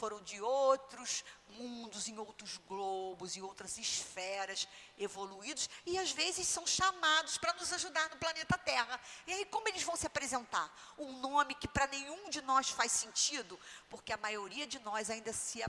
foram 0.00 0.22
de 0.22 0.40
outros 0.40 1.22
mundos, 1.50 2.08
em 2.08 2.16
outros 2.16 2.56
globos, 2.66 3.36
em 3.36 3.42
outras 3.42 3.76
esferas 3.76 4.66
evoluídos, 4.96 5.68
e 5.84 5.98
às 5.98 6.10
vezes 6.10 6.48
são 6.48 6.66
chamados 6.66 7.36
para 7.36 7.52
nos 7.52 7.70
ajudar 7.74 8.08
no 8.08 8.16
planeta 8.16 8.56
Terra. 8.56 8.98
E 9.26 9.32
aí, 9.34 9.44
como 9.44 9.68
eles 9.68 9.82
vão 9.82 9.96
se 9.96 10.06
apresentar? 10.06 10.74
Um 10.96 11.20
nome 11.20 11.54
que 11.54 11.68
para 11.68 11.86
nenhum 11.88 12.30
de 12.30 12.40
nós 12.40 12.70
faz 12.70 12.92
sentido, 12.92 13.60
porque 13.90 14.10
a 14.10 14.16
maioria 14.16 14.66
de 14.66 14.78
nós 14.78 15.10
ainda 15.10 15.34
se, 15.34 15.62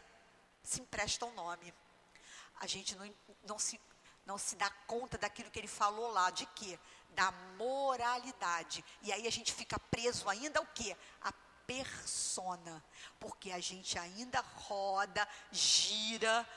se 0.63 0.79
empresta 0.79 1.25
um 1.25 1.33
nome. 1.33 1.73
A 2.61 2.67
gente 2.67 2.95
não, 2.95 3.13
não, 3.43 3.59
se, 3.59 3.81
não 4.25 4.37
se 4.37 4.55
dá 4.55 4.69
conta 4.87 5.17
daquilo 5.17 5.51
que 5.51 5.59
ele 5.59 5.67
falou 5.67 6.09
lá, 6.09 6.29
de 6.29 6.45
quê? 6.45 6.79
Da 7.09 7.31
moralidade. 7.57 8.85
E 9.01 9.11
aí 9.11 9.27
a 9.27 9.31
gente 9.31 9.51
fica 9.51 9.77
preso 9.77 10.29
ainda 10.29 10.59
ao 10.59 10.65
quê? 10.67 10.95
A 11.21 11.33
persona, 11.67 12.83
porque 13.19 13.51
a 13.51 13.59
gente 13.59 13.97
ainda 13.97 14.39
roda, 14.41 15.27
gira 15.51 16.47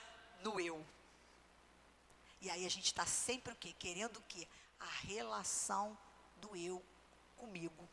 no 0.41 0.61
eu. 0.61 0.85
E 2.41 2.51
aí 2.51 2.67
a 2.67 2.71
gente 2.71 2.87
está 2.87 3.07
sempre 3.07 3.53
o 3.53 3.57
quê? 3.57 3.75
Querendo 3.79 4.19
o 4.19 4.23
quê? 4.23 4.47
A 4.81 4.87
relação 5.07 5.97
do 6.37 6.55
eu 6.55 6.85
comigo, 7.37 7.89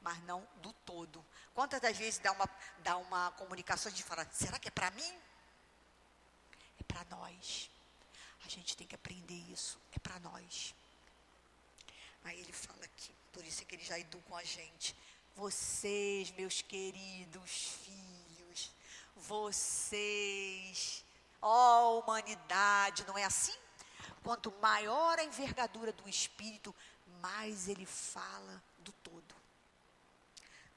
mas 0.00 0.22
não 0.24 0.46
do 0.56 0.72
todo. 0.72 1.24
Quantas 1.54 1.80
das 1.80 1.96
vezes 1.96 2.18
dá 2.20 2.32
uma, 2.32 2.48
dá 2.78 2.96
uma 2.96 3.32
comunicação 3.32 3.90
de 3.90 4.02
falar, 4.02 4.28
será 4.32 4.58
que 4.58 4.68
é 4.68 4.70
para 4.70 4.90
mim? 4.92 5.18
É 6.78 6.82
para 6.84 7.04
nós. 7.16 7.70
A 8.44 8.48
gente 8.48 8.76
tem 8.76 8.86
que 8.86 8.94
aprender 8.94 9.34
isso, 9.50 9.80
é 9.92 9.98
para 9.98 10.20
nós. 10.20 10.74
Aí 12.22 12.38
ele 12.40 12.52
fala 12.52 12.84
aqui, 12.84 13.12
por 13.32 13.44
isso 13.44 13.62
é 13.62 13.64
que 13.64 13.74
ele 13.74 13.84
já 13.84 13.98
educa 13.98 14.36
a 14.36 14.44
gente. 14.44 14.96
Vocês, 15.36 16.30
meus 16.30 16.62
queridos 16.62 17.78
filhos, 17.84 18.72
vocês, 19.14 21.04
ó 21.42 21.98
humanidade, 21.98 23.04
não 23.06 23.18
é 23.18 23.24
assim? 23.24 23.54
Quanto 24.22 24.50
maior 24.62 25.18
a 25.18 25.24
envergadura 25.24 25.92
do 25.92 26.08
espírito, 26.08 26.74
mais 27.20 27.68
ele 27.68 27.84
fala 27.84 28.62
do 28.78 28.90
todo. 28.92 29.34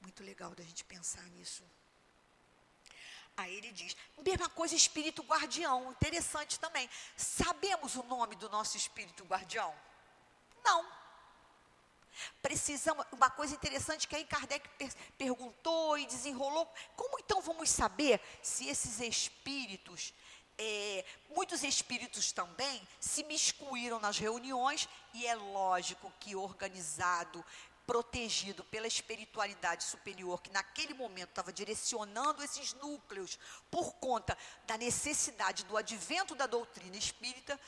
Muito 0.02 0.22
legal 0.22 0.54
da 0.54 0.62
gente 0.62 0.84
pensar 0.84 1.22
nisso. 1.30 1.62
Aí 3.38 3.54
ele 3.54 3.72
diz, 3.72 3.96
mesma 4.18 4.50
coisa 4.50 4.74
espírito 4.74 5.22
guardião, 5.22 5.90
interessante 5.92 6.60
também. 6.60 6.88
Sabemos 7.16 7.96
o 7.96 8.02
nome 8.02 8.36
do 8.36 8.50
nosso 8.50 8.76
espírito 8.76 9.24
guardião? 9.24 9.74
Não. 10.62 10.99
Precisamos, 12.42 13.04
uma 13.12 13.30
coisa 13.30 13.54
interessante 13.54 14.06
que 14.06 14.16
aí 14.16 14.24
Kardec 14.24 14.68
per, 14.70 14.92
perguntou 15.16 15.98
e 15.98 16.06
desenrolou, 16.06 16.70
como 16.96 17.18
então 17.18 17.40
vamos 17.40 17.70
saber 17.70 18.20
se 18.42 18.68
esses 18.68 19.00
espíritos, 19.00 20.12
é, 20.58 21.04
muitos 21.34 21.62
espíritos 21.62 22.32
também 22.32 22.86
se 22.98 23.24
miscuíram 23.24 23.98
nas 23.98 24.18
reuniões 24.18 24.88
e 25.14 25.26
é 25.26 25.34
lógico 25.34 26.12
que 26.20 26.36
organizado, 26.36 27.44
protegido 27.86 28.62
pela 28.62 28.86
espiritualidade 28.86 29.82
superior 29.82 30.40
que 30.40 30.52
naquele 30.52 30.94
momento 30.94 31.30
estava 31.30 31.52
direcionando 31.52 32.40
esses 32.40 32.72
núcleos 32.74 33.36
por 33.68 33.94
conta 33.94 34.38
da 34.64 34.78
necessidade 34.78 35.64
do 35.64 35.76
advento 35.76 36.36
da 36.36 36.46
doutrina 36.46 36.96
espírita, 36.96 37.58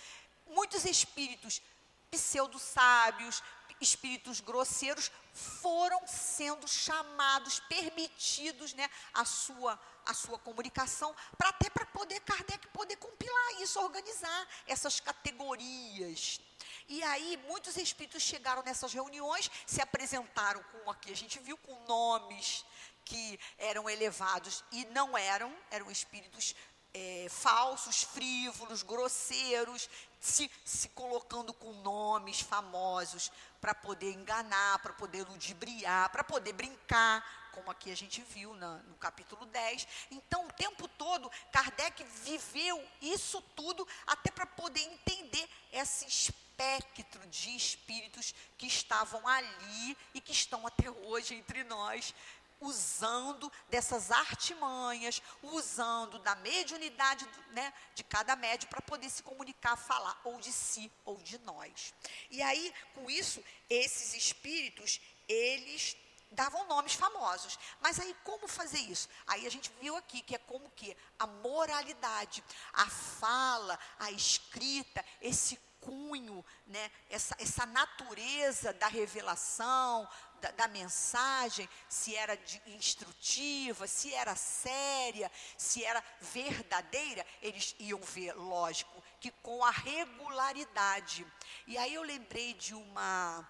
muitos 0.46 0.84
espíritos 0.84 1.60
pseudo-sábios, 2.08 3.42
espíritos 3.82 4.40
grosseiros 4.40 5.10
foram 5.32 6.06
sendo 6.06 6.66
chamados, 6.68 7.60
permitidos, 7.60 8.72
né, 8.74 8.88
a 9.12 9.24
sua 9.24 9.78
a 10.04 10.14
sua 10.14 10.36
comunicação, 10.38 11.14
para 11.38 11.50
até 11.50 11.70
para 11.70 11.86
poder 11.86 12.18
Kardec 12.20 12.66
poder 12.68 12.96
compilar 12.96 13.60
isso, 13.60 13.80
organizar 13.80 14.48
essas 14.66 14.98
categorias. 14.98 16.40
E 16.88 17.02
aí 17.04 17.38
muitos 17.48 17.76
espíritos 17.76 18.22
chegaram 18.22 18.62
nessas 18.62 18.92
reuniões, 18.92 19.50
se 19.66 19.80
apresentaram 19.80 20.62
com 20.64 20.90
aqui 20.90 21.12
a 21.12 21.16
gente 21.16 21.38
viu 21.38 21.56
com 21.56 21.74
nomes 21.86 22.64
que 23.04 23.38
eram 23.58 23.88
elevados 23.88 24.64
e 24.72 24.84
não 24.86 25.16
eram, 25.16 25.54
eram 25.70 25.90
espíritos 25.90 26.54
é, 26.94 27.26
falsos, 27.28 28.02
frívolos, 28.02 28.82
grosseiros, 28.82 29.88
se, 30.20 30.50
se 30.64 30.88
colocando 30.90 31.52
com 31.52 31.72
nomes 31.82 32.40
famosos 32.40 33.32
para 33.60 33.74
poder 33.74 34.12
enganar, 34.12 34.78
para 34.80 34.92
poder 34.92 35.26
ludibriar, 35.28 36.10
para 36.10 36.22
poder 36.22 36.52
brincar, 36.52 37.50
como 37.52 37.70
aqui 37.70 37.90
a 37.90 37.96
gente 37.96 38.22
viu 38.22 38.54
na, 38.54 38.78
no 38.78 38.94
capítulo 38.96 39.44
10. 39.46 39.86
Então, 40.10 40.46
o 40.46 40.52
tempo 40.52 40.88
todo, 40.88 41.30
Kardec 41.52 42.02
viveu 42.24 42.82
isso 43.00 43.40
tudo 43.54 43.86
até 44.06 44.30
para 44.30 44.46
poder 44.46 44.80
entender 44.80 45.48
esse 45.72 46.06
espectro 46.06 47.26
de 47.26 47.54
espíritos 47.54 48.34
que 48.56 48.66
estavam 48.66 49.26
ali 49.26 49.96
e 50.14 50.20
que 50.20 50.32
estão 50.32 50.66
até 50.66 50.90
hoje 50.90 51.34
entre 51.34 51.64
nós, 51.64 52.14
usando 52.62 53.52
dessas 53.68 54.10
artimanhas, 54.10 55.20
usando 55.42 56.18
da 56.20 56.34
mediunidade 56.36 57.28
né, 57.50 57.72
de 57.94 58.02
cada 58.04 58.34
médio 58.36 58.68
para 58.68 58.80
poder 58.80 59.10
se 59.10 59.22
comunicar, 59.22 59.76
falar 59.76 60.18
ou 60.24 60.38
de 60.38 60.52
si 60.52 60.90
ou 61.04 61.16
de 61.18 61.38
nós. 61.38 61.92
E 62.30 62.40
aí, 62.40 62.72
com 62.94 63.10
isso, 63.10 63.42
esses 63.68 64.14
espíritos, 64.14 65.00
eles 65.28 65.96
davam 66.30 66.66
nomes 66.66 66.94
famosos. 66.94 67.58
Mas 67.80 68.00
aí 68.00 68.14
como 68.24 68.48
fazer 68.48 68.78
isso? 68.78 69.08
Aí 69.26 69.46
a 69.46 69.50
gente 69.50 69.70
viu 69.80 69.96
aqui 69.96 70.22
que 70.22 70.34
é 70.34 70.38
como 70.38 70.70
que 70.70 70.96
a 71.18 71.26
moralidade, 71.26 72.42
a 72.72 72.88
fala, 72.88 73.78
a 73.98 74.10
escrita, 74.10 75.04
esse 75.20 75.58
cunho, 75.80 76.44
né, 76.66 76.90
essa, 77.10 77.34
essa 77.38 77.66
natureza 77.66 78.72
da 78.74 78.86
revelação, 78.86 80.08
da, 80.42 80.50
da, 80.50 80.68
mensagem, 80.68 81.68
se 81.88 82.16
era 82.16 82.36
de, 82.36 82.60
instrutiva, 82.66 83.86
se 83.86 84.12
era 84.12 84.34
séria, 84.34 85.30
se 85.56 85.84
era 85.84 86.02
verdadeira, 86.20 87.24
eles 87.40 87.76
iam 87.78 88.00
ver, 88.00 88.34
lógico, 88.34 89.02
que 89.20 89.30
com 89.30 89.64
a 89.64 89.70
regularidade. 89.70 91.24
E 91.66 91.78
aí 91.78 91.94
eu 91.94 92.02
lembrei 92.02 92.54
de 92.54 92.74
uma 92.74 93.48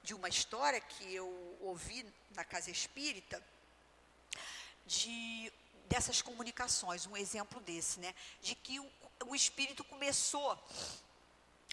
de 0.00 0.14
uma 0.14 0.28
história 0.28 0.80
que 0.80 1.12
eu 1.12 1.28
ouvi 1.60 2.06
na 2.30 2.44
casa 2.44 2.70
espírita 2.70 3.42
de 4.86 5.52
dessas 5.86 6.22
comunicações, 6.22 7.06
um 7.06 7.16
exemplo 7.16 7.60
desse, 7.60 7.98
né, 7.98 8.14
de 8.42 8.54
que 8.54 8.78
o, 8.78 8.90
o 9.26 9.34
espírito 9.34 9.82
começou 9.84 10.52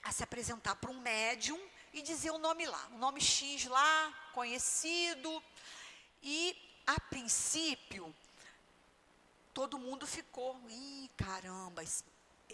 a 0.03 0.12
se 0.12 0.24
apresentar 0.24 0.76
para 0.76 0.89
um 0.89 0.99
médium 0.99 1.60
e 1.96 2.02
dizer 2.02 2.30
o 2.32 2.38
nome 2.38 2.66
lá, 2.66 2.89
o 2.91 2.98
nome 2.98 3.22
X 3.22 3.66
lá, 3.68 4.14
conhecido. 4.34 5.41
E, 6.22 6.54
a 6.86 7.00
princípio, 7.00 8.14
todo 9.54 9.80
mundo 9.80 10.06
ficou, 10.06 10.60
ih, 10.70 11.10
caramba, 11.16 11.82
esse, 11.82 12.04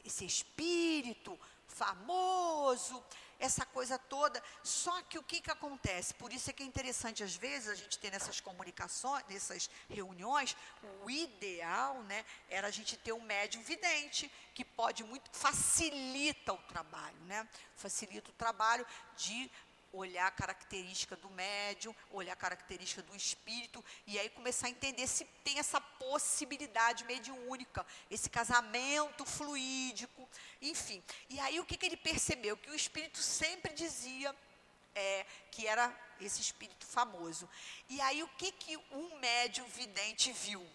esse 0.05 0.25
espírito 0.25 1.37
famoso, 1.67 3.03
essa 3.41 3.65
coisa 3.65 3.97
toda. 3.97 4.41
Só 4.63 5.01
que 5.01 5.17
o 5.17 5.23
que, 5.23 5.41
que 5.41 5.51
acontece? 5.51 6.13
Por 6.13 6.31
isso 6.31 6.49
é 6.49 6.53
que 6.53 6.63
é 6.63 6.65
interessante, 6.65 7.23
às 7.23 7.35
vezes, 7.35 7.67
a 7.67 7.75
gente 7.75 7.97
ter 7.99 8.11
nessas 8.11 8.39
comunicações, 8.39 9.25
nessas 9.27 9.69
reuniões, 9.89 10.55
o 11.03 11.09
ideal 11.09 12.01
né, 12.03 12.23
era 12.47 12.67
a 12.67 12.71
gente 12.71 12.95
ter 12.95 13.11
um 13.11 13.21
médium 13.21 13.63
vidente, 13.63 14.31
que 14.53 14.63
pode 14.63 15.03
muito, 15.03 15.29
facilita 15.33 16.53
o 16.53 16.57
trabalho, 16.57 17.19
né? 17.21 17.47
Facilita 17.75 18.29
o 18.29 18.33
trabalho 18.33 18.85
de 19.17 19.49
olhar 19.93 20.27
a 20.27 20.31
característica 20.31 21.15
do 21.15 21.29
médium, 21.29 21.95
olhar 22.11 22.33
a 22.33 22.35
característica 22.35 23.01
do 23.01 23.15
espírito, 23.15 23.83
e 24.07 24.17
aí 24.19 24.29
começar 24.29 24.67
a 24.67 24.69
entender 24.69 25.07
se 25.07 25.25
tem 25.43 25.59
essa 25.59 25.79
possibilidade 25.79 27.03
mediúnica, 27.05 27.85
esse 28.09 28.29
casamento 28.29 29.25
fluídico, 29.25 30.27
enfim. 30.61 31.03
E 31.29 31.39
aí 31.39 31.59
o 31.59 31.65
que, 31.65 31.77
que 31.77 31.85
ele 31.85 31.97
percebeu? 31.97 32.57
Que 32.57 32.69
o 32.69 32.75
espírito 32.75 33.19
sempre 33.19 33.73
dizia 33.73 34.35
é, 34.95 35.25
que 35.51 35.67
era 35.67 35.93
esse 36.19 36.41
espírito 36.41 36.85
famoso. 36.85 37.49
E 37.89 37.99
aí 38.01 38.23
o 38.23 38.27
que, 38.29 38.51
que 38.51 38.77
um 38.91 39.17
médium 39.19 39.65
vidente 39.67 40.31
viu? 40.31 40.65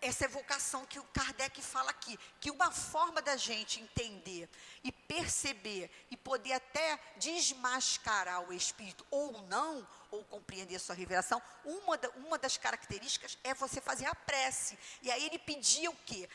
Essa 0.00 0.24
evocação 0.24 0.84
que 0.86 0.98
o 0.98 1.04
Kardec 1.04 1.60
fala 1.62 1.90
aqui, 1.90 2.18
que 2.40 2.50
uma 2.50 2.70
forma 2.70 3.22
da 3.22 3.36
gente 3.36 3.80
entender 3.80 4.48
e 4.84 4.92
perceber 4.92 5.90
e 6.10 6.16
poder 6.16 6.52
até 6.52 6.98
desmascarar 7.16 8.48
o 8.48 8.52
espírito 8.52 9.06
ou 9.10 9.42
não, 9.42 9.86
ou 10.10 10.22
compreender 10.24 10.78
sua 10.78 10.94
revelação, 10.94 11.40
uma, 11.64 11.96
da, 11.96 12.08
uma 12.10 12.38
das 12.38 12.56
características 12.56 13.38
é 13.42 13.54
você 13.54 13.80
fazer 13.80 14.06
a 14.06 14.14
prece. 14.14 14.78
E 15.02 15.10
aí 15.10 15.24
ele 15.24 15.38
pedia 15.38 15.90
o 15.90 15.96
quê? 16.04 16.28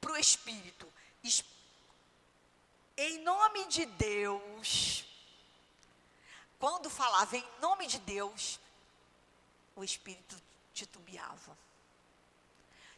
Para 0.00 0.12
o 0.12 0.16
espírito. 0.16 0.92
Em 2.96 3.18
nome 3.18 3.66
de 3.66 3.84
Deus, 3.86 5.04
quando 6.58 6.88
falava 6.88 7.36
em 7.36 7.44
nome 7.60 7.86
de 7.86 7.98
Deus, 7.98 8.60
o 9.74 9.82
espírito 9.82 10.36
titubeava 10.72 11.56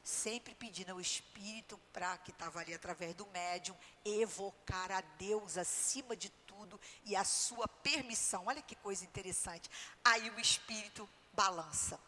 sempre 0.08 0.54
pedindo 0.54 0.92
ao 0.92 1.00
Espírito 1.00 1.78
para 1.92 2.16
que 2.16 2.30
estava 2.30 2.60
ali 2.60 2.72
através 2.72 3.14
do 3.14 3.26
médium 3.26 3.76
evocar 4.02 4.90
a 4.90 5.02
Deus 5.02 5.58
acima 5.58 6.16
de 6.16 6.30
tudo 6.46 6.80
e 7.04 7.14
a 7.14 7.24
sua 7.24 7.68
permissão. 7.68 8.46
Olha 8.46 8.62
que 8.62 8.74
coisa 8.74 9.04
interessante. 9.04 9.70
Aí 10.02 10.30
o 10.30 10.40
Espírito 10.40 11.06
balança, 11.34 12.00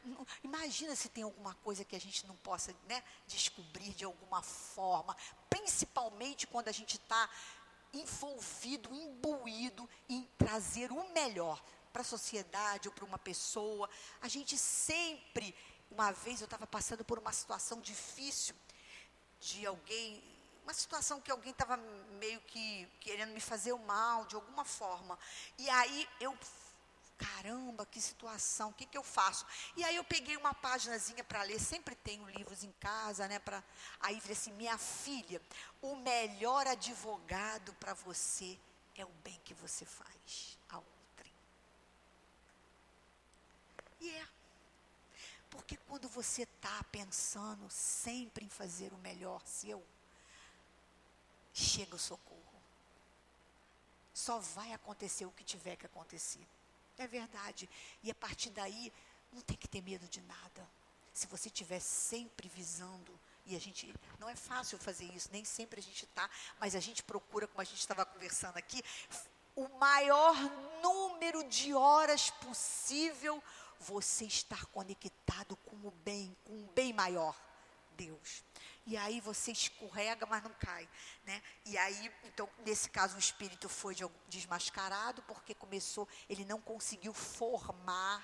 Não, 0.05 0.25
imagina 0.43 0.95
se 0.95 1.09
tem 1.09 1.23
alguma 1.23 1.53
coisa 1.55 1.84
que 1.84 1.95
a 1.95 1.99
gente 1.99 2.25
não 2.25 2.36
possa 2.38 2.75
né, 2.88 3.03
descobrir 3.28 3.93
de 3.93 4.05
alguma 4.05 4.41
forma, 4.41 5.15
principalmente 5.49 6.47
quando 6.47 6.67
a 6.67 6.71
gente 6.71 6.95
está 6.95 7.30
envolvido, 7.93 8.93
imbuído 8.93 9.89
em 10.09 10.23
trazer 10.38 10.91
o 10.91 11.13
melhor 11.13 11.61
para 11.91 12.01
a 12.01 12.05
sociedade 12.05 12.88
ou 12.88 12.93
para 12.93 13.05
uma 13.05 13.17
pessoa. 13.17 13.89
A 14.21 14.28
gente 14.28 14.57
sempre, 14.57 15.55
uma 15.89 16.11
vez 16.11 16.41
eu 16.41 16.45
estava 16.45 16.67
passando 16.67 17.03
por 17.03 17.17
uma 17.17 17.32
situação 17.32 17.82
difícil 17.82 18.55
de 19.39 19.65
alguém, 19.65 20.21
uma 20.63 20.73
situação 20.73 21.21
que 21.21 21.32
alguém 21.32 21.51
estava 21.51 21.78
meio 22.19 22.39
que 22.41 22.88
querendo 22.99 23.32
me 23.32 23.39
fazer 23.39 23.71
o 23.71 23.80
mal 23.80 24.25
de 24.25 24.36
alguma 24.36 24.65
forma. 24.65 25.17
E 25.57 25.69
aí 25.69 26.07
eu 26.19 26.38
caramba, 27.18 27.86
que 27.86 27.99
situação, 27.99 28.70
o 28.70 28.74
que, 28.74 28.86
que 28.86 28.97
eu 28.97 29.03
faço? 29.03 29.45
E 29.76 29.84
aí 29.84 29.95
eu 29.95 30.03
peguei 30.03 30.38
uma 30.38 30.53
páginazinha 30.53 31.24
para 31.24 31.43
ler, 31.43 31.59
sempre 31.59 31.95
tenho 31.95 32.30
livros 32.30 32.63
em 32.63 32.72
casa, 32.74 33.28
né? 33.28 33.39
Pra, 33.39 33.63
aí 33.99 34.20
falei 34.20 34.38
assim, 34.38 34.53
minha 34.53 34.78
filha, 34.78 35.41
o 35.82 35.95
melhor 35.95 36.68
advogado 36.68 37.74
para 37.76 37.93
você 37.93 38.57
é 38.95 39.03
o 39.03 39.11
bem 39.24 39.39
que 39.43 39.53
você 39.53 39.86
faz 39.86 40.57
a 40.70 40.78
outrem. 40.78 41.34
E 44.01 44.09
é. 44.09 44.28
Porque 45.49 45.78
quando 45.88 46.07
você 46.07 46.43
está 46.43 46.84
pensando 46.91 47.68
sempre 47.70 48.45
em 48.45 48.49
fazer 48.49 48.93
o 48.93 48.97
melhor 48.97 49.41
seu, 49.45 49.84
chega 51.53 51.95
o 51.95 51.99
socorro. 51.99 52.38
Só 54.13 54.39
vai 54.39 54.74
acontecer 54.74 55.26
o 55.26 55.32
que 55.32 55.43
tiver 55.43 55.76
que 55.76 55.86
acontecer. 55.86 56.45
É 56.98 57.08
verdade. 57.08 57.70
E 58.04 58.10
a 58.10 58.16
partir 58.16 58.50
daí, 58.50 58.91
não 59.32 59.41
tem 59.41 59.56
que 59.58 59.68
ter 59.68 59.82
medo 59.82 60.08
de 60.08 60.22
nada. 60.22 60.70
Se 61.14 61.28
você 61.28 61.48
estiver 61.48 61.80
sempre 61.80 62.50
visando, 62.50 63.20
e 63.45 63.56
a 63.56 63.60
gente, 63.60 63.93
não 64.20 64.30
é 64.30 64.36
fácil 64.36 64.78
fazer 64.78 65.06
isso, 65.06 65.30
nem 65.32 65.45
sempre 65.45 65.80
a 65.80 65.84
gente 65.84 66.06
está, 66.06 66.30
mas 66.60 66.76
a 66.76 66.80
gente 66.80 67.02
procura, 67.04 67.48
como 67.48 67.62
a 67.62 67.64
gente 67.64 67.80
estava 67.80 68.06
conversando 68.06 68.58
aqui, 68.58 68.84
o 69.56 69.68
maior 69.80 70.36
número 70.82 71.43
de 71.45 71.74
horas 71.74 72.30
possível 72.30 73.41
você 73.80 74.26
estar 74.26 74.66
conectado 74.68 75.56
com 75.58 75.76
o 75.88 75.91
bem, 76.04 76.36
com 76.43 76.54
um 76.54 76.68
bem 76.68 76.93
maior, 76.93 77.36
Deus. 77.95 78.43
E 78.88 78.96
aí 78.96 79.20
você 79.20 79.52
escorrega, 79.52 80.26
mas 80.26 80.42
não 80.42 80.54
cai, 80.54 80.88
né? 81.26 81.44
E 81.66 81.78
aí, 81.78 82.12
então, 82.24 82.50
nesse 82.66 82.90
caso, 82.90 83.18
o 83.18 83.20
espírito 83.20 83.68
foi 83.68 83.94
de, 83.94 84.10
desmascarado 84.30 85.22
porque 85.24 85.54
começou, 85.54 86.08
ele 86.30 86.46
não 86.46 86.62
conseguiu 86.62 87.14
formar 87.14 88.24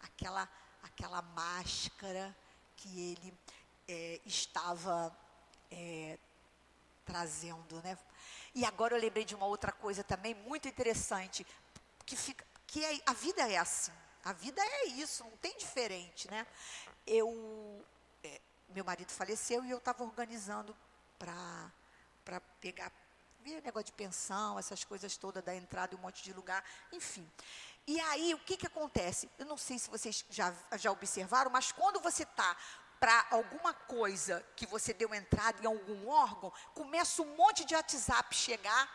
aquela 0.00 0.48
aquela 0.82 1.20
máscara 1.20 2.34
que 2.76 3.12
ele 3.12 3.34
é, 3.88 4.20
estava 4.24 5.14
é, 5.70 6.18
trazendo, 7.04 7.82
né? 7.82 7.98
E 8.54 8.64
agora 8.64 8.94
eu 8.94 9.00
lembrei 9.00 9.24
de 9.24 9.34
uma 9.34 9.46
outra 9.46 9.72
coisa 9.72 10.02
também 10.02 10.34
muito 10.34 10.68
interessante 10.68 11.46
que 12.06 12.16
fica, 12.16 12.46
que 12.66 12.84
é, 12.84 13.00
a 13.06 13.12
vida 13.12 13.42
é 13.50 13.56
assim, 13.56 13.92
a 14.24 14.32
vida 14.32 14.62
é 14.62 14.86
isso, 14.86 15.24
não 15.24 15.36
tem 15.38 15.56
diferente, 15.58 16.30
né? 16.30 16.46
Eu 17.06 17.84
meu 18.70 18.84
marido 18.84 19.10
faleceu 19.10 19.64
e 19.64 19.70
eu 19.70 19.78
estava 19.78 20.02
organizando 20.02 20.76
para 21.18 22.40
pegar 22.60 22.92
negócio 23.62 23.86
de 23.86 23.92
pensão, 23.92 24.58
essas 24.58 24.84
coisas 24.84 25.16
todas 25.16 25.42
da 25.42 25.54
entrada 25.54 25.94
em 25.94 25.98
um 25.98 26.00
monte 26.00 26.22
de 26.22 26.32
lugar, 26.32 26.64
enfim. 26.92 27.28
E 27.86 28.00
aí, 28.00 28.34
o 28.34 28.38
que, 28.38 28.56
que 28.56 28.66
acontece? 28.66 29.28
Eu 29.38 29.46
não 29.46 29.56
sei 29.56 29.78
se 29.78 29.90
vocês 29.90 30.24
já, 30.28 30.54
já 30.76 30.92
observaram, 30.92 31.50
mas 31.50 31.72
quando 31.72 32.00
você 32.00 32.22
está 32.22 32.56
para 32.98 33.26
alguma 33.30 33.72
coisa 33.72 34.44
que 34.54 34.66
você 34.66 34.92
deu 34.92 35.14
entrada 35.14 35.62
em 35.62 35.66
algum 35.66 36.08
órgão, 36.08 36.52
começa 36.74 37.22
um 37.22 37.36
monte 37.36 37.64
de 37.64 37.74
WhatsApp 37.74 38.34
chegar 38.34 38.90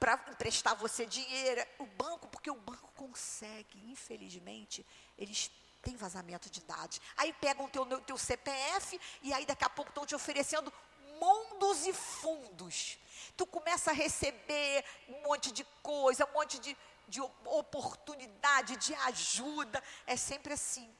para 0.00 0.14
emprestar 0.28 0.74
você 0.74 1.06
dinheiro. 1.06 1.64
O 1.78 1.86
banco, 1.86 2.26
porque 2.28 2.50
o 2.50 2.56
banco 2.56 2.90
consegue, 2.96 3.78
infelizmente, 3.90 4.84
eles 5.16 5.50
tem 5.84 5.96
vazamento 5.96 6.48
de 6.50 6.60
dados. 6.62 7.00
Aí 7.16 7.32
pegam 7.34 7.66
o 7.66 7.68
teu, 7.68 7.84
teu 8.00 8.16
CPF 8.16 8.98
e 9.22 9.32
aí 9.32 9.44
daqui 9.44 9.64
a 9.64 9.68
pouco 9.68 9.90
estão 9.90 10.06
te 10.06 10.14
oferecendo 10.14 10.72
mundos 11.20 11.86
e 11.86 11.92
fundos. 11.92 12.98
Tu 13.36 13.46
começa 13.46 13.90
a 13.90 13.94
receber 13.94 14.84
um 15.08 15.22
monte 15.22 15.52
de 15.52 15.64
coisa, 15.82 16.26
um 16.26 16.32
monte 16.32 16.58
de, 16.58 16.76
de 17.06 17.20
oportunidade, 17.44 18.76
de 18.76 18.94
ajuda. 18.94 19.82
É 20.06 20.16
sempre 20.16 20.54
assim 20.54 20.92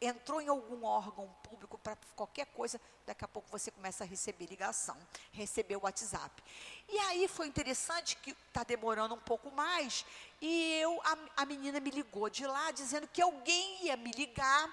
entrou 0.00 0.40
em 0.40 0.48
algum 0.48 0.84
órgão 0.84 1.28
público 1.42 1.78
para 1.78 1.96
qualquer 2.14 2.46
coisa, 2.46 2.80
daqui 3.06 3.24
a 3.24 3.28
pouco 3.28 3.48
você 3.50 3.70
começa 3.70 4.04
a 4.04 4.06
receber 4.06 4.46
ligação, 4.46 4.96
receber 5.32 5.76
o 5.76 5.84
WhatsApp. 5.84 6.42
E 6.88 6.98
aí 6.98 7.28
foi 7.28 7.46
interessante 7.46 8.16
que 8.16 8.30
está 8.30 8.62
demorando 8.62 9.14
um 9.14 9.20
pouco 9.20 9.50
mais, 9.50 10.04
e 10.40 10.74
eu 10.80 11.00
a, 11.02 11.42
a, 11.42 11.46
menina 11.46 11.80
me 11.80 11.90
ligou 11.90 12.28
de 12.28 12.46
lá 12.46 12.70
dizendo 12.70 13.08
que 13.08 13.22
alguém 13.22 13.86
ia 13.86 13.96
me 13.96 14.10
ligar 14.12 14.68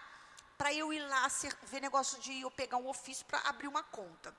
para 0.58 0.74
eu 0.74 0.94
ir 0.94 1.00
lá 1.08 1.28
ser, 1.30 1.56
ver 1.64 1.82
negócio 1.82 2.20
de 2.20 2.42
eu 2.42 2.52
pegar 2.52 2.78
um 2.78 2.88
ofício 2.88 3.26
para 3.26 3.40
abrir 3.40 3.68
uma 3.68 3.84
conta. 3.84 4.36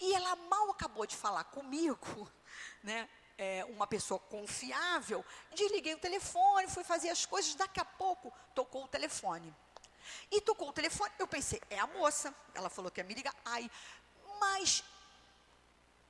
E 0.00 0.14
ela 0.14 0.36
mal 0.36 0.70
acabou 0.70 1.06
de 1.06 1.16
falar 1.16 1.44
comigo, 1.44 2.30
né? 2.82 3.08
É, 3.38 3.64
uma 3.66 3.86
pessoa 3.86 4.18
confiável, 4.18 5.24
desliguei 5.54 5.94
o 5.94 5.98
telefone, 5.98 6.68
fui 6.68 6.84
fazer 6.84 7.08
as 7.08 7.24
coisas, 7.24 7.54
daqui 7.54 7.80
a 7.80 7.84
pouco 7.84 8.32
tocou 8.54 8.84
o 8.84 8.88
telefone. 8.88 9.54
E 10.30 10.40
tocou 10.40 10.68
o 10.68 10.72
telefone, 10.72 11.12
eu 11.18 11.28
pensei, 11.28 11.60
é 11.70 11.78
a 11.78 11.86
moça. 11.86 12.34
Ela 12.54 12.68
falou 12.68 12.90
que 12.90 13.00
ia 13.00 13.04
me 13.04 13.14
ligar. 13.14 13.34
Ai, 13.44 13.70
mas 14.40 14.82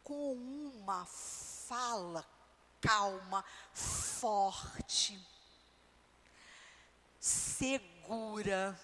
com 0.02 0.32
uma 0.32 1.04
fala 1.04 2.24
calma, 2.80 3.44
forte, 3.72 5.20
segura, 7.18 8.78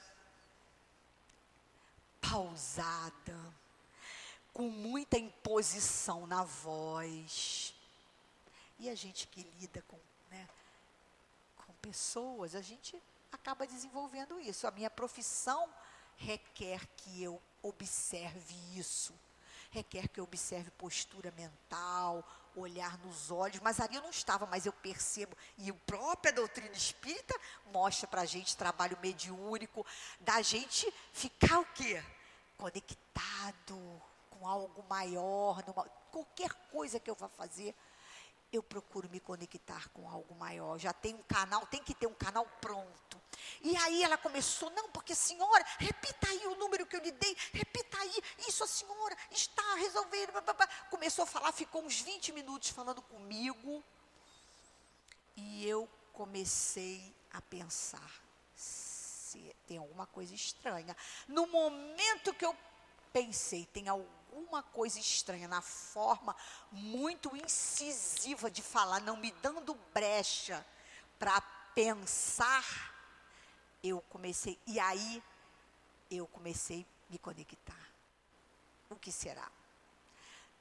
pausada, 2.20 3.54
com 4.52 4.68
muita 4.68 5.16
imposição 5.16 6.26
na 6.26 6.44
voz. 6.44 7.73
E 8.78 8.90
a 8.90 8.94
gente 8.94 9.26
que 9.28 9.42
lida 9.58 9.82
com, 9.82 9.98
né, 10.30 10.48
com 11.56 11.72
pessoas, 11.74 12.54
a 12.54 12.60
gente 12.60 13.00
acaba 13.32 13.66
desenvolvendo 13.66 14.40
isso. 14.40 14.66
A 14.66 14.70
minha 14.70 14.90
profissão 14.90 15.68
requer 16.16 16.86
que 16.96 17.22
eu 17.22 17.40
observe 17.62 18.54
isso. 18.76 19.14
Requer 19.70 20.08
que 20.08 20.20
eu 20.20 20.24
observe 20.24 20.70
postura 20.72 21.32
mental, 21.32 22.24
olhar 22.54 22.96
nos 22.98 23.30
olhos. 23.30 23.60
Mas 23.60 23.80
ali 23.80 23.96
eu 23.96 24.02
não 24.02 24.10
estava, 24.10 24.46
mas 24.46 24.66
eu 24.66 24.72
percebo. 24.72 25.36
E 25.58 25.70
a 25.70 25.74
própria 25.86 26.32
doutrina 26.32 26.72
espírita 26.72 27.34
mostra 27.72 28.06
para 28.06 28.22
a 28.22 28.26
gente 28.26 28.56
trabalho 28.56 28.98
mediúnico, 29.02 29.84
da 30.20 30.40
gente 30.42 30.92
ficar 31.12 31.58
o 31.58 31.66
quê? 31.66 32.02
Conectado 32.56 34.02
com 34.30 34.46
algo 34.46 34.84
maior, 34.88 35.64
numa, 35.66 35.84
qualquer 36.10 36.52
coisa 36.70 37.00
que 37.00 37.10
eu 37.10 37.14
vá 37.14 37.28
fazer 37.28 37.74
eu 38.56 38.62
procuro 38.62 39.08
me 39.08 39.20
conectar 39.20 39.88
com 39.90 40.08
algo 40.08 40.34
maior. 40.34 40.78
Já 40.78 40.92
tem 40.92 41.14
um 41.14 41.22
canal, 41.22 41.66
tem 41.66 41.82
que 41.82 41.94
ter 41.94 42.06
um 42.06 42.14
canal 42.14 42.46
pronto. 42.60 43.20
E 43.60 43.76
aí 43.76 44.02
ela 44.02 44.16
começou, 44.16 44.70
não, 44.70 44.88
porque 44.90 45.14
senhora, 45.14 45.64
repita 45.78 46.28
aí 46.28 46.46
o 46.46 46.56
número 46.56 46.86
que 46.86 46.96
eu 46.96 47.00
lhe 47.00 47.12
dei, 47.12 47.36
repita 47.52 47.98
aí, 47.98 48.22
isso 48.46 48.62
a 48.64 48.66
senhora 48.66 49.16
está 49.30 49.74
resolvendo. 49.74 50.32
Começou 50.90 51.24
a 51.24 51.26
falar, 51.26 51.52
ficou 51.52 51.82
uns 51.82 52.00
20 52.00 52.32
minutos 52.32 52.70
falando 52.70 53.02
comigo. 53.02 53.82
E 55.36 55.68
eu 55.68 55.88
comecei 56.12 57.14
a 57.32 57.40
pensar 57.40 58.22
se 58.54 59.54
tem 59.66 59.78
alguma 59.78 60.06
coisa 60.06 60.34
estranha. 60.34 60.96
No 61.26 61.46
momento 61.46 62.32
que 62.34 62.44
eu 62.44 62.56
pensei, 63.12 63.66
tem 63.66 63.88
alguma 63.88 64.23
coisa 64.74 64.98
estranha 64.98 65.46
na 65.46 65.62
forma 65.62 66.34
muito 66.70 67.34
incisiva 67.36 68.50
de 68.50 68.60
falar, 68.60 69.00
não 69.00 69.16
me 69.16 69.30
dando 69.40 69.74
brecha 69.94 70.66
para 71.18 71.40
pensar, 71.74 72.64
eu 73.82 74.00
comecei, 74.10 74.58
e 74.66 74.80
aí 74.80 75.22
eu 76.10 76.26
comecei 76.26 76.86
a 77.08 77.12
me 77.12 77.18
conectar. 77.18 77.88
O 78.90 78.96
que 78.96 79.12
será? 79.12 79.48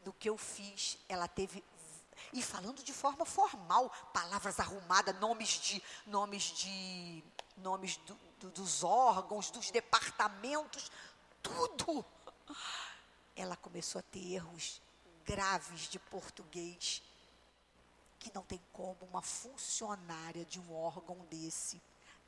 Do 0.03 0.13
que 0.13 0.30
eu 0.30 0.38
fiz, 0.38 0.97
ela 1.09 1.28
teve 1.28 1.63
e 2.32 2.41
falando 2.41 2.84
de 2.84 2.93
forma 2.93 3.26
formal, 3.26 3.89
palavras 4.13 4.59
arrumadas, 4.59 5.19
nomes 5.19 5.49
de 5.59 5.84
nomes 6.05 6.43
de 6.43 7.24
nomes 7.57 7.97
do, 7.97 8.15
do, 8.39 8.49
dos 8.51 8.84
órgãos, 8.84 9.49
dos 9.49 9.71
departamentos, 9.71 10.91
tudo 11.41 12.05
ela 13.36 13.55
começou 13.55 13.99
a 13.99 14.03
ter 14.03 14.34
erros 14.34 14.81
graves 15.25 15.81
de 15.81 15.99
português 15.99 17.01
que 18.19 18.34
não 18.34 18.43
tem 18.43 18.61
como 18.71 18.97
uma 19.05 19.21
funcionária 19.21 20.45
de 20.45 20.59
um 20.59 20.73
órgão 20.73 21.17
desse. 21.29 21.81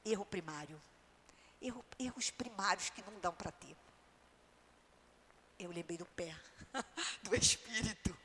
Erro 0.03 0.26
primário. 0.26 0.82
Erro, 1.62 1.84
erros 1.97 2.30
primários 2.32 2.89
que 2.89 3.01
não 3.03 3.18
dão 3.20 3.34
para 3.34 3.51
ter. 3.51 3.76
Eu 5.58 5.72
lembrei 5.72 5.97
do 5.97 6.06
pé, 6.06 6.36
do 7.24 7.34
espírito. 7.36 8.16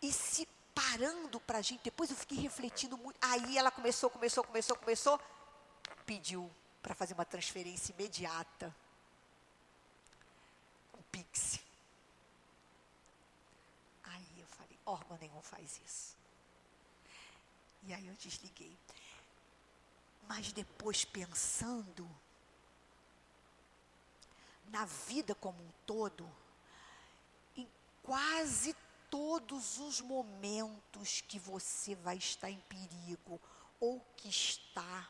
E 0.00 0.10
se 0.10 0.48
parando 0.74 1.38
para 1.40 1.58
a 1.58 1.62
gente, 1.62 1.82
depois 1.84 2.10
eu 2.10 2.16
fiquei 2.16 2.38
refletindo 2.38 2.96
muito. 2.96 3.18
Aí 3.20 3.58
ela 3.58 3.70
começou, 3.70 4.08
começou, 4.08 4.42
começou, 4.42 4.76
começou, 4.76 5.20
pediu 6.06 6.50
para 6.80 6.94
fazer 6.94 7.12
uma 7.12 7.26
transferência 7.26 7.92
imediata 7.92 8.74
Pix. 11.10 11.60
Aí 14.04 14.40
eu 14.40 14.46
falei, 14.46 14.78
órgão 14.86 15.16
nenhum 15.18 15.42
faz 15.42 15.80
isso. 15.84 16.16
E 17.82 17.94
aí 17.94 18.06
eu 18.06 18.14
desliguei. 18.14 18.76
Mas 20.28 20.52
depois 20.52 21.04
pensando 21.04 22.08
na 24.66 24.84
vida 24.84 25.34
como 25.34 25.62
um 25.62 25.70
todo, 25.84 26.30
em 27.56 27.68
quase 28.02 28.76
todos 29.10 29.78
os 29.78 30.00
momentos 30.00 31.20
que 31.22 31.38
você 31.38 31.94
vai 31.96 32.16
estar 32.16 32.50
em 32.50 32.60
perigo 32.60 33.40
ou 33.80 34.00
que 34.16 34.28
está, 34.28 35.08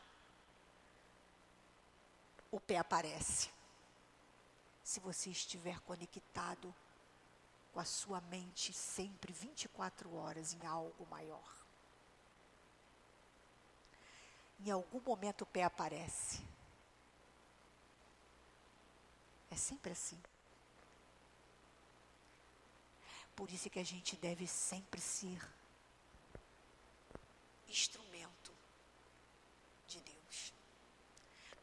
o 2.49 2.59
pé 2.59 2.77
aparece 2.77 3.49
se 4.83 4.99
você 4.99 5.29
estiver 5.29 5.79
conectado 5.81 6.73
com 7.71 7.79
a 7.79 7.85
sua 7.85 8.19
mente 8.21 8.73
sempre 8.73 9.31
24 9.31 10.13
horas 10.13 10.53
em 10.53 10.65
algo 10.65 11.05
maior. 11.07 11.61
Em 14.59 14.69
algum 14.69 14.99
momento 15.01 15.41
o 15.41 15.45
pé 15.45 15.63
aparece. 15.63 16.41
É 19.49 19.55
sempre 19.55 19.91
assim. 19.91 20.21
Por 23.35 23.49
isso 23.49 23.69
que 23.69 23.79
a 23.79 23.85
gente 23.85 24.15
deve 24.17 24.45
sempre 24.45 24.99
ser 25.01 25.41
instrumento 27.67 28.53
de 29.87 29.99
Deus. 30.01 30.53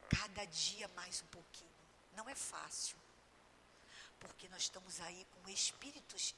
Cada 0.08 0.44
dia 0.46 0.88
mais 0.88 1.22
um 1.22 1.26
pouquinho. 1.26 1.68
Não 2.16 2.28
é 2.28 2.34
fácil 2.34 2.98
porque 4.20 4.48
nós 4.48 4.62
estamos 4.62 5.00
aí 5.00 5.26
com 5.32 5.48
espíritos 5.50 6.34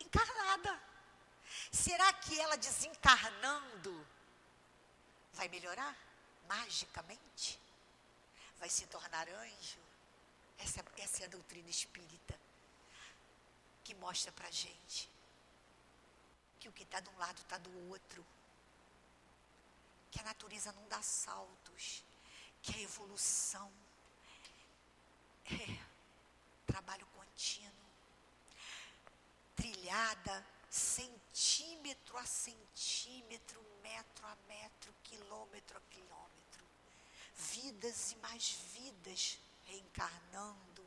encarnada. 0.00 0.80
Será 1.70 2.12
que 2.14 2.38
ela 2.40 2.56
desencarnando 2.56 4.06
vai 5.34 5.48
melhorar 5.48 5.96
magicamente? 6.48 7.60
Vai 8.58 8.68
se 8.68 8.86
tornar 8.86 9.28
anjo? 9.28 9.80
Essa, 10.58 10.84
essa 10.96 11.22
é 11.22 11.26
a 11.26 11.28
doutrina 11.28 11.68
espírita 11.68 12.38
que 13.84 13.94
mostra 13.94 14.30
para 14.32 14.50
gente 14.50 15.12
que 16.62 16.68
o 16.68 16.72
que 16.72 16.84
está 16.84 17.00
de 17.00 17.08
um 17.08 17.18
lado 17.18 17.40
está 17.40 17.58
do 17.58 17.88
outro, 17.90 18.24
que 20.12 20.20
a 20.20 20.22
natureza 20.22 20.70
não 20.70 20.86
dá 20.86 21.02
saltos, 21.02 22.04
que 22.62 22.76
a 22.76 22.80
evolução 22.82 23.68
é 25.44 25.84
trabalho 26.64 27.04
contínuo, 27.42 27.72
trilhada 29.56 30.46
centímetro 30.70 32.16
a 32.16 32.24
centímetro, 32.24 33.60
metro 33.82 34.26
a 34.26 34.36
metro, 34.46 34.94
quilômetro 35.02 35.76
a 35.76 35.80
quilômetro. 35.90 36.64
Vidas 37.34 38.12
e 38.12 38.16
mais 38.16 38.50
vidas 38.72 39.38
reencarnando, 39.66 40.86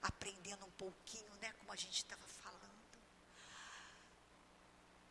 aprendendo 0.00 0.64
um 0.64 0.70
pouquinho, 0.72 1.34
né, 1.34 1.52
como 1.58 1.70
a 1.70 1.76
gente 1.76 1.98
estava 1.98 2.26
falando. 2.26 2.62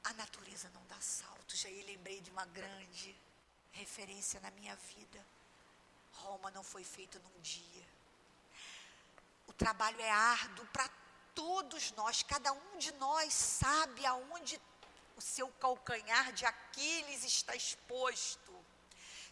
A 0.04 0.14
natureza 0.14 0.70
não 0.74 0.86
dá 0.88 1.00
saltos. 1.00 1.64
Aí 1.66 1.84
lembrei 1.84 2.20
de 2.20 2.32
uma 2.32 2.46
grande 2.46 3.16
referência 3.74 4.40
na 4.40 4.50
minha 4.52 4.76
vida, 4.76 5.24
Roma 6.14 6.50
não 6.52 6.64
foi 6.64 6.84
feita 6.84 7.20
num 7.20 7.42
dia. 7.42 8.01
O 9.52 9.54
trabalho 9.54 10.00
é 10.00 10.10
árduo 10.10 10.66
para 10.68 10.90
todos 11.36 11.92
nós, 11.92 12.24
cada 12.24 12.54
um 12.54 12.78
de 12.78 12.94
nós 12.94 13.34
sabe 13.34 14.06
aonde 14.06 14.60
o 15.18 15.22
seu 15.22 15.50
calcanhar 15.60 16.32
de 16.32 16.46
Aquiles 16.46 17.26
está 17.26 17.54
exposto. 17.54 18.54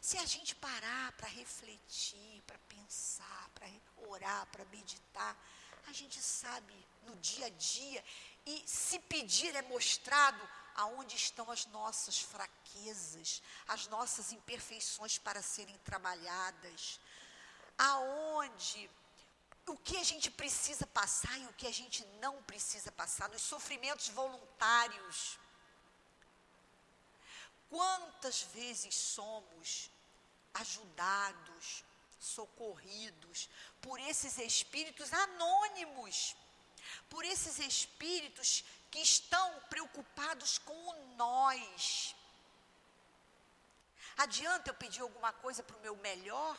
Se 0.01 0.17
a 0.17 0.26
gente 0.26 0.53
parar 0.55 1.13
para 1.13 1.30
refletir, 1.30 2.43
para 2.45 2.59
pensar, 2.67 3.49
para 3.55 3.65
orar, 4.09 4.45
para 4.47 4.65
meditar, 4.65 5.38
a 5.88 5.93
gente 5.93 6.22
sabe 6.22 6.76
no 7.03 7.15
dia 7.15 7.45
a 7.45 7.49
dia 7.51 8.03
e 8.45 8.61
se 8.67 8.99
pedir 8.99 9.55
é 9.55 9.61
mostrado 9.61 10.45
aonde 10.76 11.15
estão 11.15 11.49
as 11.49 11.65
nossas 11.67 12.20
fraquezas, 12.20 13.41
as 13.70 13.88
nossas 13.88 14.34
imperfeições 14.34 15.17
para 15.17 15.41
serem 15.41 15.78
trabalhadas, 15.78 16.99
aonde 17.78 18.89
o 19.70 19.78
que 19.78 19.97
a 19.97 20.03
gente 20.03 20.30
precisa 20.32 20.86
passar 20.88 21.38
e 21.39 21.45
o 21.47 21.53
que 21.53 21.67
a 21.67 21.72
gente 21.72 22.05
não 22.22 22.41
precisa 22.43 22.91
passar, 22.91 23.30
nos 23.30 23.41
sofrimentos 23.41 24.09
voluntários. 24.09 25.39
Quantas 27.70 28.41
vezes 28.41 28.95
somos 28.95 29.91
ajudados, 30.53 31.84
socorridos 32.20 33.49
por 33.82 33.99
esses 33.99 34.38
espíritos 34.38 35.13
anônimos, 35.13 36.36
por 37.09 37.24
esses 37.24 37.59
espíritos 37.59 38.63
que 38.91 38.99
estão 38.99 39.59
preocupados 39.70 40.57
com 40.57 40.74
o 40.74 41.15
nós. 41.15 42.15
Adianta 44.17 44.70
eu 44.70 44.74
pedir 44.74 45.01
alguma 45.01 45.32
coisa 45.32 45.63
para 45.63 45.78
o 45.78 45.82
meu 45.82 45.95
melhor 45.97 46.57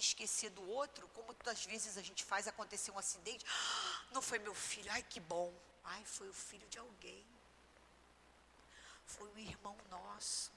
esquecer 0.00 0.50
do 0.50 0.68
outro, 0.68 1.08
como 1.08 1.26
muitas 1.26 1.64
vezes 1.64 1.96
a 1.96 2.02
gente 2.02 2.24
faz 2.24 2.46
acontecer 2.46 2.90
um 2.90 2.98
acidente. 2.98 3.44
Não 4.12 4.22
foi 4.22 4.38
meu 4.38 4.54
filho, 4.54 4.90
ai 4.92 5.02
que 5.02 5.20
bom. 5.20 5.52
Ai, 5.84 6.04
foi 6.04 6.28
o 6.28 6.34
filho 6.34 6.68
de 6.68 6.78
alguém. 6.78 7.24
Foi 9.06 9.28
o 9.30 9.38
irmão 9.38 9.76
nosso. 9.88 10.52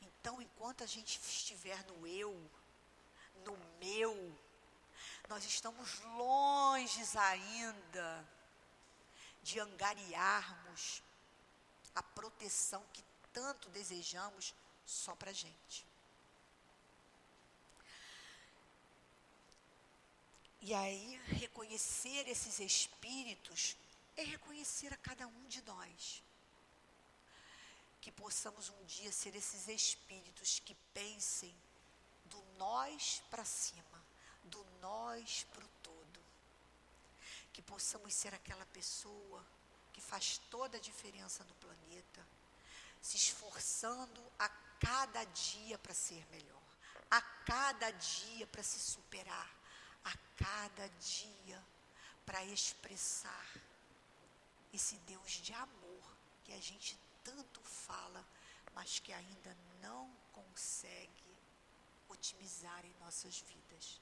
Então, 0.00 0.40
enquanto 0.40 0.84
a 0.84 0.86
gente 0.86 1.18
estiver 1.20 1.84
no 1.86 2.06
eu, 2.06 2.32
no 3.44 3.56
meu, 3.80 4.38
nós 5.28 5.44
estamos 5.44 6.00
longe 6.00 7.02
ainda 7.18 8.28
de 9.42 9.58
angariarmos 9.58 11.02
a 11.94 12.02
proteção 12.02 12.84
que 12.92 13.04
tanto 13.32 13.68
desejamos 13.70 14.54
só 14.84 15.16
para 15.16 15.30
a 15.30 15.34
gente. 15.34 15.91
E 20.64 20.72
aí, 20.72 21.20
reconhecer 21.26 22.28
esses 22.28 22.60
espíritos 22.60 23.76
é 24.16 24.22
reconhecer 24.22 24.92
a 24.92 24.96
cada 24.96 25.26
um 25.26 25.48
de 25.48 25.60
nós 25.62 26.22
que 28.00 28.12
possamos 28.12 28.68
um 28.68 28.84
dia 28.84 29.10
ser 29.10 29.34
esses 29.34 29.66
espíritos 29.66 30.60
que 30.60 30.76
pensem 30.94 31.52
do 32.26 32.40
nós 32.58 33.22
para 33.28 33.44
cima, 33.44 34.04
do 34.44 34.64
nós 34.80 35.44
para 35.52 35.64
o 35.64 35.68
todo. 35.82 36.20
Que 37.52 37.60
possamos 37.62 38.14
ser 38.14 38.32
aquela 38.32 38.66
pessoa 38.66 39.44
que 39.92 40.00
faz 40.00 40.38
toda 40.48 40.76
a 40.76 40.80
diferença 40.80 41.42
no 41.42 41.54
planeta, 41.54 42.26
se 43.00 43.16
esforçando 43.16 44.22
a 44.38 44.48
cada 44.78 45.24
dia 45.24 45.76
para 45.78 45.92
ser 45.92 46.24
melhor, 46.30 46.62
a 47.10 47.20
cada 47.20 47.90
dia 47.90 48.46
para 48.46 48.62
se 48.62 48.78
superar, 48.78 49.61
a 50.04 50.12
cada 50.36 50.88
dia 50.88 51.62
para 52.24 52.44
expressar 52.44 53.46
esse 54.72 54.96
Deus 54.98 55.32
de 55.32 55.52
amor 55.52 56.16
que 56.44 56.52
a 56.52 56.60
gente 56.60 56.98
tanto 57.22 57.60
fala, 57.60 58.24
mas 58.74 58.98
que 58.98 59.12
ainda 59.12 59.56
não 59.80 60.10
consegue 60.32 61.36
otimizar 62.08 62.84
em 62.84 62.94
nossas 63.00 63.40
vidas. 63.40 64.00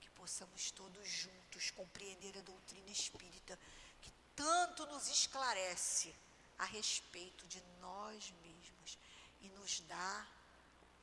Que 0.00 0.10
possamos 0.10 0.70
todos 0.70 1.08
juntos 1.08 1.70
compreender 1.70 2.36
a 2.38 2.42
doutrina 2.42 2.90
espírita, 2.90 3.58
que 4.00 4.12
tanto 4.36 4.86
nos 4.86 5.08
esclarece 5.08 6.14
a 6.58 6.64
respeito 6.64 7.46
de 7.48 7.60
nós 7.80 8.32
mesmos 8.42 8.98
e 9.40 9.48
nos 9.50 9.80
dá 9.80 10.26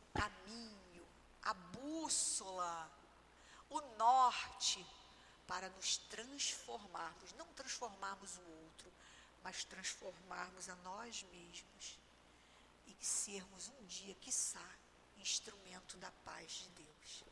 o 0.01 0.19
caminho, 0.19 1.07
a 1.43 1.53
bússola, 1.53 2.91
o 3.72 3.82
norte 3.97 4.86
para 5.47 5.69
nos 5.69 5.97
transformarmos, 5.97 7.34
não 7.34 7.47
transformarmos 7.47 8.38
o 8.38 8.41
outro, 8.65 8.91
mas 9.43 9.63
transformarmos 9.63 10.69
a 10.69 10.76
nós 10.78 11.26
mesmos 11.32 11.99
e 12.86 12.95
sermos 13.03 13.69
um 13.69 13.86
dia, 13.86 14.13
quiçá, 14.15 14.65
instrumento 15.17 15.97
da 15.97 16.11
paz 16.24 16.51
de 16.51 16.69
Deus. 16.84 17.24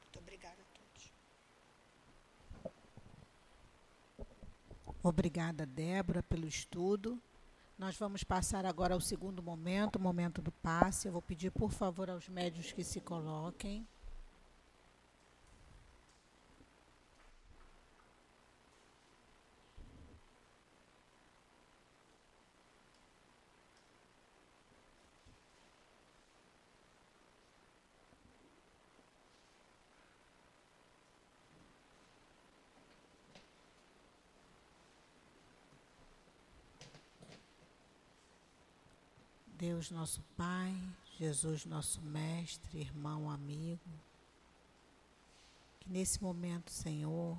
Muito 0.00 0.18
obrigada 0.18 0.60
a 0.60 0.64
todos. 0.74 1.12
Obrigada, 5.02 5.66
Débora, 5.66 6.22
pelo 6.22 6.46
estudo. 6.46 7.20
Nós 7.78 7.96
vamos 7.96 8.22
passar 8.22 8.64
agora 8.64 8.94
ao 8.94 9.00
segundo 9.00 9.42
momento, 9.42 9.96
o 9.96 10.00
momento 10.00 10.40
do 10.40 10.52
passe. 10.52 11.08
Eu 11.08 11.12
vou 11.12 11.22
pedir, 11.22 11.50
por 11.50 11.70
favor, 11.70 12.08
aos 12.08 12.28
médios 12.28 12.72
que 12.72 12.84
se 12.84 13.00
coloquem. 13.00 13.86
Deus 39.62 39.92
nosso 39.92 40.20
Pai, 40.36 40.76
Jesus 41.20 41.64
nosso 41.64 42.00
Mestre, 42.00 42.80
irmão, 42.80 43.30
amigo, 43.30 43.78
que 45.78 45.88
nesse 45.88 46.20
momento, 46.20 46.72
Senhor, 46.72 47.38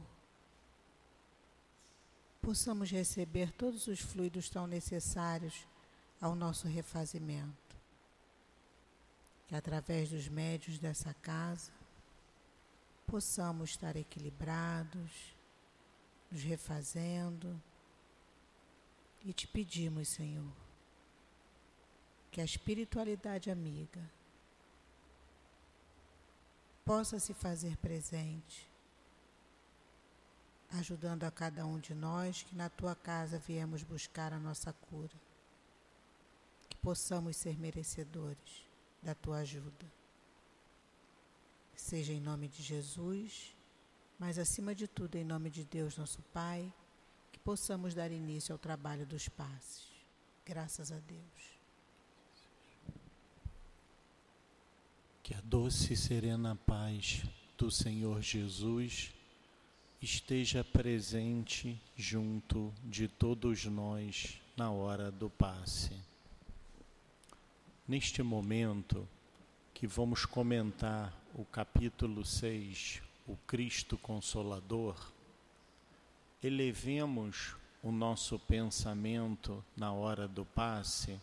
possamos 2.42 2.90
receber 2.90 3.52
todos 3.52 3.88
os 3.88 4.00
fluidos 4.00 4.50
tão 4.50 4.66
necessários 4.66 5.68
ao 6.22 6.34
nosso 6.34 6.66
refazimento. 6.66 7.76
Que 9.46 9.56
através 9.58 10.10
dos 10.10 10.30
médios 10.30 10.80
dessa 10.80 11.14
casa 11.16 11.74
possamos 13.06 13.72
estar 13.72 13.98
equilibrados, 13.98 15.36
nos 16.32 16.42
refazendo 16.42 17.62
e 19.26 19.34
te 19.34 19.46
pedimos, 19.46 20.08
Senhor, 20.08 20.63
que 22.34 22.42
a 22.42 22.44
espiritualidade 22.44 23.52
amiga 23.52 24.02
possa 26.84 27.20
se 27.20 27.32
fazer 27.32 27.78
presente, 27.78 28.68
ajudando 30.72 31.26
a 31.26 31.32
cada 31.32 31.64
um 31.64 31.80
de 31.80 31.94
nós 31.94 32.42
que 32.42 32.56
na 32.56 32.70
tua 32.70 32.96
casa 32.96 33.38
viemos 33.38 33.84
buscar 33.84 34.34
a 34.34 34.40
nossa 34.40 34.74
cura, 34.74 35.14
que 36.68 36.76
possamos 36.78 37.38
ser 37.38 37.56
merecedores 37.60 38.66
da 39.00 39.14
tua 39.14 39.38
ajuda. 39.38 39.86
Seja 41.76 42.14
em 42.14 42.20
nome 42.20 42.48
de 42.48 42.64
Jesus, 42.64 43.56
mas 44.18 44.40
acima 44.40 44.74
de 44.74 44.88
tudo 44.88 45.18
em 45.18 45.24
nome 45.24 45.52
de 45.52 45.64
Deus, 45.64 45.98
nosso 45.98 46.24
Pai, 46.34 46.74
que 47.32 47.38
possamos 47.38 47.94
dar 47.94 48.12
início 48.12 48.54
ao 48.54 48.58
trabalho 48.58 49.06
dos 49.06 49.30
passes. 49.30 49.86
Graças 50.44 50.92
a 50.92 50.98
Deus. 50.98 51.63
Que 55.24 55.34
a 55.34 55.40
doce 55.42 55.94
e 55.94 55.96
serena 55.96 56.54
paz 56.68 57.24
do 57.58 57.72
Senhor 57.72 58.22
Jesus 58.22 59.14
esteja 60.02 60.66
presente 60.66 61.82
junto 61.96 62.74
de 62.84 63.08
todos 63.08 63.64
nós 63.64 64.38
na 64.58 64.70
hora 64.70 65.10
do 65.10 65.30
passe. 65.30 65.98
Neste 67.88 68.22
momento 68.22 69.08
que 69.74 69.88
vamos 69.88 70.26
comentar 70.26 71.18
o 71.34 71.46
capítulo 71.46 72.26
6, 72.26 73.02
o 73.26 73.38
Cristo 73.48 73.98
Consolador, 73.98 74.98
elevemos 76.44 77.56
o 77.82 77.94
nosso 77.94 78.38
pensamento 78.40 79.64
na 79.78 79.94
hora 79.94 80.28
do 80.28 80.44
passe 80.44 81.18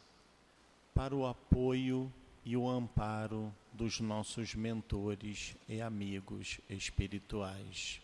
para 0.94 1.14
o 1.14 1.26
apoio 1.26 2.11
e 2.46 2.57
o 2.57 2.66
amparo 2.66 3.53
dos 3.73 4.01
nossos 4.01 4.55
mentores 4.55 5.57
e 5.68 5.81
amigos 5.81 6.61
espirituais. 6.68 8.01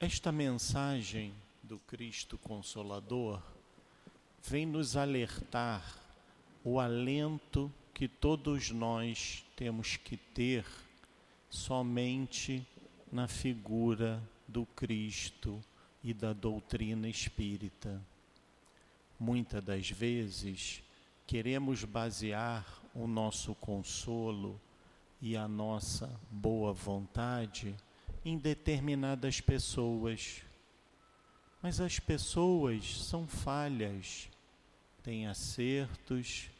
Esta 0.00 0.30
mensagem 0.30 1.32
do 1.62 1.78
Cristo 1.80 2.38
Consolador 2.38 3.42
vem 4.42 4.64
nos 4.64 4.96
alertar 4.96 5.82
o 6.62 6.78
alento 6.78 7.72
que 7.92 8.06
todos 8.06 8.70
nós 8.70 9.44
temos 9.56 9.96
que 9.96 10.16
ter 10.16 10.64
somente 11.50 12.66
na 13.10 13.26
figura 13.26 14.22
do 14.46 14.64
Cristo 14.66 15.60
e 16.02 16.14
da 16.14 16.32
doutrina 16.32 17.08
espírita. 17.08 18.00
Muitas 19.18 19.64
das 19.64 19.90
vezes 19.90 20.82
queremos 21.26 21.84
basear 21.84 22.77
o 22.94 23.06
nosso 23.06 23.54
consolo 23.54 24.60
e 25.20 25.36
a 25.36 25.48
nossa 25.48 26.08
boa 26.30 26.72
vontade 26.72 27.76
em 28.24 28.36
determinadas 28.36 29.40
pessoas. 29.40 30.42
Mas 31.62 31.80
as 31.80 31.98
pessoas 31.98 33.04
são 33.04 33.26
falhas, 33.26 34.28
têm 35.02 35.26
acertos, 35.26 36.50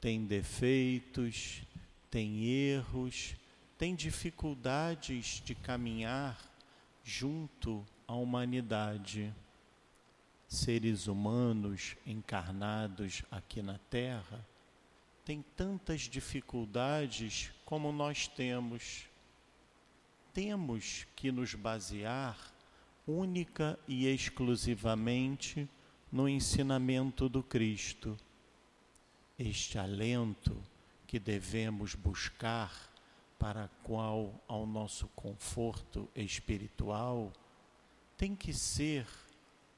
têm 0.00 0.24
defeitos, 0.24 1.62
têm 2.10 2.44
erros, 2.44 3.34
têm 3.76 3.94
dificuldades 3.94 5.42
de 5.44 5.54
caminhar 5.54 6.38
junto 7.02 7.84
à 8.06 8.14
humanidade. 8.14 9.34
Seres 10.48 11.08
humanos 11.08 11.96
encarnados 12.06 13.24
aqui 13.32 13.62
na 13.62 13.78
Terra 13.90 14.46
têm 15.26 15.44
tantas 15.56 16.02
dificuldades 16.02 17.50
como 17.64 17.90
nós 17.90 18.28
temos. 18.28 19.08
Temos 20.32 21.04
que 21.16 21.32
nos 21.32 21.52
basear 21.52 22.38
única 23.04 23.76
e 23.88 24.06
exclusivamente 24.06 25.68
no 26.12 26.28
ensinamento 26.28 27.28
do 27.28 27.42
Cristo. 27.42 28.16
Este 29.36 29.80
alento 29.80 30.62
que 31.08 31.18
devemos 31.18 31.96
buscar 31.96 32.72
para 33.36 33.68
qual 33.82 34.32
ao 34.46 34.64
nosso 34.64 35.08
conforto 35.08 36.08
espiritual 36.14 37.32
tem 38.16 38.36
que 38.36 38.52
ser 38.52 39.04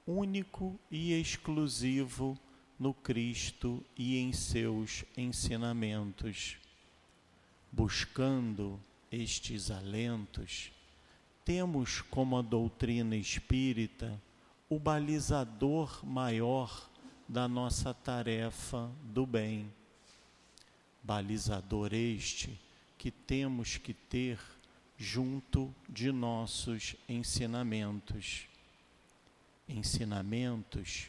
único 0.06 0.78
e 0.90 1.18
exclusivo 1.18 2.38
no 2.78 2.94
Cristo 2.94 3.84
e 3.96 4.18
em 4.18 4.32
seus 4.32 5.04
ensinamentos. 5.16 6.56
Buscando 7.72 8.80
estes 9.10 9.70
alentos, 9.70 10.70
temos 11.44 12.00
como 12.00 12.38
a 12.38 12.42
doutrina 12.42 13.16
espírita 13.16 14.20
o 14.68 14.78
balizador 14.78 16.04
maior 16.04 16.88
da 17.28 17.48
nossa 17.48 17.92
tarefa 17.92 18.90
do 19.02 19.26
bem. 19.26 19.70
Balizador 21.02 21.92
este 21.92 22.58
que 22.96 23.10
temos 23.10 23.76
que 23.76 23.94
ter 23.94 24.38
junto 24.96 25.72
de 25.88 26.10
nossos 26.10 26.96
ensinamentos. 27.08 28.46
Ensinamentos 29.68 31.08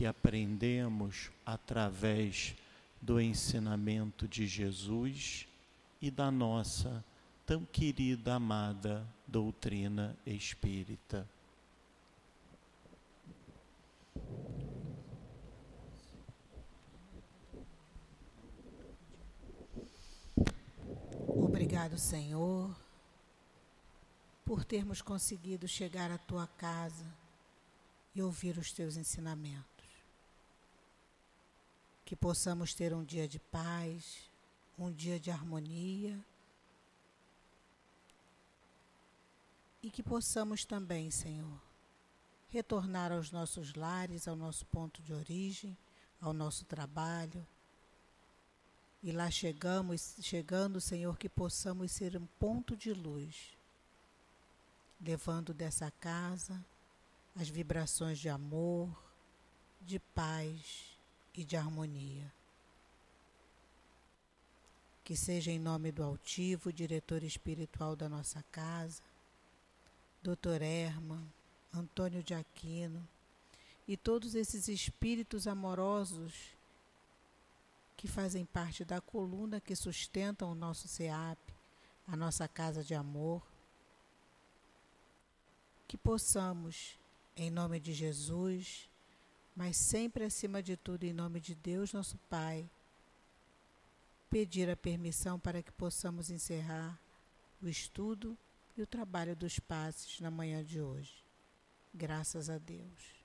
que 0.00 0.06
aprendemos 0.06 1.30
através 1.44 2.56
do 3.02 3.20
ensinamento 3.20 4.26
de 4.26 4.46
Jesus 4.46 5.46
e 6.00 6.10
da 6.10 6.30
nossa 6.30 7.04
tão 7.44 7.66
querida, 7.66 8.36
amada 8.36 9.06
doutrina 9.26 10.16
espírita. 10.24 11.28
Obrigado, 21.28 21.98
Senhor, 21.98 22.74
por 24.46 24.64
termos 24.64 25.02
conseguido 25.02 25.68
chegar 25.68 26.10
à 26.10 26.16
tua 26.16 26.46
casa 26.46 27.04
e 28.14 28.22
ouvir 28.22 28.56
os 28.56 28.72
teus 28.72 28.96
ensinamentos. 28.96 29.69
Que 32.10 32.16
possamos 32.16 32.74
ter 32.74 32.92
um 32.92 33.04
dia 33.04 33.28
de 33.28 33.38
paz, 33.38 34.28
um 34.76 34.90
dia 34.90 35.20
de 35.20 35.30
harmonia. 35.30 36.18
E 39.80 39.92
que 39.92 40.02
possamos 40.02 40.64
também, 40.64 41.08
Senhor, 41.12 41.62
retornar 42.48 43.12
aos 43.12 43.30
nossos 43.30 43.74
lares, 43.74 44.26
ao 44.26 44.34
nosso 44.34 44.66
ponto 44.66 45.00
de 45.02 45.12
origem, 45.12 45.76
ao 46.20 46.32
nosso 46.32 46.64
trabalho. 46.64 47.46
E 49.04 49.12
lá 49.12 49.30
chegamos, 49.30 50.16
chegando, 50.20 50.80
Senhor, 50.80 51.16
que 51.16 51.28
possamos 51.28 51.92
ser 51.92 52.16
um 52.16 52.26
ponto 52.40 52.76
de 52.76 52.92
luz, 52.92 53.56
levando 55.00 55.54
dessa 55.54 55.92
casa 55.92 56.60
as 57.36 57.48
vibrações 57.48 58.18
de 58.18 58.28
amor, 58.28 58.90
de 59.80 60.00
paz 60.00 60.89
e 61.34 61.44
de 61.44 61.56
harmonia. 61.56 62.32
Que 65.04 65.16
seja 65.16 65.50
em 65.50 65.58
nome 65.58 65.90
do 65.90 66.02
altivo, 66.02 66.72
diretor 66.72 67.22
espiritual 67.22 67.96
da 67.96 68.08
nossa 68.08 68.44
casa, 68.52 69.02
Dr. 70.22 70.62
Herman, 70.62 71.26
Antônio 71.72 72.22
de 72.22 72.34
Aquino 72.34 73.06
e 73.86 73.96
todos 73.96 74.34
esses 74.34 74.68
espíritos 74.68 75.46
amorosos 75.46 76.54
que 77.96 78.08
fazem 78.08 78.44
parte 78.44 78.84
da 78.84 79.00
coluna 79.00 79.60
que 79.60 79.74
sustentam 79.76 80.52
o 80.52 80.54
nosso 80.54 80.88
SEAP, 80.88 81.38
a 82.06 82.16
nossa 82.16 82.48
casa 82.48 82.82
de 82.82 82.94
amor. 82.94 83.42
Que 85.86 85.98
possamos, 85.98 86.98
em 87.36 87.50
nome 87.50 87.80
de 87.80 87.92
Jesus, 87.92 88.89
mas 89.60 89.76
sempre 89.76 90.24
acima 90.24 90.62
de 90.62 90.74
tudo 90.74 91.04
em 91.04 91.12
nome 91.12 91.38
de 91.38 91.54
Deus, 91.54 91.92
nosso 91.92 92.16
Pai, 92.30 92.66
pedir 94.30 94.70
a 94.70 94.74
permissão 94.74 95.38
para 95.38 95.62
que 95.62 95.70
possamos 95.70 96.30
encerrar 96.30 96.98
o 97.62 97.68
estudo 97.68 98.38
e 98.74 98.80
o 98.80 98.86
trabalho 98.86 99.36
dos 99.36 99.58
passes 99.58 100.18
na 100.18 100.30
manhã 100.30 100.64
de 100.64 100.80
hoje. 100.80 101.22
Graças 101.92 102.48
a 102.48 102.56
Deus. 102.56 103.22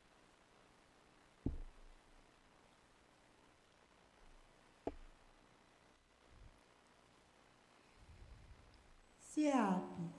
CEAP, 9.21 10.11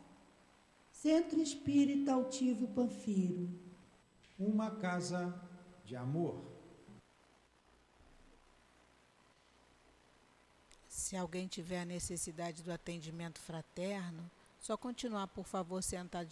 Centro 0.92 1.42
Espírita 1.42 2.14
Altivo 2.14 2.68
Panfiro. 2.68 3.50
Uma 4.38 4.70
casa 4.76 5.38
de 5.86 5.94
amor. 5.94 6.42
Se 10.88 11.16
alguém 11.16 11.46
tiver 11.46 11.84
necessidade 11.86 12.62
do 12.62 12.72
atendimento 12.72 13.38
fraterno, 13.38 14.28
só 14.58 14.76
continuar, 14.76 15.28
por 15.28 15.46
favor, 15.46 15.80
sentado 15.82 16.24